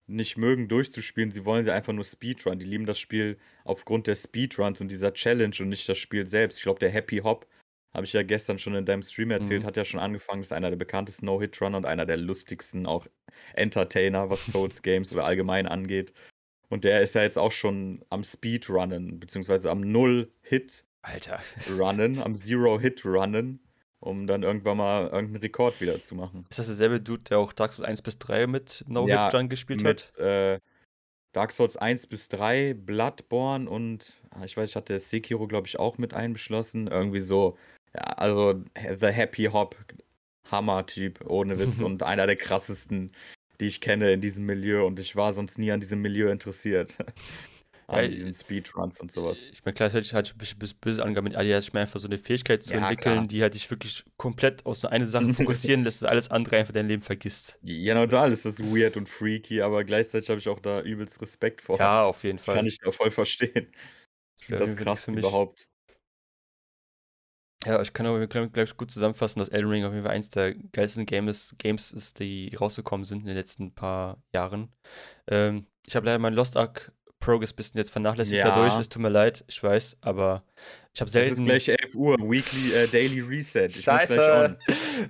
nicht 0.09 0.37
mögen 0.37 0.67
durchzuspielen, 0.67 1.31
sie 1.31 1.45
wollen 1.45 1.63
sie 1.63 1.73
einfach 1.73 1.93
nur 1.93 2.03
Speedrun. 2.03 2.59
Die 2.59 2.65
lieben 2.65 2.85
das 2.85 2.99
Spiel 2.99 3.37
aufgrund 3.63 4.07
der 4.07 4.15
Speedruns 4.15 4.81
und 4.81 4.89
dieser 4.89 5.13
Challenge 5.13 5.55
und 5.59 5.69
nicht 5.69 5.87
das 5.87 5.97
Spiel 5.97 6.25
selbst. 6.25 6.57
Ich 6.57 6.63
glaube, 6.63 6.79
der 6.79 6.89
Happy 6.89 7.17
Hop, 7.19 7.47
habe 7.93 8.05
ich 8.05 8.13
ja 8.13 8.23
gestern 8.23 8.59
schon 8.59 8.75
in 8.75 8.85
deinem 8.85 9.01
Stream 9.01 9.31
erzählt, 9.31 9.63
mhm. 9.63 9.65
hat 9.65 9.77
ja 9.77 9.85
schon 9.85 9.99
angefangen, 9.99 10.41
ist 10.41 10.53
einer 10.53 10.69
der 10.69 10.77
bekanntesten 10.77 11.25
No-Hit-Runner 11.25 11.77
und 11.77 11.85
einer 11.85 12.05
der 12.05 12.17
lustigsten 12.17 12.85
auch 12.85 13.07
Entertainer, 13.53 14.29
was 14.29 14.45
Souls 14.45 14.81
Games 14.83 15.11
oder 15.11 15.25
allgemein 15.25 15.67
angeht. 15.67 16.13
Und 16.69 16.83
der 16.83 17.01
ist 17.01 17.15
ja 17.15 17.23
jetzt 17.23 17.39
auch 17.39 17.51
schon 17.51 18.05
am 18.09 18.23
Speedrunnen, 18.23 19.19
beziehungsweise 19.19 19.71
am 19.71 19.81
Null-Hit 19.81 20.85
Alter. 21.01 21.39
Runnen, 21.77 22.21
am 22.21 22.37
Zero-Hit-Runnen, 22.37 23.59
um 23.99 24.27
dann 24.27 24.43
irgendwann 24.43 24.77
mal 24.77 25.03
irgendeinen 25.03 25.37
Rekord 25.37 25.79
wieder 25.81 26.01
zu 26.01 26.15
machen. 26.15 26.45
Ist 26.49 26.59
das 26.59 26.67
derselbe 26.67 27.01
Dude, 27.01 27.23
der 27.23 27.39
auch 27.39 27.53
Dark 27.53 27.73
Souls 27.73 27.87
1 27.87 28.01
bis 28.01 28.17
3 28.19 28.47
mit 28.47 28.83
No-Hit-Run 28.87 29.41
ja, 29.45 29.47
gespielt 29.47 29.81
mit, 29.81 30.11
hat? 30.15 30.19
Äh, 30.19 30.59
Dark 31.33 31.51
Souls 31.51 31.77
1 31.77 32.07
bis 32.07 32.29
3, 32.29 32.73
Bloodborne 32.73 33.69
und 33.69 34.17
ah, 34.31 34.45
ich 34.45 34.57
weiß, 34.57 34.69
ich 34.69 34.75
hatte 34.75 34.99
Sekiro, 34.99 35.47
glaube 35.47 35.67
ich, 35.67 35.77
auch 35.77 35.97
mit 35.97 36.13
einbeschlossen. 36.13 36.87
Irgendwie 36.87 37.19
so, 37.19 37.57
ja, 37.93 38.01
also 38.01 38.63
The 38.73 39.07
Happy 39.07 39.45
Hop, 39.45 39.75
Hammer-Typ, 40.49 41.25
ohne 41.27 41.59
Witz 41.59 41.79
und 41.81 42.01
einer 42.01 42.25
der 42.25 42.35
krassesten, 42.35 43.11
die 43.59 43.67
ich 43.67 43.81
kenne 43.81 44.11
in 44.13 44.21
diesem 44.21 44.45
Milieu 44.45 44.85
und 44.85 44.99
ich 44.99 45.15
war 45.15 45.33
sonst 45.33 45.59
nie 45.59 45.71
an 45.71 45.81
diesem 45.81 46.01
Milieu 46.01 46.29
interessiert 46.31 46.97
an 47.89 48.03
ja, 48.03 48.07
diesen 48.07 48.33
Speedruns 48.33 48.99
und 48.99 49.11
sowas. 49.11 49.45
Ich 49.51 49.63
meine, 49.65 49.75
ich 49.99 50.13
hatte 50.13 50.33
ein 50.33 50.37
bisschen 50.37 50.79
böse 50.79 51.03
Angaben 51.03 51.27
mit 51.27 51.35
ADS, 51.35 51.65
ich 51.65 51.73
meine 51.73 51.83
einfach 51.83 51.99
so 51.99 52.07
eine 52.07 52.17
Fähigkeit 52.17 52.61
zu 52.61 52.73
ja, 52.73 52.79
entwickeln, 52.79 53.15
klar. 53.15 53.27
die 53.27 53.41
halt 53.41 53.53
dich 53.55 53.69
wirklich 53.69 54.03
komplett 54.17 54.65
auf 54.65 54.75
so 54.75 54.87
eine 54.87 55.05
Sache 55.07 55.33
fokussieren 55.33 55.83
lässt, 55.83 56.01
dass 56.01 56.09
alles 56.09 56.31
andere 56.31 56.57
einfach 56.57 56.73
dein 56.73 56.87
Leben 56.87 57.01
vergisst. 57.01 57.59
Ja, 57.61 57.95
total 57.95 58.31
ist 58.31 58.45
das 58.45 58.59
weird 58.59 58.97
und 58.97 59.09
freaky, 59.09 59.61
aber 59.61 59.83
gleichzeitig 59.83 60.29
habe 60.29 60.39
ich 60.39 60.47
auch 60.49 60.59
da 60.59 60.81
übelst 60.81 61.21
Respekt 61.21 61.61
vor. 61.61 61.77
Ja, 61.79 62.03
auf 62.03 62.23
jeden 62.23 62.39
Fall. 62.39 62.55
Kann 62.55 62.65
ich 62.65 62.77
da 62.77 62.91
voll 62.91 63.11
verstehen. 63.11 63.71
Das, 64.47 64.59
das 64.59 64.75
krass 64.75 65.07
überhaupt. 65.07 65.67
Ja, 67.65 67.81
ich 67.81 67.91
kann 67.91 68.05
aber 68.05 68.25
gleich 68.25 68.77
gut 68.77 68.89
zusammenfassen, 68.89 69.39
dass 69.39 69.49
Elden 69.49 69.69
Ring 69.69 69.83
auf 69.83 69.91
jeden 69.91 70.05
Fall 70.05 70.15
eins 70.15 70.29
der 70.29 70.55
geilsten 70.55 71.05
Games, 71.05 71.55
Games 71.57 71.91
ist, 71.91 72.19
die 72.19 72.55
rausgekommen 72.55 73.03
sind 73.03 73.19
in 73.19 73.25
den 73.25 73.35
letzten 73.35 73.75
paar 73.75 74.23
Jahren. 74.33 74.71
Ähm, 75.27 75.67
ich 75.85 75.95
habe 75.95 76.05
leider 76.05 76.19
meinen 76.19 76.35
Lost 76.35 76.55
Ark 76.55 76.93
Progress 77.19 77.53
bisschen 77.53 77.77
jetzt 77.77 77.91
vernachlässigt 77.91 78.37
ja. 78.37 78.49
dadurch. 78.49 78.77
Es 78.77 78.89
tut 78.89 79.01
mir 79.01 79.09
leid, 79.09 79.43
ich 79.47 79.61
weiß, 79.61 79.97
aber 80.01 80.43
ich 80.93 81.01
habe 81.01 81.09
selten. 81.09 81.33
Es 81.33 81.39
ist 81.39 81.45
gleich 81.45 81.67
11 81.67 81.95
Uhr, 81.95 82.17
Weekly 82.19 82.73
äh, 82.73 82.87
Daily 82.87 83.21
Reset. 83.21 83.67
Ich 83.67 83.81
Scheiße. 83.81 84.57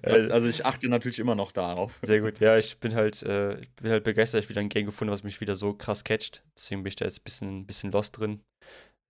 Das, 0.01 0.29
also 0.29 0.47
ich 0.47 0.65
achte 0.65 0.87
natürlich 0.89 1.19
immer 1.19 1.35
noch 1.35 1.51
darauf. 1.51 1.99
Sehr 2.01 2.21
gut, 2.21 2.39
ja, 2.39 2.57
ich 2.57 2.79
bin 2.79 2.95
halt, 2.95 3.23
äh, 3.23 3.59
ich 3.59 3.71
bin 3.75 3.91
halt 3.91 4.03
begeistert, 4.03 4.43
ich 4.43 4.49
wieder 4.49 4.61
ein 4.61 4.69
Game 4.69 4.85
gefunden 4.85 5.11
was 5.11 5.23
mich 5.23 5.39
wieder 5.41 5.55
so 5.55 5.73
krass 5.73 6.03
catcht. 6.03 6.43
Deswegen 6.55 6.83
bin 6.83 6.89
ich 6.89 6.95
da 6.95 7.05
jetzt 7.05 7.19
ein 7.19 7.23
bisschen, 7.23 7.65
bisschen 7.65 7.91
lost 7.91 8.19
drin. 8.19 8.41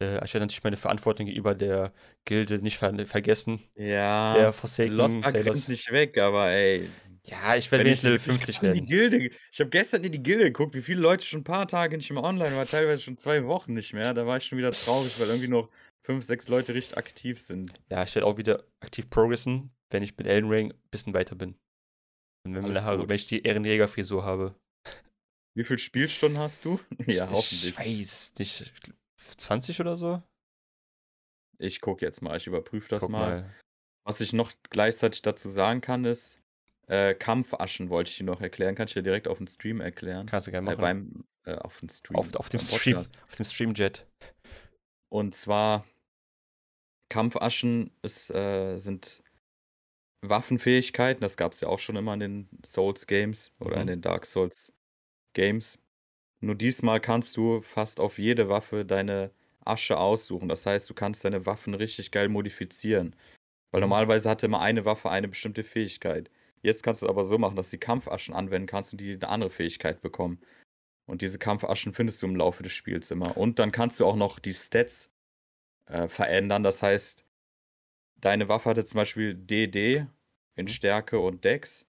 Äh, 0.02 0.24
ich 0.26 0.34
werde 0.34 0.46
natürlich 0.46 0.64
meine 0.64 0.78
Verantwortung 0.78 1.26
gegenüber 1.26 1.56
der 1.56 1.92
Gilde 2.26 2.60
nicht 2.60 2.78
ver 2.78 2.94
vergessen. 3.06 3.62
Ja. 3.76 4.34
Der 4.34 4.54
Forsaken 4.54 4.94
Lost 4.94 5.18
Sailors. 5.26 5.68
nicht 5.68 5.92
weg, 5.92 6.22
aber 6.22 6.50
ey, 6.50 6.90
ja, 7.30 7.56
ich 7.56 7.72
werde 7.72 7.86
wenigstens 7.86 8.10
Level 8.10 8.20
50 8.20 8.56
ich 8.56 8.62
werden. 8.62 8.86
Gilde, 8.86 9.30
ich 9.52 9.60
habe 9.60 9.70
gestern 9.70 10.04
in 10.04 10.12
die 10.12 10.24
Gilde 10.24 10.46
geguckt, 10.46 10.74
wie 10.74 10.82
viele 10.82 11.02
Leute 11.02 11.26
schon 11.26 11.42
ein 11.42 11.44
paar 11.46 11.68
Tage 11.68 11.98
nicht 11.98 12.12
mehr 12.12 12.24
online 12.24 12.56
waren, 12.56 12.68
teilweise 12.68 13.04
schon 13.04 13.18
zwei 13.18 13.46
Wochen 13.46 13.74
nicht 13.74 13.94
mehr. 13.94 14.14
Da 14.14 14.26
war 14.26 14.38
ich 14.38 14.46
schon 14.46 14.58
wieder 14.58 14.72
traurig, 14.72 15.20
weil 15.20 15.28
irgendwie 15.28 15.48
noch 15.48 15.70
fünf, 16.06 16.26
sechs 16.26 16.48
Leute 16.48 16.74
richtig 16.74 16.98
aktiv 16.98 17.40
sind. 17.40 17.74
Ja, 17.90 18.04
ich 18.04 18.16
werde 18.16 18.26
auch 18.26 18.38
wieder 18.38 18.64
aktiv 18.80 19.10
progressen, 19.10 19.72
wenn 19.90 20.04
ich 20.04 20.18
mit 20.18 20.28
Elden 20.28 20.50
Ring 20.50 20.72
ein 20.72 20.90
bisschen 20.92 21.14
weiter 21.14 21.36
bin. 21.36 21.56
Und 22.46 22.56
wenn, 22.56 22.84
Haare, 22.84 23.08
wenn 23.08 23.16
ich 23.16 23.28
die 23.28 23.44
Ehrenjägerfrisur 23.44 24.24
habe. 24.24 24.56
Wie 25.56 25.64
viele 25.64 25.80
Spielstunden 25.80 26.40
hast 26.40 26.66
du? 26.66 26.80
ja, 27.06 27.30
hoffentlich. 27.30 27.70
Ich 27.70 27.78
weiß 27.78 28.34
nicht. 28.40 28.74
20 29.38 29.80
oder 29.82 29.96
so? 29.96 30.24
Ich 31.60 31.82
gucke 31.82 32.06
jetzt 32.06 32.22
mal, 32.22 32.38
ich 32.38 32.48
überprüfe 32.48 32.88
das 32.90 33.08
mal. 33.08 33.10
mal. 33.10 33.56
Was 34.06 34.22
ich 34.22 34.32
noch 34.32 34.54
gleichzeitig 34.70 35.22
dazu 35.22 35.50
sagen 35.50 35.82
kann, 35.82 36.06
ist, 36.06 36.40
äh, 36.90 37.14
Kampfaschen 37.14 37.90
wollte 37.90 38.10
ich 38.10 38.18
dir 38.18 38.24
noch 38.24 38.42
erklären. 38.42 38.76
Kann 38.76 38.88
ich 38.88 38.94
dir 38.94 39.04
direkt 39.04 39.28
auf 39.28 39.38
dem 39.38 39.48
Stream 39.48 39.80
erklären. 39.80 40.26
Kannst 40.26 40.48
du 40.48 40.52
gerne 40.52 40.72
äh, 40.72 40.76
machen. 40.76 40.80
Äh, 40.80 40.82
beim, 40.82 41.24
äh, 41.46 41.60
auf 41.60 41.80
dem 41.80 41.90
Stream. 41.90 42.16
Auf, 42.16 42.36
auf 42.36 42.50
dem 42.50 42.60
Stream. 42.60 42.98
Auf 42.98 43.36
dem 43.38 43.46
Streamjet. 43.46 44.08
Und 45.10 45.36
zwar 45.36 45.86
Kampfaschen 47.10 47.92
ist, 48.02 48.32
äh, 48.32 48.80
sind 48.80 49.22
Waffenfähigkeiten. 50.22 51.22
Das 51.22 51.38
gab 51.38 51.54
es 51.54 51.62
ja 51.62 51.68
auch 51.68 51.80
schon 51.80 51.96
immer 51.96 52.16
in 52.16 52.20
den 52.20 52.50
Souls 52.66 53.06
Games 53.06 53.52
oder 53.60 53.76
mhm. 53.76 53.82
in 53.82 53.88
den 53.88 54.02
Dark 54.02 54.26
Souls 54.26 54.74
Games. 55.34 55.78
Nur 56.42 56.56
diesmal 56.56 57.00
kannst 57.00 57.38
du 57.38 57.62
fast 57.62 58.00
auf 58.00 58.18
jede 58.18 58.50
Waffe 58.50 58.84
deine 58.84 59.32
Asche 59.64 59.98
aussuchen. 59.98 60.50
Das 60.50 60.66
heißt, 60.66 60.90
du 60.90 60.96
kannst 60.96 61.24
deine 61.24 61.46
Waffen 61.46 61.76
richtig 61.76 62.12
geil 62.12 62.30
modifizieren. 62.30 63.16
Weil 63.72 63.82
mhm. 63.82 63.90
normalerweise 63.90 64.28
hatte 64.28 64.48
immer 64.48 64.62
eine 64.62 64.86
Waffe 64.86 65.12
eine 65.12 65.28
bestimmte 65.28 65.64
Fähigkeit. 65.64 66.32
Jetzt 66.62 66.84
kannst 66.84 67.02
du 67.02 67.06
es 67.06 67.10
aber 67.10 67.26
so 67.26 67.38
machen, 67.38 67.56
dass 67.56 67.70
du 67.70 67.78
die 67.78 67.82
Kampfaschen 67.82 68.34
anwenden 68.34 68.68
kannst 68.68 68.92
und 68.92 69.02
die 69.02 69.14
eine 69.14 69.30
andere 69.30 69.50
Fähigkeit 69.50 70.02
bekommen. 70.02 70.40
Und 71.06 71.22
diese 71.22 71.40
Kampfaschen 71.40 71.94
findest 71.94 72.22
du 72.22 72.28
im 72.28 72.36
Laufe 72.36 72.64
des 72.64 72.72
Spiels 72.72 73.10
immer. 73.12 73.36
Und 73.38 73.60
dann 73.60 73.72
kannst 73.72 74.00
du 74.00 74.06
auch 74.06 74.16
noch 74.16 74.40
die 74.40 74.54
Stats 74.54 75.10
äh, 75.86 76.08
verändern. 76.08 76.64
Das 76.64 76.84
heißt, 76.84 77.26
deine 78.18 78.48
Waffe 78.48 78.70
hatte 78.70 78.86
zum 78.86 78.98
Beispiel 78.98 79.34
DD 79.34 80.06
in 80.56 80.66
mhm. 80.66 80.68
Stärke 80.68 81.20
und 81.20 81.44
Dex. 81.44 81.86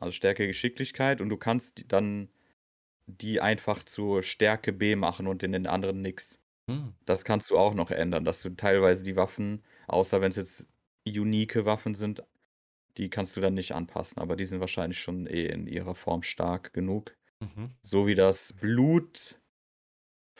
Also 0.00 0.12
Stärke, 0.12 0.46
Geschicklichkeit. 0.46 1.20
Und 1.20 1.28
du 1.28 1.36
kannst 1.36 1.92
dann 1.92 2.28
die 3.06 3.40
einfach 3.40 3.84
zur 3.84 4.22
Stärke 4.22 4.72
B 4.72 4.96
machen 4.96 5.26
und 5.26 5.42
in 5.42 5.52
den 5.52 5.66
anderen 5.66 6.02
nix. 6.02 6.38
Hm. 6.68 6.94
Das 7.04 7.24
kannst 7.24 7.50
du 7.50 7.58
auch 7.58 7.74
noch 7.74 7.90
ändern, 7.90 8.24
dass 8.24 8.42
du 8.42 8.50
teilweise 8.50 9.02
die 9.02 9.16
Waffen, 9.16 9.62
außer 9.88 10.20
wenn 10.20 10.30
es 10.30 10.36
jetzt 10.36 10.66
unique 11.06 11.64
Waffen 11.64 11.94
sind, 11.94 12.22
die 12.96 13.10
kannst 13.10 13.36
du 13.36 13.40
dann 13.40 13.54
nicht 13.54 13.72
anpassen, 13.72 14.18
aber 14.18 14.36
die 14.36 14.44
sind 14.44 14.60
wahrscheinlich 14.60 15.00
schon 15.00 15.26
eh 15.26 15.46
in 15.46 15.66
ihrer 15.66 15.94
Form 15.94 16.22
stark 16.22 16.72
genug. 16.72 17.16
Mhm. 17.40 17.70
So 17.80 18.06
wie 18.06 18.14
das 18.14 18.52
Blut. 18.54 19.36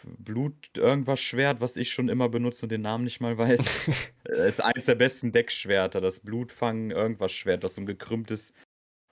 Blut 0.02 0.78
irgendwas 0.78 1.20
Schwert, 1.20 1.60
was 1.60 1.76
ich 1.76 1.92
schon 1.92 2.08
immer 2.08 2.30
benutze 2.30 2.64
und 2.64 2.72
den 2.72 2.80
Namen 2.80 3.04
nicht 3.04 3.20
mal 3.20 3.36
weiß. 3.36 3.60
Äh, 4.28 4.48
ist 4.48 4.62
eines 4.62 4.84
der 4.84 4.94
besten 4.96 5.32
Deckschwerter, 5.32 6.00
das 6.00 6.20
Blutfangen 6.20 6.90
irgendwas 6.90 7.32
Schwert, 7.32 7.64
das 7.64 7.74
so 7.74 7.80
ein 7.80 7.86
gekrümmtes 7.86 8.52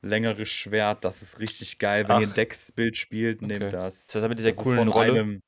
längeres 0.02 0.48
Schwert, 0.48 1.04
das 1.04 1.22
ist 1.22 1.40
richtig 1.40 1.78
geil. 1.78 2.04
Wenn 2.04 2.16
Ach. 2.16 2.20
ihr 2.20 2.28
ein 2.28 2.34
Decksbild 2.34 2.96
spielt, 2.96 3.42
okay. 3.42 3.58
nehmt 3.58 3.72
das. 3.72 3.98
Ist 3.98 4.14
das 4.14 4.28
mit 4.28 4.38
dieser 4.38 4.50
das 4.50 4.58
coolen 4.58 4.88
Rolle? 4.88 5.12
Einem, 5.12 5.42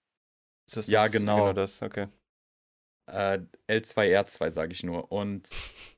das 0.73 0.87
ja, 0.87 1.07
genau. 1.09 1.37
genau 1.37 1.53
das, 1.53 1.83
okay. 1.83 2.09
Äh, 3.07 3.41
L2R2 3.69 4.51
sage 4.51 4.73
ich 4.73 4.83
nur. 4.83 5.11
Und 5.13 5.49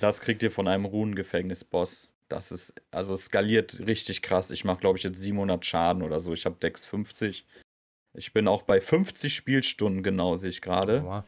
das 0.00 0.20
kriegt 0.20 0.42
ihr 0.42 0.50
von 0.50 0.68
einem 0.68 0.84
Runengefängnis-Boss. 0.84 2.10
Das 2.28 2.52
ist, 2.52 2.74
also 2.90 3.16
skaliert 3.16 3.80
richtig 3.86 4.22
krass. 4.22 4.50
Ich 4.50 4.64
mache, 4.64 4.80
glaube 4.80 4.98
ich, 4.98 5.04
jetzt 5.04 5.20
700 5.20 5.64
Schaden 5.64 6.02
oder 6.02 6.20
so. 6.20 6.32
Ich 6.32 6.46
habe 6.46 6.56
Dex 6.56 6.84
50. 6.84 7.46
Ich 8.16 8.32
bin 8.32 8.48
auch 8.48 8.62
bei 8.62 8.80
50 8.80 9.34
Spielstunden 9.34 10.02
genau, 10.02 10.36
sehe 10.36 10.50
ich 10.50 10.60
gerade. 10.60 11.24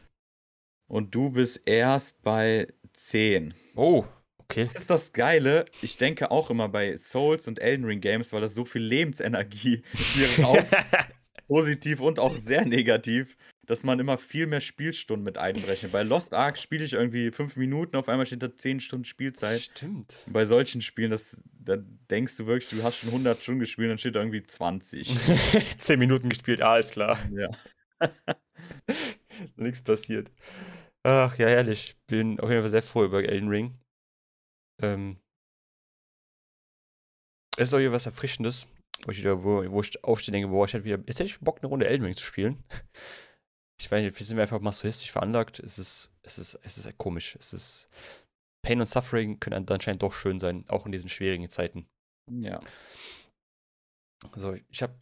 Und 0.87 1.13
du 1.13 1.31
bist 1.31 1.61
erst 1.65 2.21
bei 2.21 2.67
10. 2.93 3.53
Oh, 3.75 4.05
okay. 4.37 4.65
Das 4.65 4.77
ist 4.77 4.89
das 4.89 5.13
Geile. 5.13 5.65
Ich 5.81 5.97
denke 5.97 6.31
auch 6.31 6.49
immer 6.49 6.69
bei 6.69 6.97
Souls 6.97 7.47
und 7.47 7.59
Elden 7.59 7.85
Ring 7.85 8.01
Games, 8.01 8.31
weil 8.33 8.41
das 8.41 8.55
so 8.55 8.65
viel 8.65 8.81
Lebensenergie 8.81 9.83
hier 9.93 10.45
raubt. 10.45 10.65
positiv 11.47 12.01
und 12.01 12.19
auch 12.19 12.35
sehr 12.35 12.65
negativ 12.65 13.37
dass 13.67 13.83
man 13.83 13.99
immer 13.99 14.17
viel 14.17 14.47
mehr 14.47 14.61
Spielstunden 14.61 15.23
mit 15.23 15.37
einberechnet. 15.37 15.91
Bei 15.91 16.01
Lost 16.01 16.33
Ark 16.33 16.57
spiele 16.57 16.85
ich 16.85 16.93
irgendwie 16.93 17.31
fünf 17.31 17.57
Minuten, 17.57 17.97
auf 17.97 18.07
einmal 18.07 18.25
steht 18.25 18.41
da 18.41 18.55
zehn 18.55 18.79
Stunden 18.79 19.03
Spielzeit. 19.03 19.61
Stimmt. 19.61 20.23
Bei 20.27 20.45
solchen 20.45 20.81
Spielen, 20.81 21.11
das, 21.11 21.43
da 21.59 21.75
denkst 22.09 22.37
du 22.37 22.47
wirklich, 22.47 22.69
du 22.69 22.81
hast 22.83 22.97
schon 22.97 23.09
100 23.09 23.43
Stunden 23.43 23.59
gespielt, 23.59 23.91
dann 23.91 23.97
steht 23.97 24.15
da 24.15 24.21
irgendwie 24.21 24.41
20. 24.41 25.17
zehn 25.77 25.99
Minuten 25.99 26.29
gespielt, 26.29 26.61
alles 26.61 26.91
klar. 26.91 27.19
Ja. 27.31 27.49
Nichts 29.57 29.81
passiert. 29.81 30.31
Ach 31.03 31.37
ja, 31.37 31.49
ehrlich. 31.49 31.97
Bin 32.07 32.39
auf 32.39 32.49
jeden 32.49 32.61
Fall 32.61 32.71
sehr 32.71 32.83
froh 32.83 33.03
über 33.03 33.21
Elden 33.21 33.49
Ring. 33.49 33.77
Ähm, 34.81 35.17
es 37.57 37.67
ist 37.67 37.73
auch 37.73 37.79
hier 37.79 37.91
was 37.91 38.05
Erfrischendes, 38.05 38.65
wo 39.03 39.11
ich 39.11 39.17
wieder, 39.17 39.43
wo, 39.43 39.69
wo 39.69 39.81
ich 39.81 40.01
aufstehe, 40.05 40.31
denke, 40.31 40.47
boah, 40.47 40.65
ich 40.65 40.73
hätte 40.73 40.85
wieder, 40.85 40.99
jetzt 41.05 41.19
hätte 41.19 41.29
ich 41.29 41.39
Bock, 41.39 41.57
eine 41.59 41.67
Runde 41.67 41.87
Elden 41.87 42.05
Ring 42.05 42.15
zu 42.15 42.23
spielen 42.23 42.63
ich 43.79 43.91
weiß 43.91 44.03
nicht, 44.03 44.17
wir 44.17 44.25
sind 44.25 44.39
einfach 44.39 44.59
masochistisch 44.59 45.11
veranlagt. 45.11 45.59
Es 45.59 45.77
ist, 45.77 46.11
es 46.23 46.37
ist, 46.37 46.59
es 46.63 46.77
ist 46.77 46.97
komisch. 46.97 47.35
Es 47.39 47.53
ist 47.53 47.89
Pain 48.65 48.79
und 48.79 48.87
Suffering 48.87 49.39
können 49.39 49.67
anscheinend 49.69 50.03
doch 50.03 50.13
schön 50.13 50.39
sein, 50.39 50.65
auch 50.67 50.85
in 50.85 50.91
diesen 50.91 51.09
schwierigen 51.09 51.47
Zeiten. 51.49 51.87
Ja. 52.29 52.59
Also 54.31 54.57
ich 54.69 54.81
habe 54.81 54.95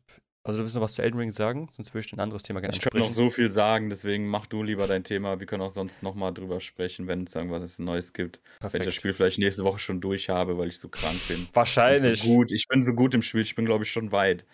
Also, 0.44 0.60
du 0.60 0.64
willst 0.64 0.76
noch 0.76 0.84
was 0.84 0.94
zu 0.94 1.02
Elden 1.02 1.18
Ring 1.18 1.32
sagen? 1.32 1.70
Sonst 1.72 1.94
würde 1.94 2.06
ich 2.06 2.14
ein 2.14 2.20
anderes 2.20 2.44
Thema 2.44 2.60
gerne 2.60 2.76
Ich 2.76 2.82
könnte 2.82 3.00
noch 3.00 3.12
so 3.12 3.30
viel 3.30 3.50
sagen, 3.50 3.90
deswegen 3.90 4.28
mach 4.28 4.46
du 4.46 4.62
lieber 4.62 4.86
dein 4.86 5.04
Thema. 5.04 5.40
Wir 5.40 5.48
können 5.48 5.64
auch 5.64 5.72
sonst 5.72 6.04
noch 6.04 6.14
mal 6.14 6.32
drüber 6.32 6.60
sprechen, 6.60 7.08
wenn 7.08 7.24
es 7.24 7.34
irgendwas 7.34 7.80
Neues 7.80 8.14
gibt. 8.14 8.42
Wenn 8.60 8.82
ich 8.82 8.86
das 8.86 8.94
Spiel 8.94 9.14
vielleicht 9.14 9.40
nächste 9.40 9.64
Woche 9.64 9.80
schon 9.80 10.02
durch 10.02 10.30
habe, 10.30 10.58
weil 10.58 10.68
ich 10.68 10.80
so 10.80 10.90
krank 10.90 11.20
bin. 11.28 11.48
Wahrscheinlich. 11.54 12.22
so 12.22 12.28
gut. 12.28 12.52
Ich 12.52 12.68
bin 12.68 12.84
so 12.84 12.94
gut 12.94 13.16
im 13.16 13.24
Spiel. 13.24 13.42
Ich 13.42 13.56
bin, 13.56 13.66
glaube 13.66 13.86
ich, 13.86 13.92
schon 13.92 14.12
weit. 14.12 14.46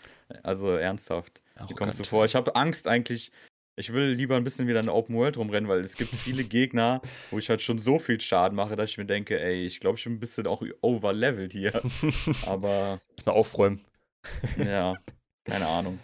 Also 0.43 0.69
ernsthaft. 0.69 1.41
Wie 1.67 1.73
kommst 1.73 1.99
du 1.99 2.03
vor? 2.05 2.23
Ich 2.23 2.35
habe 2.35 2.55
Angst 2.55 2.87
eigentlich. 2.87 3.31
Ich 3.77 3.93
will 3.93 4.09
lieber 4.09 4.35
ein 4.35 4.43
bisschen 4.43 4.67
wieder 4.67 4.79
in 4.79 4.87
der 4.87 4.95
Open 4.95 5.15
World 5.15 5.37
rumrennen, 5.37 5.69
weil 5.69 5.79
es 5.79 5.95
gibt 5.95 6.13
viele 6.13 6.43
Gegner, 6.45 7.01
wo 7.29 7.39
ich 7.39 7.49
halt 7.49 7.61
schon 7.61 7.79
so 7.79 7.99
viel 7.99 8.19
Schaden 8.19 8.55
mache, 8.55 8.75
dass 8.75 8.89
ich 8.89 8.97
mir 8.97 9.05
denke, 9.05 9.39
ey, 9.39 9.65
ich 9.65 9.79
glaube, 9.79 9.97
ich 9.97 10.03
bin 10.03 10.13
ein 10.13 10.19
bisschen 10.19 10.47
auch 10.47 10.63
overlevelt 10.81 11.53
hier. 11.53 11.81
Aber. 12.45 12.99
Mal 13.25 13.31
aufräumen. 13.31 13.85
Ja. 14.57 14.95
Keine 15.45 15.67
Ahnung. 15.67 15.99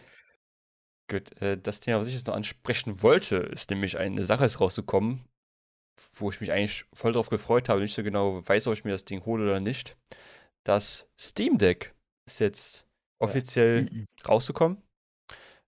Gut, 1.09 1.39
äh, 1.41 1.57
das 1.57 1.80
Thema, 1.80 1.99
was 1.99 2.07
ich 2.07 2.15
jetzt 2.15 2.28
noch 2.28 2.36
ansprechen 2.36 3.01
wollte, 3.01 3.38
ist 3.38 3.70
nämlich 3.70 3.97
eine 3.97 4.26
Sache 4.26 4.45
ist 4.45 4.59
rausgekommen, 4.59 5.26
wo 6.15 6.30
ich 6.30 6.41
mich 6.41 6.51
eigentlich 6.51 6.86
voll 6.93 7.13
drauf 7.13 7.30
gefreut 7.30 7.70
habe, 7.70 7.82
nicht 7.82 7.93
so 7.93 8.03
genau 8.03 8.47
weiß, 8.47 8.68
ob 8.68 8.74
ich 8.74 8.84
mir 8.84 8.91
das 8.91 9.05
Ding 9.05 9.26
hole 9.26 9.43
oder 9.43 9.59
nicht. 9.59 9.95
Das 10.63 11.07
Steam 11.20 11.57
Deck 11.57 11.95
ist 12.28 12.39
jetzt 12.39 12.88
offiziell 13.20 13.89
ja. 13.91 14.05
rausgekommen. 14.28 14.82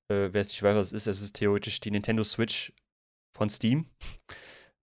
Äh, 0.09 0.33
wer 0.33 0.41
es 0.41 0.49
nicht 0.49 0.63
weiß, 0.63 0.75
was 0.75 0.87
es 0.87 0.93
ist, 0.93 1.07
es 1.07 1.21
ist 1.21 1.35
theoretisch 1.35 1.79
die 1.79 1.91
Nintendo 1.91 2.23
Switch 2.23 2.73
von 3.35 3.49
Steam, 3.49 3.85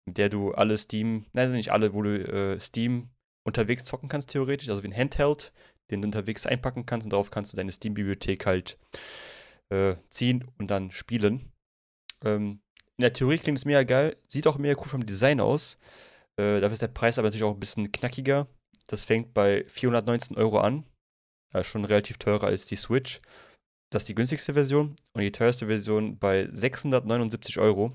mit 0.07 0.19
der 0.19 0.29
du 0.29 0.53
alle 0.53 0.79
Steam, 0.79 1.27
nein, 1.33 1.45
also 1.45 1.55
nicht 1.55 1.73
alle, 1.73 1.93
wo 1.95 2.03
du 2.03 2.23
äh, 2.23 2.61
Steam 2.61 3.11
unterwegs 3.45 3.85
zocken 3.85 4.09
kannst, 4.09 4.31
theoretisch, 4.31 4.69
also 4.69 4.83
wie 4.83 4.89
ein 4.89 4.97
Handheld, 4.97 5.53
den 5.91 6.03
du 6.03 6.07
unterwegs 6.07 6.47
einpacken 6.47 6.87
kannst 6.87 7.07
und 7.07 7.13
darauf 7.13 7.31
kannst 7.31 7.53
du 7.53 7.57
deine 7.57 7.73
Steam-Bibliothek 7.73 8.47
halt 8.47 8.79
äh, 9.71 9.97
ziehen 10.11 10.51
und 10.59 10.71
dann 10.71 10.91
spielen. 10.91 11.53
Ähm, 12.25 12.61
in 12.99 13.03
der 13.03 13.13
Theorie 13.13 13.39
klingt 13.39 13.59
es 13.59 13.65
mega 13.65 13.83
geil, 13.83 14.17
sieht 14.27 14.47
auch 14.47 14.59
mega 14.59 14.81
cool 14.81 14.89
vom 14.89 15.07
Design 15.07 15.41
aus. 15.41 15.79
Äh, 16.39 16.61
dafür 16.61 16.73
ist 16.73 16.83
der 16.83 16.89
Preis 16.89 17.19
aber 17.19 17.29
natürlich 17.29 17.45
auch 17.45 17.55
ein 17.55 17.61
bisschen 17.61 17.93
knackiger. 17.93 18.49
Das 18.87 19.05
fängt 19.05 19.35
bei 19.35 19.65
419 19.67 20.37
Euro 20.37 20.61
an. 20.61 20.85
Ja, 21.53 21.63
schon 21.63 21.85
relativ 21.85 22.19
teurer 22.19 22.47
als 22.47 22.67
die 22.67 22.77
Switch. 22.77 23.21
Das 23.91 24.03
ist 24.03 24.09
die 24.09 24.15
günstigste 24.15 24.55
Version 24.55 24.97
und 25.13 25.23
die 25.23 25.33
teuerste 25.33 25.67
Version 25.67 26.19
bei 26.19 26.49
679 26.53 27.59
Euro. 27.59 27.93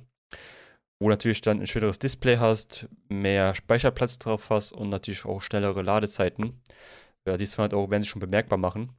Wo 1.01 1.09
natürlich 1.09 1.41
dann 1.41 1.59
ein 1.59 1.67
schöneres 1.67 1.97
Display 1.97 2.37
hast, 2.37 2.87
mehr 3.09 3.55
Speicherplatz 3.55 4.19
drauf 4.19 4.49
hast 4.51 4.71
und 4.71 4.89
natürlich 4.89 5.25
auch 5.25 5.41
schnellere 5.41 5.81
Ladezeiten. 5.81 6.61
Ja, 7.27 7.37
die 7.37 7.47
200 7.47 7.73
Euro 7.73 7.89
werden 7.89 8.03
sich 8.03 8.11
schon 8.11 8.19
bemerkbar 8.19 8.57
machen. 8.57 8.95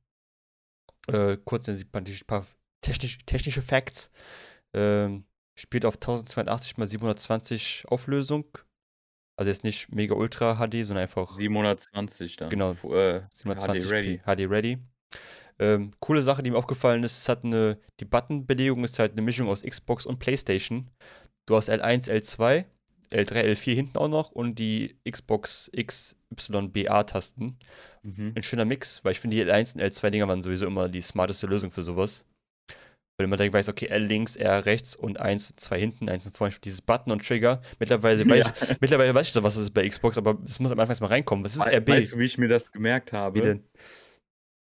Äh, 1.06 1.36
kurz 1.44 1.68
ein 1.68 1.80
paar 2.26 2.44
technisch, 2.80 3.18
technische 3.24 3.62
Facts. 3.62 4.10
Ähm, 4.74 5.24
spielt 5.58 5.84
auf 5.84 5.94
1082 5.94 6.78
x 6.78 6.90
720 6.90 7.84
Auflösung. 7.88 8.46
Also 9.38 9.50
jetzt 9.50 9.64
nicht 9.64 9.92
mega 9.92 10.14
ultra 10.14 10.56
HD, 10.56 10.84
sondern 10.84 11.02
einfach. 11.02 11.36
720 11.36 12.36
dann. 12.36 12.50
Genau. 12.50 12.72
Äh, 12.72 13.22
720 13.32 13.88
HD 13.88 13.90
ready. 13.90 14.18
HD 14.18 14.50
ready. 14.50 14.78
Ähm, 15.58 15.92
coole 16.00 16.22
Sache, 16.22 16.42
die 16.42 16.50
mir 16.50 16.58
aufgefallen 16.58 17.04
ist, 17.04 17.18
es 17.18 17.28
hat 17.28 17.44
eine, 17.44 17.78
die 18.00 18.04
Button-Belegung 18.04 18.84
ist 18.84 18.98
halt 18.98 19.12
eine 19.12 19.22
Mischung 19.22 19.48
aus 19.48 19.62
Xbox 19.62 20.06
und 20.06 20.18
Playstation. 20.18 20.90
Du 21.46 21.56
hast 21.56 21.70
L1, 21.70 22.10
L2, 22.10 22.64
L3, 23.12 23.52
L4 23.52 23.74
hinten 23.74 23.98
auch 23.98 24.08
noch 24.08 24.30
und 24.30 24.58
die 24.58 24.96
Xbox 25.08 25.70
XYBA-Tasten. 25.76 27.58
Mhm. 28.02 28.32
Ein 28.34 28.42
schöner 28.42 28.64
Mix, 28.64 29.04
weil 29.04 29.12
ich 29.12 29.20
finde, 29.20 29.36
die 29.36 29.44
L1 29.44 29.74
und 29.74 29.82
L2-Dinger 29.82 30.28
waren 30.28 30.42
sowieso 30.42 30.66
immer 30.66 30.88
die 30.88 31.00
smarteste 31.00 31.46
Lösung 31.46 31.70
für 31.70 31.82
sowas. 31.82 32.26
Weil 33.18 33.26
man 33.26 33.36
direkt 33.36 33.54
weiß, 33.54 33.68
okay, 33.68 33.86
L 33.86 34.04
links, 34.04 34.36
R 34.36 34.64
rechts 34.64 34.96
und 34.96 35.20
1, 35.20 35.54
2 35.56 35.78
hinten, 35.78 36.08
1 36.08 36.26
und 36.26 36.36
vorne, 36.36 36.54
dieses 36.64 36.80
Button 36.80 37.12
und 37.12 37.26
Trigger. 37.26 37.60
Mittlerweile, 37.78 38.22
ja. 38.24 38.28
weiß, 38.28 38.46
ich, 38.70 38.80
mittlerweile 38.80 39.14
weiß 39.14 39.26
ich 39.26 39.32
so, 39.32 39.42
was 39.42 39.54
das 39.54 39.64
ist 39.64 39.74
bei 39.74 39.86
Xbox, 39.86 40.16
aber 40.16 40.38
es 40.46 40.58
muss 40.58 40.72
am 40.72 40.80
Anfang 40.80 40.96
mal 41.00 41.08
reinkommen. 41.08 41.44
Was 41.44 41.54
ist 41.54 41.66
RB? 41.66 41.88
Weißt 41.88 42.12
du, 42.12 42.18
wie 42.18 42.24
ich 42.24 42.38
mir 42.38 42.48
das 42.48 42.72
gemerkt 42.72 43.12
habe? 43.12 43.38
Wie 43.38 43.42
denn? 43.42 43.64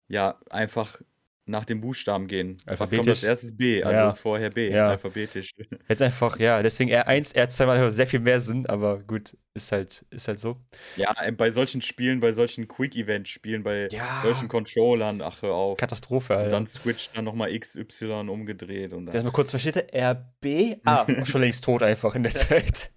Ja, 0.09 0.41
einfach 0.51 1.01
nach 1.47 1.65
dem 1.65 1.81
Buchstaben 1.81 2.27
gehen. 2.27 2.61
Alphabetisch. 2.67 2.81
Was 2.81 2.91
kommt 2.91 3.09
als 3.09 3.23
erstes 3.23 3.57
B, 3.57 3.83
also 3.83 3.97
ja. 3.97 4.09
ist 4.09 4.19
vorher 4.19 4.51
B, 4.51 4.69
ja. 4.71 4.91
alphabetisch. 4.91 5.55
Jetzt 5.89 6.03
einfach, 6.03 6.39
ja, 6.41 6.61
deswegen 6.61 6.91
R1, 6.91 7.35
R2 7.35 7.67
macht 7.67 7.93
sehr 7.93 8.07
viel 8.09 8.19
mehr 8.19 8.41
Sinn, 8.41 8.67
aber 8.67 8.99
gut, 8.99 9.37
ist 9.55 9.71
halt, 9.71 10.05
ist 10.11 10.27
halt 10.27 10.41
so. 10.41 10.57
Ja, 10.97 11.15
äh, 11.23 11.31
bei 11.31 11.51
solchen 11.51 11.83
Spielen, 11.83 12.19
bei 12.19 12.33
solchen 12.33 12.67
Quick-Event-Spielen, 12.67 13.63
bei 13.63 13.89
ja. 13.93 14.21
solchen 14.23 14.49
Controllern, 14.49 15.23
ach 15.23 15.43
hör 15.43 15.55
auf. 15.55 15.79
Katastrophe, 15.79 16.35
Alter. 16.35 16.47
Und 16.47 16.53
dann 16.53 16.67
Switch 16.67 17.11
dann 17.15 17.25
nochmal 17.25 17.57
XY 17.57 18.27
umgedreht. 18.29 18.93
Und 18.93 19.07
dann. 19.07 19.25
mal 19.25 19.31
kurz 19.31 19.51
versteht 19.51 19.77
RB? 19.95 20.81
Ah, 20.85 21.07
schon 21.25 21.43
längst 21.43 21.63
tot 21.63 21.83
einfach 21.83 22.17
in 22.17 22.25
der 22.25 22.35
Zeit. 22.35 22.91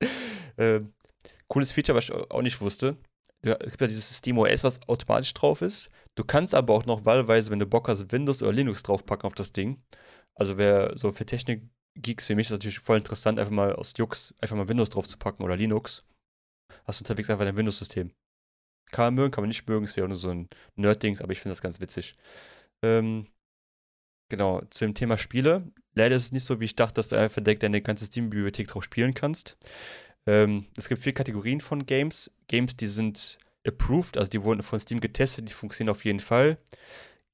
ähm, 0.58 0.94
cooles 1.46 1.72
Feature, 1.72 1.98
was 1.98 2.04
ich 2.04 2.12
auch 2.14 2.42
nicht 2.42 2.60
wusste. 2.62 2.96
Es 3.44 3.58
gibt 3.58 3.80
ja 3.80 3.86
dieses 3.88 4.16
SteamOS, 4.18 4.64
was 4.64 4.88
automatisch 4.88 5.34
drauf 5.34 5.62
ist. 5.62 5.90
Du 6.14 6.24
kannst 6.24 6.54
aber 6.54 6.74
auch 6.74 6.84
noch 6.84 7.04
wahlweise, 7.04 7.50
wenn 7.50 7.58
du 7.58 7.66
Bock 7.66 7.88
hast, 7.88 8.12
Windows 8.12 8.42
oder 8.42 8.52
Linux 8.52 8.82
draufpacken 8.82 9.26
auf 9.26 9.34
das 9.34 9.52
Ding. 9.52 9.82
Also 10.34 10.58
wer 10.58 10.96
so 10.96 11.12
für 11.12 11.24
Technik-Geeks 11.24 12.28
wie 12.28 12.34
mich 12.34 12.48
ist 12.48 12.52
natürlich 12.52 12.78
voll 12.78 12.98
interessant, 12.98 13.38
einfach 13.38 13.52
mal 13.52 13.74
aus 13.74 13.94
Jux 13.96 14.34
einfach 14.40 14.56
mal 14.56 14.68
Windows 14.68 14.90
drauf 14.90 15.08
zu 15.08 15.16
packen 15.16 15.42
oder 15.42 15.56
Linux. 15.56 16.04
Hast 16.84 17.00
du 17.00 17.04
unterwegs 17.04 17.30
einfach 17.30 17.44
dein 17.44 17.56
Windows-System. 17.56 18.12
Kann 18.90 19.06
man 19.06 19.14
mögen, 19.14 19.30
kann 19.30 19.42
man 19.42 19.48
nicht 19.48 19.66
mögen, 19.68 19.84
es 19.84 19.96
wäre 19.96 20.08
nur 20.08 20.16
so 20.16 20.28
ein 20.28 20.48
Nerd-Dings, 20.76 21.22
aber 21.22 21.32
ich 21.32 21.40
finde 21.40 21.52
das 21.52 21.62
ganz 21.62 21.80
witzig. 21.80 22.16
Ähm, 22.82 23.28
genau, 24.28 24.60
zu 24.70 24.84
dem 24.84 24.94
Thema 24.94 25.16
Spiele. 25.16 25.70
Leider 25.94 26.16
ist 26.16 26.24
es 26.24 26.32
nicht 26.32 26.44
so, 26.44 26.60
wie 26.60 26.66
ich 26.66 26.76
dachte, 26.76 26.94
dass 26.94 27.08
du 27.08 27.16
einfach 27.16 27.34
verdeckt 27.34 27.62
deine 27.62 27.80
ganze 27.80 28.06
Steam-Bibliothek 28.06 28.68
drauf 28.68 28.84
spielen 28.84 29.14
kannst. 29.14 29.56
Ähm, 30.26 30.66
es 30.76 30.88
gibt 30.88 31.02
vier 31.02 31.14
Kategorien 31.14 31.60
von 31.60 31.86
Games. 31.86 32.30
Games, 32.48 32.76
die 32.76 32.86
sind 32.86 33.38
approved, 33.66 34.16
also 34.16 34.28
die 34.28 34.42
wurden 34.42 34.62
von 34.62 34.80
Steam 34.80 35.00
getestet, 35.00 35.48
die 35.48 35.52
funktionieren 35.52 35.94
auf 35.94 36.04
jeden 36.04 36.20
Fall. 36.20 36.58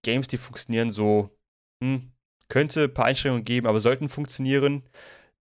Games, 0.02 0.28
die 0.28 0.38
funktionieren 0.38 0.90
so, 0.90 1.30
hm, 1.82 2.12
könnte 2.48 2.84
ein 2.84 2.94
paar 2.94 3.06
Einschränkungen 3.06 3.44
geben, 3.44 3.66
aber 3.66 3.80
sollten 3.80 4.08
funktionieren. 4.08 4.84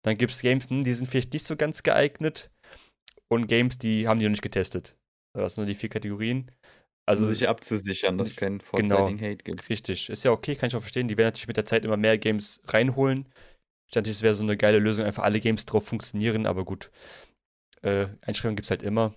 Dann 0.03 0.17
gibt 0.19 0.33
es 0.33 0.41
Games, 0.41 0.69
hm, 0.69 0.85
die 0.85 0.95
sind 0.95 1.07
vielleicht 1.07 1.33
nicht 1.33 1.47
so 1.47 1.57
ganz 1.57 1.83
geeignet. 1.83 2.51
Und 3.29 3.47
Games, 3.47 3.79
die 3.79 4.07
haben 4.07 4.21
die 4.21 4.27
noch 4.27 4.31
nicht 4.31 4.43
getestet. 4.43 4.97
Das 5.33 5.55
sind 5.55 5.65
nur 5.65 5.73
die 5.73 5.79
vier 5.79 5.89
Kategorien. 5.89 6.51
Also, 7.07 7.27
um 7.27 7.33
sich 7.33 7.49
abzusichern, 7.49 8.17
dass 8.17 8.29
es 8.29 8.37
keinen 8.37 8.61
vorzeitigen 8.61 9.19
genau, 9.19 9.31
Hate 9.31 9.45
gibt. 9.45 9.69
Richtig. 9.69 10.09
Ist 10.09 10.25
ja 10.25 10.31
okay, 10.31 10.55
kann 10.55 10.69
ich 10.69 10.77
auch 10.77 10.81
verstehen. 10.81 11.09
Die 11.09 11.17
werden 11.17 11.29
natürlich 11.29 11.49
mit 11.49 11.57
der 11.57 11.67
Zeit 11.67 11.85
immer 11.85 11.97
mehr 11.97 12.17
Games 12.17 12.63
reinholen. 12.67 13.29
Ich 13.89 13.95
dachte, 13.95 14.11
es 14.11 14.23
wäre 14.23 14.35
so 14.35 14.43
eine 14.43 14.57
geile 14.57 14.79
Lösung, 14.79 15.05
einfach 15.05 15.25
alle 15.25 15.41
Games 15.41 15.67
drauf 15.67 15.87
funktionieren, 15.87 16.47
aber 16.47 16.65
gut. 16.65 16.91
Äh, 17.83 18.07
Einschränkungen 18.23 18.57
gibt 18.57 18.67
es 18.67 18.71
halt 18.71 18.83
immer. 18.83 19.15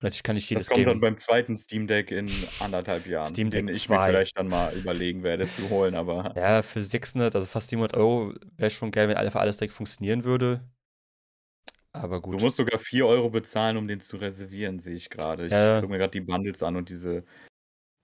Natürlich 0.00 0.22
kann 0.22 0.36
ich 0.36 0.48
jedes 0.48 0.66
Das 0.66 0.68
kommt 0.68 0.86
Game 0.86 0.88
dann 0.88 1.00
beim 1.00 1.18
zweiten 1.18 1.56
Steam 1.56 1.86
Deck 1.88 2.10
in 2.12 2.28
anderthalb 2.60 3.06
Jahren, 3.06 3.34
Steam 3.34 3.50
Deck 3.50 3.66
den 3.66 3.74
ich 3.74 3.88
mir 3.88 4.00
vielleicht 4.04 4.38
dann 4.38 4.48
mal 4.48 4.72
überlegen 4.76 5.24
werde 5.24 5.48
zu 5.48 5.68
holen, 5.70 5.94
aber 5.94 6.32
Ja, 6.36 6.62
für 6.62 6.80
600, 6.80 7.34
also 7.34 7.46
fast 7.46 7.70
700 7.70 7.96
Euro 7.96 8.32
wäre 8.56 8.70
schon 8.70 8.92
geil, 8.92 9.08
wenn 9.08 9.16
einfach 9.16 9.40
alles 9.40 9.56
direkt 9.56 9.74
funktionieren 9.74 10.24
würde. 10.24 10.62
Aber 11.92 12.20
du 12.20 12.38
musst 12.38 12.58
sogar 12.58 12.78
4 12.78 13.06
Euro 13.06 13.30
bezahlen, 13.30 13.76
um 13.76 13.88
den 13.88 13.98
zu 14.00 14.18
reservieren, 14.18 14.78
sehe 14.78 14.94
ich 14.94 15.10
gerade. 15.10 15.46
Ich 15.46 15.52
Ja. 15.52 15.80
gucke 15.80 15.90
mir 15.90 15.98
gerade 15.98 16.12
die 16.12 16.20
Bundles 16.20 16.62
an 16.62 16.76
und 16.76 16.90
diese 16.90 17.24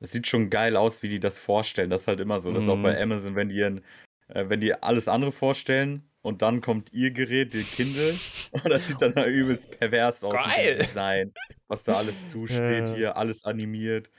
es 0.01 0.13
sieht 0.13 0.27
schon 0.27 0.51
geil 0.51 0.77
aus, 0.77 1.03
wie 1.03 1.09
die 1.09 1.21
das 1.21 1.39
vorstellen. 1.41 1.91
Das 1.91 2.03
ist 2.03 2.09
halt 2.09 2.21
immer 2.21 2.41
so. 2.41 2.53
Das 2.53 2.65
ist 2.65 2.69
auch 2.69 2.83
bei 2.83 2.95
mhm. 2.97 3.03
Amazon, 3.13 3.37
wenn 3.37 3.49
die 3.49 3.61
äh, 3.61 3.81
wenn 4.29 4.61
die 4.61 4.75
alles 4.75 5.09
andere 5.09 5.33
vorstellen 5.33 6.11
und 6.25 6.41
dann 6.41 6.63
kommt 6.63 6.93
ihr 6.93 7.11
Gerät, 7.11 7.53
die 7.53 7.63
Kindle, 7.63 8.19
und 8.51 8.69
das 8.69 8.89
sieht 8.89 9.01
dann 9.01 9.13
übelst 9.13 9.79
pervers 9.79 10.25
aus 10.25 10.33
Geil. 10.33 10.79
Design, 10.79 11.35
was 11.69 11.85
da 11.85 11.99
alles 11.99 12.15
zusteht 12.31 12.95
hier, 12.95 13.17
alles 13.17 13.45
animiert, 13.45 14.11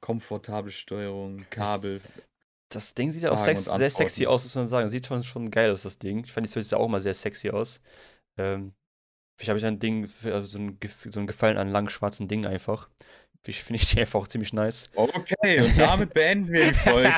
komfortable 0.00 0.72
Steuerung, 0.72 1.44
Kabel. 1.50 2.00
Das, 2.00 2.24
das 2.70 2.94
Ding 2.94 3.12
sieht 3.12 3.22
ja 3.22 3.32
auch 3.32 3.38
sex 3.38 3.66
sehr 3.66 3.90
sexy 3.90 4.26
aus, 4.26 4.44
muss 4.44 4.54
man 4.54 4.68
sagen. 4.68 4.88
Sieht 4.88 5.06
schon, 5.06 5.22
schon 5.22 5.50
geil 5.50 5.70
aus, 5.70 5.82
das 5.82 5.98
Ding. 5.98 6.24
Ich 6.24 6.32
fand 6.32 6.46
die 6.46 6.50
Switch 6.50 6.72
auch 6.72 6.88
mal 6.88 7.02
sehr 7.02 7.14
sexy 7.14 7.50
aus. 7.50 7.80
Ähm, 8.38 8.72
vielleicht 9.36 9.50
habe 9.50 9.58
ich 9.58 9.66
ein 9.66 9.78
Ding, 9.78 10.08
also 10.24 10.42
so, 10.44 10.58
ein, 10.58 10.78
so 11.10 11.20
ein 11.20 11.26
Gefallen 11.26 11.58
an 11.58 11.68
langen 11.68 11.90
schwarzen 11.90 12.26
Dingen 12.26 12.46
einfach. 12.46 12.88
Ich 13.46 13.62
finde 13.62 13.82
ich 13.82 13.90
die 13.90 14.00
einfach 14.00 14.20
auch 14.20 14.28
ziemlich 14.28 14.54
nice. 14.54 14.86
Okay, 14.94 15.60
und 15.60 15.78
damit 15.78 16.14
beenden 16.14 16.50
wir 16.50 16.68
die 16.68 16.74
Folge. 16.74 17.12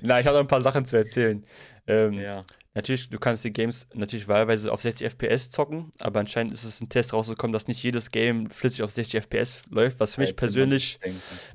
Nein, 0.00 0.20
ich 0.20 0.26
habe 0.28 0.36
noch 0.36 0.44
ein 0.44 0.48
paar 0.48 0.62
Sachen 0.62 0.86
zu 0.86 0.96
erzählen. 0.96 1.44
Ähm, 1.88 2.12
ja. 2.12 2.44
Natürlich, 2.76 3.08
du 3.08 3.18
kannst 3.20 3.44
die 3.44 3.52
Games 3.52 3.86
natürlich 3.94 4.26
wahlweise 4.26 4.72
auf 4.72 4.82
60 4.82 5.06
FPS 5.06 5.48
zocken, 5.48 5.92
aber 6.00 6.18
anscheinend 6.18 6.52
ist 6.52 6.64
es 6.64 6.80
ein 6.80 6.88
Test 6.88 7.12
rausgekommen, 7.12 7.52
dass 7.52 7.68
nicht 7.68 7.80
jedes 7.82 8.10
Game 8.10 8.50
flüssig 8.50 8.82
auf 8.82 8.90
60 8.90 9.22
FPS 9.22 9.62
läuft, 9.70 10.00
was 10.00 10.14
für 10.14 10.22
mich 10.22 10.34
persönlich, 10.34 10.98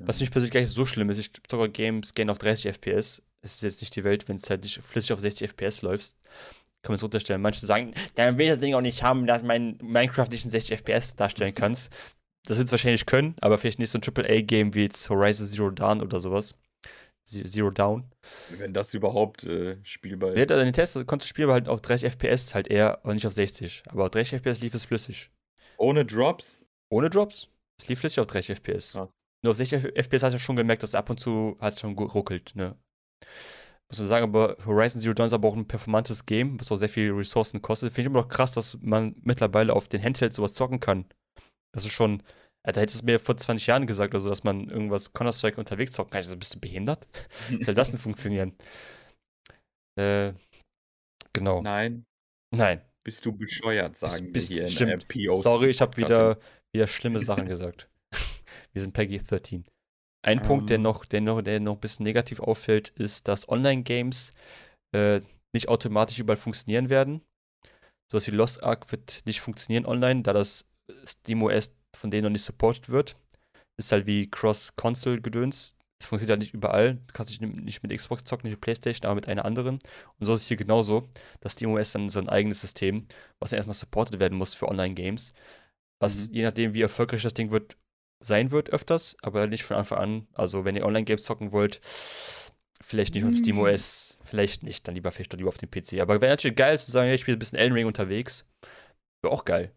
was 0.00 0.16
für 0.16 0.22
mich 0.22 0.30
persönlich 0.30 0.52
gar 0.52 0.60
nicht 0.60 0.72
so 0.72 0.86
schlimm 0.86 1.10
ist. 1.10 1.18
Ich 1.18 1.30
zocke 1.46 1.68
Games 1.68 2.14
gerne 2.14 2.32
auf 2.32 2.38
30 2.38 2.72
FPS. 2.72 3.22
Es 3.42 3.54
ist 3.56 3.62
jetzt 3.62 3.80
nicht 3.82 3.94
die 3.96 4.04
Welt, 4.04 4.28
wenn 4.28 4.36
es 4.36 4.48
halt 4.48 4.62
nicht 4.64 4.80
flüssig 4.82 5.12
auf 5.12 5.20
60 5.20 5.50
FPS 5.50 5.82
läuft. 5.82 6.16
Kann 6.82 6.92
man 6.92 6.94
es 6.94 7.02
runterstellen. 7.02 7.42
Manche 7.42 7.66
sagen, 7.66 7.92
dann 8.14 8.38
will 8.38 8.46
ich 8.46 8.52
das 8.52 8.60
Ding 8.60 8.74
auch 8.74 8.80
nicht 8.80 9.02
haben, 9.02 9.26
dass 9.26 9.42
mein 9.42 9.76
Minecraft 9.82 10.28
nicht 10.30 10.46
in 10.46 10.50
60 10.50 10.78
FPS 10.78 11.16
darstellen 11.16 11.54
kannst. 11.54 11.92
Das 12.46 12.56
wird 12.56 12.66
es 12.66 12.72
wahrscheinlich 12.72 13.04
können, 13.04 13.34
aber 13.42 13.58
vielleicht 13.58 13.78
nicht 13.78 13.90
so 13.90 13.98
ein 13.98 14.02
AAA-Game 14.02 14.72
wie 14.72 14.84
jetzt 14.84 15.10
Horizon 15.10 15.46
Zero 15.46 15.70
Dawn 15.70 16.00
oder 16.00 16.18
sowas. 16.18 16.54
Zero 17.30 17.70
Down. 17.70 18.10
Wenn 18.58 18.74
das 18.74 18.92
überhaupt 18.94 19.44
äh, 19.44 19.78
spielbar 19.84 20.32
ist. 20.32 20.50
Ja, 20.50 20.58
in 20.58 20.66
den 20.66 20.72
Tests 20.72 20.94
konntest 21.06 21.30
du 21.30 21.34
spielen, 21.34 21.50
halt 21.50 21.68
auf 21.68 21.80
30 21.80 22.10
FPS 22.12 22.54
halt 22.54 22.68
eher 22.68 23.00
und 23.04 23.14
nicht 23.14 23.26
auf 23.26 23.32
60. 23.32 23.84
Aber 23.88 24.04
auf 24.04 24.10
30 24.10 24.40
FPS 24.40 24.60
lief 24.60 24.74
es 24.74 24.84
flüssig. 24.84 25.30
Ohne 25.78 26.04
Drops? 26.04 26.58
Ohne 26.90 27.08
Drops. 27.08 27.48
Es 27.80 27.88
lief 27.88 28.00
flüssig 28.00 28.20
auf 28.20 28.26
30 28.26 28.56
FPS. 28.56 28.92
Krass. 28.92 29.12
Nur 29.42 29.52
auf 29.52 29.56
60 29.56 29.96
FPS 29.96 30.22
hast 30.22 30.34
du 30.34 30.38
schon 30.38 30.56
gemerkt, 30.56 30.82
dass 30.82 30.90
es 30.90 30.94
ab 30.94 31.08
und 31.08 31.18
zu 31.18 31.56
hat 31.60 31.80
schon 31.80 31.96
geruckelt, 31.96 32.52
ne? 32.54 32.76
Muss 33.90 33.98
man 33.98 34.08
sagen, 34.08 34.24
aber 34.24 34.56
Horizon 34.64 35.00
Zero 35.00 35.14
Dawn 35.14 35.26
ist 35.26 35.32
aber 35.32 35.48
auch 35.48 35.56
ein 35.56 35.66
performantes 35.66 36.24
Game, 36.24 36.60
was 36.60 36.70
auch 36.70 36.76
sehr 36.76 36.88
viel 36.88 37.10
Ressourcen 37.10 37.60
kostet. 37.60 37.92
Finde 37.92 38.02
ich 38.02 38.06
immer 38.06 38.20
noch 38.20 38.28
krass, 38.28 38.52
dass 38.52 38.78
man 38.80 39.16
mittlerweile 39.22 39.74
auf 39.74 39.88
den 39.88 40.02
Handheld 40.02 40.32
sowas 40.32 40.54
zocken 40.54 40.78
kann. 40.78 41.06
Das 41.72 41.84
ist 41.84 41.92
schon, 41.92 42.22
da 42.62 42.80
hättest 42.80 43.02
du 43.02 43.06
mir 43.06 43.18
vor 43.18 43.36
20 43.36 43.66
Jahren 43.66 43.86
gesagt, 43.86 44.14
also 44.14 44.28
dass 44.28 44.44
man 44.44 44.68
irgendwas 44.68 45.12
Counter-Strike 45.12 45.58
unterwegs 45.58 45.92
zocken 45.92 46.10
kann. 46.10 46.18
Also, 46.18 46.36
bist 46.36 46.54
du 46.54 46.60
behindert? 46.60 47.08
Wie 47.48 47.62
soll 47.62 47.74
das 47.74 47.90
denn 47.90 47.98
funktionieren? 47.98 48.54
Äh, 49.98 50.32
genau. 51.32 51.62
Nein. 51.62 52.04
Nein. 52.54 52.82
Bist 53.02 53.24
du 53.24 53.32
bescheuert, 53.32 53.96
sagen 53.96 54.30
bist, 54.30 54.50
wir 54.50 54.58
hier 54.58 54.68
stimmt. 54.68 55.06
in 55.14 55.26
PO. 55.26 55.40
Sorry, 55.40 55.70
ich 55.70 55.80
habe 55.80 55.96
wieder, 55.96 56.38
wieder 56.74 56.86
schlimme 56.86 57.18
Sachen 57.18 57.46
gesagt. 57.48 57.88
wir 58.72 58.82
sind 58.82 58.92
Peggy 58.92 59.18
13. 59.18 59.64
Ein 60.22 60.40
um. 60.40 60.46
Punkt, 60.46 60.70
der 60.70 60.76
ähm. 60.76 60.82
noch, 60.82 61.06
der, 61.06 61.22
noch, 61.22 61.40
der 61.40 61.60
noch 61.60 61.76
ein 61.76 61.80
bisschen 61.80 62.04
negativ 62.04 62.40
auffällt, 62.40 62.90
ist, 62.90 63.26
dass 63.26 63.48
Online-Games 63.48 64.34
äh, 64.94 65.20
nicht 65.54 65.68
automatisch 65.68 66.18
überall 66.18 66.36
funktionieren 66.36 66.90
werden. 66.90 67.22
Sowas 68.10 68.26
wie 68.26 68.32
Lost 68.32 68.62
Ark 68.62 68.90
wird 68.92 69.22
nicht 69.24 69.40
funktionieren 69.40 69.86
online, 69.86 70.22
da 70.22 70.32
das 70.32 70.66
SteamOS 71.04 71.72
von 71.96 72.10
denen 72.10 72.24
noch 72.24 72.30
nicht 72.30 72.44
supported 72.44 72.88
wird. 72.88 73.16
Ist 73.76 73.92
halt 73.92 74.06
wie 74.06 74.30
Cross-Console-Gedöns. 74.30 75.74
Es 76.00 76.06
funktioniert 76.06 76.30
halt 76.30 76.40
nicht 76.40 76.54
überall. 76.54 76.94
Du 76.94 77.12
kannst 77.12 77.30
nicht, 77.30 77.40
nicht 77.40 77.82
mit 77.82 77.96
Xbox 77.96 78.24
zocken, 78.24 78.46
nicht 78.46 78.56
mit 78.56 78.60
PlayStation, 78.60 79.06
aber 79.06 79.16
mit 79.16 79.28
einer 79.28 79.44
anderen. 79.44 79.78
Und 80.18 80.26
so 80.26 80.34
ist 80.34 80.42
es 80.42 80.48
hier 80.48 80.56
genauso. 80.56 81.08
Das 81.40 81.52
SteamOS 81.52 81.92
dann 81.92 82.08
so 82.08 82.20
ein 82.20 82.28
eigenes 82.28 82.60
System, 82.60 83.06
was 83.38 83.50
dann 83.50 83.58
erstmal 83.58 83.74
supported 83.74 84.18
werden 84.18 84.36
muss 84.36 84.54
für 84.54 84.68
Online-Games. 84.68 85.34
Was 86.00 86.28
mhm. 86.28 86.34
je 86.34 86.42
nachdem, 86.42 86.74
wie 86.74 86.82
erfolgreich 86.82 87.22
das 87.22 87.34
Ding 87.34 87.50
wird, 87.50 87.76
sein 88.22 88.50
wird 88.50 88.70
öfters, 88.70 89.16
aber 89.22 89.46
nicht 89.46 89.64
von 89.64 89.76
Anfang 89.76 89.98
an. 89.98 90.28
Also, 90.32 90.64
wenn 90.64 90.76
ihr 90.76 90.84
Online-Games 90.86 91.24
zocken 91.24 91.52
wollt, 91.52 91.80
vielleicht 92.82 93.14
nicht 93.14 93.24
auf 93.24 93.34
SteamOS, 93.34 94.18
vielleicht 94.24 94.62
nicht, 94.62 94.86
dann 94.86 94.94
lieber 94.94 95.12
vielleicht 95.12 95.32
doch 95.32 95.38
lieber 95.38 95.48
auf 95.48 95.58
dem 95.58 95.70
PC. 95.70 96.00
Aber 96.00 96.20
wäre 96.20 96.32
natürlich 96.32 96.56
geil 96.56 96.78
zu 96.78 96.90
sagen, 96.90 97.10
ich 97.10 97.20
spiele 97.20 97.36
ein 97.36 97.38
bisschen 97.38 97.58
Elden 97.58 97.74
Ring 97.74 97.86
unterwegs. 97.86 98.44
Wäre 99.22 99.34
auch 99.34 99.44
geil. 99.44 99.72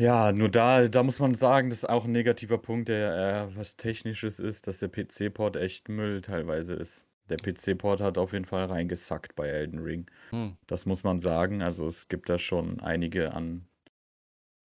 Ja, 0.00 0.32
nur 0.32 0.48
da 0.48 0.86
da 0.88 1.02
muss 1.02 1.18
man 1.18 1.34
sagen, 1.34 1.70
das 1.70 1.80
ist 1.80 1.88
auch 1.88 2.04
ein 2.04 2.12
negativer 2.12 2.58
Punkt, 2.58 2.88
der 2.88 3.14
eher 3.14 3.56
was 3.56 3.76
Technisches 3.76 4.38
ist, 4.38 4.66
dass 4.68 4.78
der 4.78 4.88
PC-Port 4.88 5.56
echt 5.56 5.88
Müll 5.88 6.20
teilweise 6.20 6.74
ist. 6.74 7.06
Der 7.28 7.38
PC-Port 7.38 8.00
hat 8.00 8.16
auf 8.16 8.32
jeden 8.32 8.44
Fall 8.44 8.64
reingesackt 8.66 9.34
bei 9.34 9.48
Elden 9.48 9.80
Ring. 9.80 10.08
Hm. 10.30 10.56
Das 10.68 10.86
muss 10.86 11.04
man 11.04 11.18
sagen. 11.18 11.62
Also, 11.62 11.86
es 11.88 12.08
gibt 12.08 12.28
da 12.28 12.38
schon 12.38 12.80
einige 12.80 13.34
an 13.34 13.68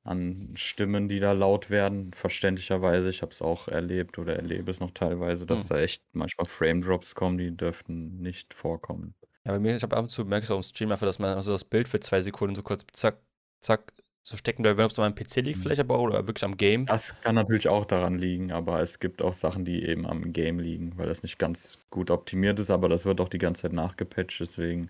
an 0.06 0.54
Stimmen, 0.56 1.08
die 1.10 1.20
da 1.20 1.32
laut 1.34 1.70
werden, 1.70 2.14
verständlicherweise. 2.14 3.10
Ich 3.10 3.22
habe 3.22 3.32
es 3.32 3.42
auch 3.42 3.68
erlebt 3.68 4.18
oder 4.20 4.36
erlebe 4.36 4.70
es 4.72 4.80
noch 4.80 4.92
teilweise, 4.92 5.46
dass 5.46 5.64
Hm. 5.64 5.70
da 5.70 5.80
echt 5.80 6.04
manchmal 6.14 6.46
Frame-Drops 6.48 7.16
kommen, 7.16 7.38
die 7.38 7.56
dürften 7.56 8.22
nicht 8.22 8.54
vorkommen. 8.54 9.16
Ja, 9.46 9.52
bei 9.54 9.60
mir, 9.60 9.76
ich 9.76 9.84
habe 9.84 9.96
ab 9.98 10.04
und 10.04 10.10
zu 10.10 10.24
merke 10.26 10.46
ich 10.46 10.52
auch 10.52 10.58
im 10.58 10.64
Stream 10.64 10.92
einfach, 10.92 11.06
dass 11.06 11.20
man 11.20 11.36
also 11.36 11.52
das 11.52 11.66
Bild 11.66 11.88
für 11.90 12.00
zwei 12.00 12.22
Sekunden 12.22 12.56
so 12.56 12.64
kurz 12.64 12.86
zack, 12.94 13.22
zack 13.60 13.92
so 14.26 14.38
stecken 14.38 14.64
bleibt, 14.64 14.80
ob 14.80 14.92
es 14.92 14.98
an 14.98 15.04
meinem 15.04 15.16
PC 15.16 15.36
liegt, 15.38 15.58
mhm. 15.60 15.64
vielleicht 15.64 15.82
aber 15.82 16.00
oder 16.00 16.28
wirklich 16.28 16.46
am 16.46 16.58
Game. 16.58 16.86
Das 16.86 17.20
kann 17.22 17.36
natürlich 17.36 17.68
auch 17.68 17.86
daran 17.86 18.18
liegen, 18.18 18.52
aber 18.52 18.82
es 18.82 19.00
gibt 19.00 19.22
auch 19.22 19.34
Sachen, 19.34 19.66
die 19.66 19.84
eben 19.86 20.08
am 20.08 20.32
Game 20.32 20.60
liegen, 20.60 20.98
weil 20.98 21.08
das 21.08 21.24
nicht 21.24 21.38
ganz 21.38 21.78
gut 21.90 22.10
optimiert 22.10 22.58
ist, 22.60 22.72
aber 22.72 22.88
das 22.90 23.06
wird 23.06 23.20
auch 23.20 23.30
die 23.30 23.38
ganze 23.38 23.64
Zeit 23.64 23.74
nachgepatcht, 23.74 24.40
deswegen 24.40 24.90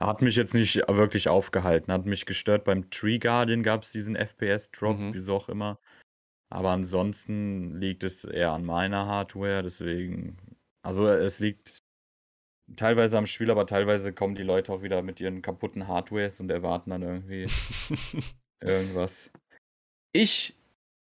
hat 0.00 0.22
mich 0.22 0.34
jetzt 0.36 0.54
nicht 0.54 0.76
wirklich 0.88 1.28
aufgehalten, 1.28 1.92
hat 1.92 2.04
mich 2.04 2.26
gestört. 2.26 2.64
Beim 2.64 2.90
Tree 2.90 3.18
Guardian 3.18 3.62
gab 3.62 3.82
es 3.82 3.92
diesen 3.92 4.16
FPS-Drop, 4.16 4.98
mhm. 4.98 5.14
wieso 5.14 5.36
auch 5.36 5.48
immer. 5.48 5.78
Aber 6.50 6.70
ansonsten 6.70 7.80
liegt 7.80 8.04
es 8.04 8.24
eher 8.24 8.52
an 8.52 8.64
meiner 8.64 9.06
Hardware, 9.06 9.62
deswegen. 9.62 10.36
Also 10.82 11.08
es 11.08 11.40
liegt 11.40 11.82
teilweise 12.76 13.18
am 13.18 13.26
Spiel, 13.26 13.50
aber 13.50 13.66
teilweise 13.66 14.12
kommen 14.12 14.34
die 14.34 14.42
Leute 14.42 14.72
auch 14.72 14.82
wieder 14.82 15.02
mit 15.02 15.20
ihren 15.20 15.42
kaputten 15.42 15.88
Hardwares 15.88 16.40
und 16.40 16.50
erwarten 16.50 16.90
dann 16.90 17.02
irgendwie 17.02 17.48
Irgendwas. 18.60 19.30
Ich. 20.12 20.54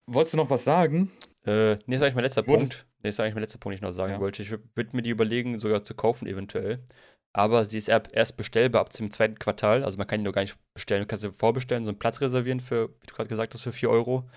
Wolltest 0.10 0.34
du 0.34 0.38
noch 0.38 0.50
was 0.50 0.64
sagen? 0.64 1.12
Äh, 1.46 1.78
nee, 1.86 1.96
ist 1.96 2.02
eigentlich 2.02 2.16
mein 2.16 2.24
letzter 2.24 2.46
Wurdest 2.48 2.72
Punkt. 2.72 2.88
Nee, 3.04 3.10
ist 3.10 3.20
eigentlich 3.20 3.36
mein 3.36 3.44
letzter 3.44 3.60
Punkt, 3.60 3.74
den 3.74 3.78
ich 3.78 3.82
noch 3.82 3.92
sagen 3.92 4.14
ja. 4.14 4.20
wollte. 4.20 4.42
Ich 4.42 4.52
würde 4.52 4.90
mir 4.94 5.02
die 5.02 5.10
überlegen, 5.10 5.60
sogar 5.60 5.84
zu 5.84 5.96
kaufen, 5.96 6.28
eventuell. 6.28 6.84
Aber 7.34 7.66
sie 7.66 7.78
ist 7.78 7.88
erst 7.88 8.36
bestellbar 8.36 8.82
ab 8.82 8.90
dem 8.90 9.12
zweiten 9.12 9.38
Quartal. 9.38 9.84
Also 9.84 9.98
man 9.98 10.08
kann 10.08 10.20
die 10.20 10.24
noch 10.24 10.34
gar 10.34 10.42
nicht 10.42 10.58
bestellen. 10.74 11.02
Du 11.02 11.08
kannst 11.08 11.22
sie 11.22 11.32
vorbestellen, 11.32 11.86
so 11.86 11.92
einen 11.92 12.00
Platz 12.00 12.20
reservieren 12.20 12.60
für, 12.60 12.90
wie 12.90 13.06
du 13.06 13.14
gerade 13.14 13.30
gesagt 13.30 13.54
hast, 13.54 13.62
für 13.62 13.72
4 13.72 13.90
Euro. 13.90 14.28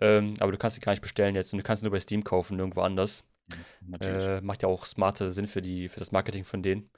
Ähm, 0.00 0.34
aber 0.38 0.52
du 0.52 0.58
kannst 0.58 0.76
sie 0.76 0.80
gar 0.80 0.92
nicht 0.92 1.02
bestellen 1.02 1.34
jetzt 1.34 1.52
und 1.52 1.58
du 1.58 1.64
kannst 1.64 1.80
sie 1.80 1.86
nur 1.86 1.92
bei 1.92 2.00
Steam 2.00 2.22
kaufen, 2.22 2.58
irgendwo 2.58 2.82
anders. 2.82 3.24
Ja, 4.00 4.36
äh, 4.36 4.40
macht 4.40 4.62
ja 4.62 4.68
auch 4.68 4.86
smarte 4.86 5.30
Sinn 5.30 5.46
für, 5.46 5.60
die, 5.60 5.88
für 5.88 5.98
das 5.98 6.12
Marketing 6.12 6.44
von 6.44 6.62
denen. 6.62 6.90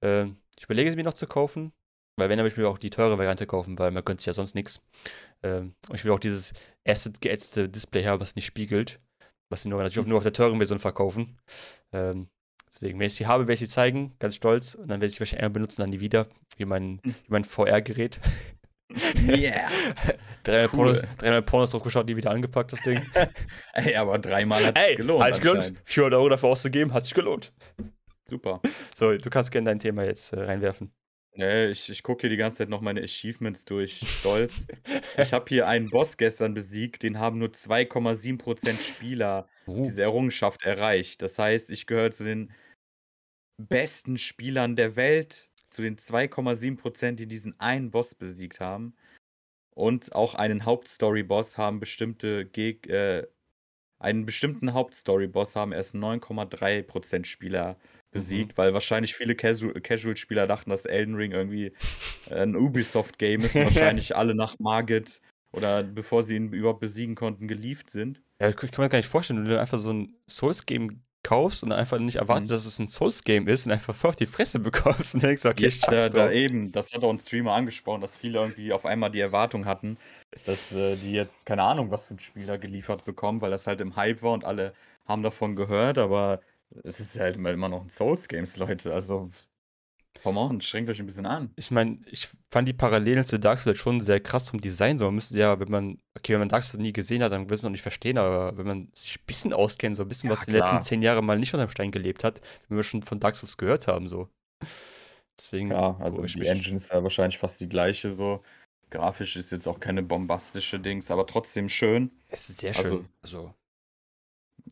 Äh, 0.00 0.26
ich 0.56 0.64
überlege 0.64 0.90
sie 0.90 0.96
mir 0.96 1.04
noch 1.04 1.12
zu 1.12 1.26
kaufen. 1.26 1.72
Weil 2.16 2.28
wenn, 2.28 2.36
dann 2.36 2.44
würde 2.44 2.52
ich 2.52 2.58
mir 2.58 2.68
auch 2.68 2.78
die 2.78 2.90
teure 2.90 3.16
Variante 3.18 3.46
kaufen, 3.46 3.78
weil 3.78 3.90
man 3.90 4.04
könnte 4.04 4.24
ja 4.26 4.32
sonst 4.32 4.54
nichts. 4.54 4.80
Ähm, 5.42 5.74
und 5.88 5.94
ich 5.94 6.04
will 6.04 6.12
auch 6.12 6.18
dieses 6.18 6.52
acid-geätzte 6.86 7.68
Display 7.68 8.04
haben, 8.04 8.20
was 8.20 8.36
nicht 8.36 8.46
spiegelt. 8.46 9.00
Was 9.48 9.62
sie 9.62 9.68
nur, 9.68 9.82
natürlich 9.82 10.06
nur 10.06 10.18
auf 10.18 10.22
der 10.22 10.32
teuren 10.32 10.56
Version 10.56 10.78
verkaufen. 10.78 11.38
Ähm, 11.92 12.28
deswegen, 12.68 12.98
wenn 12.98 13.06
ich 13.06 13.14
sie 13.14 13.26
habe, 13.26 13.44
werde 13.44 13.54
ich 13.54 13.60
sie 13.60 13.68
zeigen, 13.68 14.14
ganz 14.18 14.34
stolz. 14.34 14.74
Und 14.74 14.88
dann 14.88 15.00
werde 15.00 15.06
ich 15.06 15.14
sie 15.14 15.20
wahrscheinlich 15.20 15.44
einmal 15.44 15.54
benutzen, 15.54 15.82
dann 15.82 15.90
nie 15.90 16.00
wieder, 16.00 16.26
wie 16.56 16.64
mein, 16.64 17.00
wie 17.02 17.14
mein 17.28 17.44
VR-Gerät. 17.44 18.20
Yeah. 19.26 19.68
300, 20.44 20.72
cool. 20.72 20.78
Pornos, 20.78 21.02
300 21.18 21.46
Pornos 21.46 21.70
drauf 21.70 21.82
geschaut, 21.82 22.06
nie 22.06 22.16
wieder 22.16 22.30
angepackt, 22.30 22.72
das 22.72 22.80
Ding. 22.80 23.00
Ey, 23.72 23.96
aber 23.96 24.18
dreimal 24.18 24.64
hat 24.64 24.78
es 24.78 24.96
gelohnt. 24.96 25.24
Hat 25.24 25.34
sich 25.34 25.42
gelohnt. 25.42 25.82
400 25.84 26.18
Euro 26.18 26.28
dafür 26.28 26.50
auszugeben, 26.50 26.92
hat 26.92 27.04
sich 27.04 27.14
gelohnt. 27.14 27.52
Super. 28.28 28.60
So, 28.94 29.16
du 29.16 29.30
kannst 29.30 29.50
gerne 29.50 29.70
dein 29.70 29.78
Thema 29.78 30.04
jetzt 30.04 30.32
äh, 30.32 30.40
reinwerfen. 30.40 30.92
Ne, 31.34 31.70
ich 31.70 31.88
ich 31.88 32.02
gucke 32.02 32.22
hier 32.22 32.30
die 32.30 32.36
ganze 32.36 32.58
Zeit 32.58 32.68
noch 32.68 32.82
meine 32.82 33.02
Achievements 33.02 33.64
durch, 33.64 34.00
stolz. 34.06 34.66
Ich 35.16 35.32
habe 35.32 35.46
hier 35.48 35.66
einen 35.66 35.88
Boss 35.88 36.18
gestern 36.18 36.52
besiegt, 36.52 37.02
den 37.02 37.18
haben 37.18 37.38
nur 37.38 37.48
2,7% 37.48 38.78
Spieler 38.78 39.48
Uh. 39.66 39.82
diese 39.84 40.02
Errungenschaft 40.02 40.62
erreicht. 40.64 41.22
Das 41.22 41.38
heißt, 41.38 41.70
ich 41.70 41.86
gehöre 41.86 42.10
zu 42.10 42.24
den 42.24 42.52
besten 43.58 44.18
Spielern 44.18 44.76
der 44.76 44.96
Welt, 44.96 45.50
zu 45.70 45.82
den 45.82 45.96
2,7% 45.96 47.12
die 47.12 47.28
diesen 47.28 47.58
einen 47.60 47.90
Boss 47.90 48.14
besiegt 48.14 48.60
haben. 48.60 48.96
Und 49.74 50.14
auch 50.14 50.34
einen 50.34 50.66
Hauptstory-Boss 50.66 51.56
haben 51.56 51.80
bestimmte 51.80 52.44
Geg 52.44 52.88
äh, 52.88 53.26
einen 53.98 54.26
bestimmten 54.26 54.74
Hauptstory-Boss 54.74 55.56
haben 55.56 55.72
erst 55.72 55.94
9,3% 55.94 57.24
Spieler 57.24 57.78
besiegt, 58.12 58.52
mhm. 58.52 58.58
weil 58.58 58.74
wahrscheinlich 58.74 59.14
viele 59.14 59.34
Casual-Spieler 59.34 60.46
dachten, 60.46 60.70
dass 60.70 60.84
Elden 60.84 61.16
Ring 61.16 61.32
irgendwie 61.32 61.72
ein 62.30 62.54
Ubisoft-Game 62.54 63.42
ist 63.42 63.56
und 63.56 63.64
wahrscheinlich 63.64 64.14
alle 64.16 64.34
nach 64.34 64.58
Margit 64.58 65.20
oder 65.52 65.82
bevor 65.82 66.22
sie 66.22 66.36
ihn 66.36 66.52
überhaupt 66.52 66.80
besiegen 66.80 67.14
konnten, 67.14 67.48
gelieft 67.48 67.90
sind. 67.90 68.22
Ja, 68.40 68.48
ich 68.48 68.56
kann 68.56 68.70
mir 68.78 68.88
gar 68.88 68.98
nicht 68.98 69.08
vorstellen, 69.08 69.42
wenn 69.42 69.50
du 69.50 69.60
einfach 69.60 69.78
so 69.78 69.92
ein 69.92 70.14
Souls-Game 70.28 71.02
kaufst 71.22 71.62
und 71.62 71.70
einfach 71.72 71.98
nicht 71.98 72.16
erwartet, 72.16 72.46
mhm. 72.46 72.48
dass 72.48 72.66
es 72.66 72.78
ein 72.78 72.88
Souls-Game 72.88 73.46
ist 73.46 73.66
und 73.66 73.72
einfach 73.72 73.94
voll 73.94 74.10
auf 74.10 74.16
die 74.16 74.26
Fresse 74.26 74.58
bekommst 74.58 75.14
und 75.14 75.22
denkst, 75.22 75.44
okay, 75.44 75.68
ja, 75.68 75.90
da, 75.90 76.08
da 76.08 76.32
eben, 76.32 76.72
das 76.72 76.92
hat 76.92 77.04
auch 77.04 77.10
ein 77.10 77.20
Streamer 77.20 77.52
angesprochen, 77.52 78.00
dass 78.00 78.16
viele 78.16 78.40
irgendwie 78.40 78.72
auf 78.72 78.84
einmal 78.84 79.10
die 79.10 79.20
Erwartung 79.20 79.66
hatten, 79.66 79.96
dass 80.46 80.72
äh, 80.72 80.96
die 80.96 81.12
jetzt, 81.12 81.46
keine 81.46 81.62
Ahnung, 81.62 81.90
was 81.90 82.06
für 82.06 82.14
ein 82.14 82.18
Spieler 82.18 82.58
geliefert 82.58 83.04
bekommen, 83.04 83.40
weil 83.40 83.50
das 83.50 83.66
halt 83.66 83.80
im 83.80 83.96
Hype 83.96 84.22
war 84.22 84.32
und 84.32 84.44
alle 84.44 84.74
haben 85.06 85.22
davon 85.22 85.56
gehört, 85.56 85.98
aber 85.98 86.40
es 86.84 87.00
ist 87.00 87.18
halt 87.18 87.36
immer 87.36 87.68
noch 87.68 87.82
ein 87.82 87.88
Souls-Games, 87.88 88.56
Leute. 88.56 88.92
Also, 88.92 89.30
komm 90.22 90.36
on, 90.36 90.60
schränkt 90.60 90.90
euch 90.90 91.00
ein 91.00 91.06
bisschen 91.06 91.26
an. 91.26 91.50
Ich 91.56 91.70
meine, 91.70 91.98
ich 92.06 92.28
fand 92.48 92.68
die 92.68 92.72
Parallelen 92.72 93.24
zu 93.24 93.38
Dark 93.38 93.58
Souls 93.58 93.78
schon 93.78 94.00
sehr 94.00 94.20
krass 94.20 94.48
vom 94.48 94.60
Design. 94.60 94.98
So, 94.98 95.06
man 95.06 95.16
müsste 95.16 95.38
ja, 95.38 95.58
wenn 95.58 95.70
man, 95.70 95.98
okay, 96.16 96.32
wenn 96.34 96.40
man 96.40 96.48
Dark 96.48 96.64
Souls 96.64 96.82
nie 96.82 96.92
gesehen 96.92 97.22
hat, 97.22 97.32
dann 97.32 97.50
wird 97.50 97.62
man 97.62 97.72
nicht 97.72 97.82
verstehen, 97.82 98.18
aber 98.18 98.56
wenn 98.56 98.66
man 98.66 98.90
sich 98.94 99.18
ein 99.18 99.26
bisschen 99.26 99.52
auskennt, 99.52 99.96
so 99.96 100.02
ein 100.02 100.08
bisschen, 100.08 100.28
ja, 100.28 100.32
was 100.32 100.44
in 100.44 100.52
den 100.52 100.60
letzten 100.62 100.82
zehn 100.82 101.02
Jahren 101.02 101.24
mal 101.24 101.38
nicht 101.38 101.54
unter 101.54 101.66
dem 101.66 101.70
Stein 101.70 101.92
gelebt 101.92 102.24
hat, 102.24 102.40
wenn 102.68 102.76
wir 102.76 102.84
schon 102.84 103.02
von 103.02 103.20
Dark 103.20 103.36
Souls 103.36 103.56
gehört 103.56 103.86
haben, 103.88 104.08
so. 104.08 104.28
Deswegen. 105.38 105.70
Ja, 105.70 105.96
also 105.98 106.22
die 106.22 106.46
Engine 106.46 106.76
ist 106.76 106.92
ja 106.92 107.02
wahrscheinlich 107.02 107.38
fast 107.38 107.60
die 107.60 107.68
gleiche, 107.68 108.12
so. 108.12 108.42
Grafisch 108.90 109.36
ist 109.36 109.50
jetzt 109.50 109.66
auch 109.66 109.80
keine 109.80 110.02
bombastische 110.02 110.78
Dings, 110.78 111.10
aber 111.10 111.26
trotzdem 111.26 111.70
schön. 111.70 112.10
Es 112.28 112.50
ist 112.50 112.60
sehr 112.60 112.74
schön. 112.74 112.84
Also, 112.84 113.04
also 113.22 113.54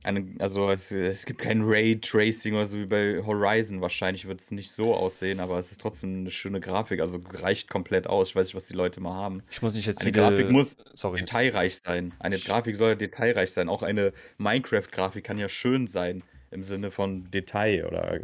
eine, 0.03 0.35
also 0.39 0.71
es, 0.71 0.91
es 0.91 1.27
gibt 1.27 1.41
kein 1.41 1.63
Ray-Tracing 1.63 2.55
oder 2.55 2.67
so 2.67 2.79
wie 2.79 2.87
bei 2.87 3.23
Horizon. 3.25 3.81
Wahrscheinlich 3.81 4.27
wird 4.27 4.41
es 4.41 4.51
nicht 4.51 4.73
so 4.73 4.95
aussehen, 4.95 5.41
aber 5.41 5.59
es 5.59 5.71
ist 5.73 5.81
trotzdem 5.81 6.21
eine 6.21 6.31
schöne 6.31 6.61
Grafik. 6.61 7.01
Also 7.01 7.21
reicht 7.33 7.69
komplett 7.69 8.07
aus. 8.07 8.31
Ich 8.31 8.37
weiß 8.37 8.47
nicht, 8.47 8.55
was 8.55 8.67
die 8.67 8.75
Leute 8.75 9.01
mal 9.01 9.15
haben. 9.15 9.43
Ich 9.51 9.63
muss 9.63 9.75
nicht 9.75 9.87
jetzt 9.87 10.01
Eine 10.03 10.13
Grafik 10.13 10.51
muss 10.51 10.77
Sorry. 10.95 11.21
detailreich 11.21 11.81
sein. 11.85 12.15
Eine 12.19 12.39
Grafik 12.39 12.77
soll 12.77 12.91
ja 12.91 12.95
detailreich 12.95 13.53
sein. 13.53 13.69
Auch 13.69 13.83
eine 13.83 14.13
Minecraft-Grafik 14.39 15.25
kann 15.25 15.39
ja 15.39 15.49
schön 15.49 15.87
sein. 15.87 16.23
im 16.51 16.63
Sinne 16.63 16.91
von 16.91 17.31
Detail 17.31 17.87
oder 17.87 18.21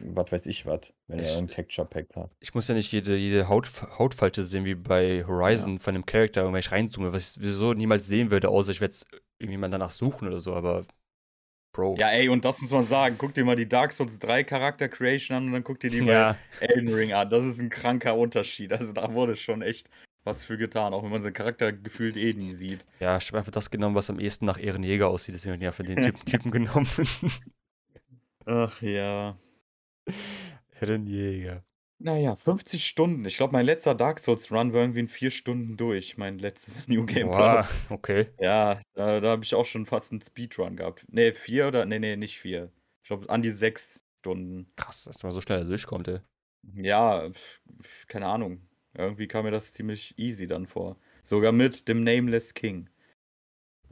was 0.00 0.32
weiß 0.32 0.46
ich 0.46 0.66
was, 0.66 0.92
wenn 1.06 1.18
er 1.18 1.36
ein 1.36 1.48
Texture 1.48 1.86
Pack 1.86 2.14
hat. 2.16 2.36
Ich 2.40 2.54
muss 2.54 2.68
ja 2.68 2.74
nicht 2.74 2.92
jede, 2.92 3.16
jede 3.16 3.48
Haut, 3.48 3.68
Hautfalte 3.98 4.42
sehen 4.42 4.64
wie 4.64 4.74
bei 4.74 5.24
Horizon 5.26 5.74
ja. 5.74 5.78
von 5.78 5.94
einem 5.94 6.06
Charakter, 6.06 6.50
wenn 6.50 6.58
ich 6.58 6.72
reinzoome, 6.72 7.12
was 7.12 7.22
ich 7.22 7.28
sowieso 7.42 7.74
niemals 7.74 8.06
sehen 8.06 8.30
würde, 8.30 8.48
außer 8.48 8.72
ich 8.72 8.80
werde 8.80 8.92
es 8.92 9.06
irgendwie 9.38 9.58
mal 9.58 9.70
danach 9.70 9.90
suchen 9.90 10.28
oder 10.28 10.38
so, 10.38 10.54
aber 10.54 10.84
Bro. 11.76 11.96
Ja, 11.98 12.08
ey, 12.08 12.30
und 12.30 12.42
das 12.42 12.62
muss 12.62 12.70
man 12.70 12.84
sagen. 12.84 13.16
Guck 13.18 13.34
dir 13.34 13.44
mal 13.44 13.54
die 13.54 13.68
Dark 13.68 13.92
Souls 13.92 14.18
3 14.18 14.44
Charakter 14.44 14.88
Creation 14.88 15.36
an 15.36 15.46
und 15.46 15.52
dann 15.52 15.62
guck 15.62 15.78
dir 15.78 15.90
die 15.90 15.98
ja. 15.98 16.38
bei 16.58 16.66
Elden 16.66 16.88
Ring 16.88 17.12
an. 17.12 17.28
Das 17.28 17.44
ist 17.44 17.60
ein 17.60 17.68
kranker 17.68 18.16
Unterschied. 18.16 18.72
Also 18.72 18.94
da 18.94 19.12
wurde 19.12 19.36
schon 19.36 19.60
echt 19.60 19.90
was 20.24 20.42
für 20.42 20.56
getan, 20.56 20.94
auch 20.94 21.02
wenn 21.02 21.10
man 21.10 21.20
seinen 21.20 21.34
Charakter 21.34 21.72
gefühlt 21.72 22.16
eh 22.16 22.32
nie 22.32 22.50
sieht. 22.50 22.84
Ja, 22.98 23.18
ich 23.18 23.28
habe 23.28 23.38
einfach 23.38 23.52
das 23.52 23.70
genommen, 23.70 23.94
was 23.94 24.08
am 24.08 24.18
ehesten 24.18 24.46
nach 24.46 24.58
Ehrenjäger 24.58 25.08
aussieht. 25.08 25.34
Deswegen 25.34 25.52
habe 25.52 25.64
ich 25.64 25.68
einfach 25.68 25.84
den 25.84 26.02
Typen, 26.02 26.24
Typen 26.24 26.50
genommen. 26.50 26.88
Ach 28.46 28.80
ja. 28.80 29.36
Ehrenjäger. 30.80 31.64
Naja, 31.98 32.36
50 32.36 32.86
Stunden. 32.86 33.24
Ich 33.24 33.38
glaube, 33.38 33.54
mein 33.54 33.64
letzter 33.64 33.94
Dark 33.94 34.20
Souls 34.20 34.52
Run 34.52 34.74
war 34.74 34.82
irgendwie 34.82 35.00
in 35.00 35.08
vier 35.08 35.30
Stunden 35.30 35.76
durch. 35.76 36.18
Mein 36.18 36.38
letztes 36.38 36.86
New 36.88 37.06
Game 37.06 37.30
Plus. 37.30 37.72
okay. 37.88 38.26
Ja, 38.38 38.80
da, 38.94 39.20
da 39.20 39.30
habe 39.30 39.44
ich 39.44 39.54
auch 39.54 39.64
schon 39.64 39.86
fast 39.86 40.12
einen 40.12 40.20
Speedrun 40.20 40.76
gehabt. 40.76 41.06
Ne, 41.08 41.32
vier 41.32 41.68
oder? 41.68 41.86
Ne, 41.86 41.98
ne, 41.98 42.16
nicht 42.16 42.38
vier. 42.38 42.70
Ich 43.02 43.08
glaube, 43.08 43.30
an 43.30 43.42
die 43.42 43.50
sechs 43.50 44.04
Stunden. 44.20 44.70
Krass, 44.76 45.04
dass 45.04 45.22
man 45.22 45.32
so 45.32 45.40
schnell 45.40 45.64
durchkommt, 45.64 46.08
ey. 46.08 46.20
Ja, 46.74 47.30
keine 48.08 48.26
Ahnung. 48.26 48.68
Irgendwie 48.92 49.28
kam 49.28 49.44
mir 49.44 49.50
das 49.50 49.72
ziemlich 49.72 50.18
easy 50.18 50.46
dann 50.46 50.66
vor. 50.66 50.98
Sogar 51.22 51.52
mit 51.52 51.88
dem 51.88 52.02
Nameless 52.02 52.52
King. 52.54 52.90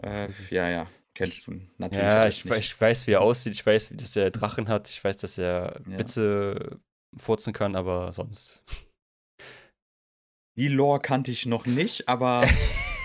Äh, 0.02 0.28
ja, 0.50 0.68
ja. 0.68 0.86
Kennst 1.14 1.46
du 1.46 1.60
natürlich. 1.78 2.04
Ja, 2.04 2.26
ich, 2.26 2.44
ich, 2.44 2.80
weiß, 2.80 3.06
wie 3.06 3.12
er 3.12 3.20
aussieht. 3.20 3.54
Ich 3.54 3.64
weiß, 3.64 3.92
wie 3.92 3.96
das 3.96 4.12
der 4.12 4.30
Drachen 4.30 4.68
hat. 4.68 4.88
Ich 4.90 5.02
weiß, 5.02 5.16
dass 5.18 5.38
er 5.38 5.80
ja. 5.88 5.98
Witze 5.98 6.80
furzen 7.16 7.52
kann, 7.52 7.76
aber 7.76 8.12
sonst. 8.12 8.62
Die 10.56 10.68
Lore 10.68 11.00
kannte 11.00 11.30
ich 11.30 11.46
noch 11.46 11.66
nicht, 11.66 12.08
aber 12.08 12.46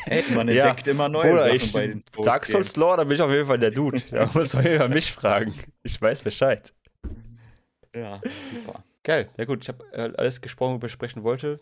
hey, 0.06 0.24
man 0.36 0.48
entdeckt 0.48 0.88
ja, 0.88 0.92
immer 0.92 1.10
neue 1.10 1.30
Bruder, 1.30 1.44
Sachen 1.46 1.56
ich, 1.56 1.74
bei 1.74 1.88
den 1.88 2.04
Dark 2.22 2.46
Souls 2.46 2.76
Lore, 2.76 2.98
da 2.98 3.04
bin 3.04 3.16
ich 3.16 3.22
auf 3.22 3.32
jeden 3.32 3.48
Fall 3.48 3.60
der 3.60 3.72
Dude. 3.72 4.02
Da 4.12 4.30
muss 4.34 4.54
man 4.54 4.66
jeden 4.66 4.94
mich 4.94 5.12
fragen. 5.12 5.54
Ich 5.84 6.00
weiß 6.00 6.24
Bescheid. 6.24 6.74
Ja, 7.96 8.22
super. 8.54 8.84
Geil, 9.04 9.30
ja 9.38 9.46
gut, 9.46 9.64
ich 9.64 9.70
habe 9.70 9.84
äh, 9.92 10.12
alles 10.18 10.42
gesprochen, 10.42 10.76
was 10.82 10.92
ich 10.92 10.98
besprechen 10.98 11.24
wollte. 11.24 11.60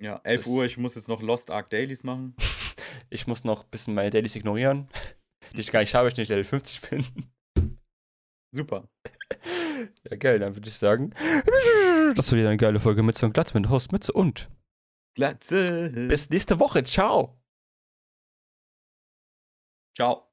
Ja, 0.00 0.20
11 0.22 0.46
Uhr, 0.46 0.64
ich 0.64 0.76
muss 0.76 0.94
jetzt 0.94 1.08
noch 1.08 1.20
Lost 1.22 1.50
Ark 1.50 1.70
Dailies 1.70 2.04
machen. 2.04 2.36
ich 3.10 3.26
muss 3.26 3.44
noch 3.44 3.64
ein 3.64 3.70
bisschen 3.70 3.94
meine 3.94 4.10
Dailies 4.10 4.36
ignorieren, 4.36 4.88
die 5.52 5.60
ich 5.60 5.72
gar 5.72 5.80
nicht 5.80 5.94
habe, 5.94 6.08
ich 6.08 6.16
nicht 6.16 6.28
Level 6.28 6.44
50 6.44 6.80
bin. 6.82 7.04
Super. 8.52 8.88
Ja, 10.10 10.16
geil, 10.16 10.38
dann 10.40 10.56
würde 10.56 10.68
ich 10.68 10.74
sagen, 10.74 11.12
das 12.16 12.32
war 12.32 12.38
wieder 12.38 12.48
eine 12.48 12.56
geile 12.56 12.80
Folge 12.80 13.02
mit 13.02 13.16
so 13.16 13.26
einem 13.26 13.32
Glatze 13.32 13.54
mit 13.58 13.68
Host 13.68 13.92
Mütze 13.92 14.12
und 14.12 14.50
Glatze. 15.14 15.90
Bis 16.08 16.30
nächste 16.30 16.58
Woche. 16.58 16.82
Ciao. 16.84 17.40
Ciao. 19.96 20.27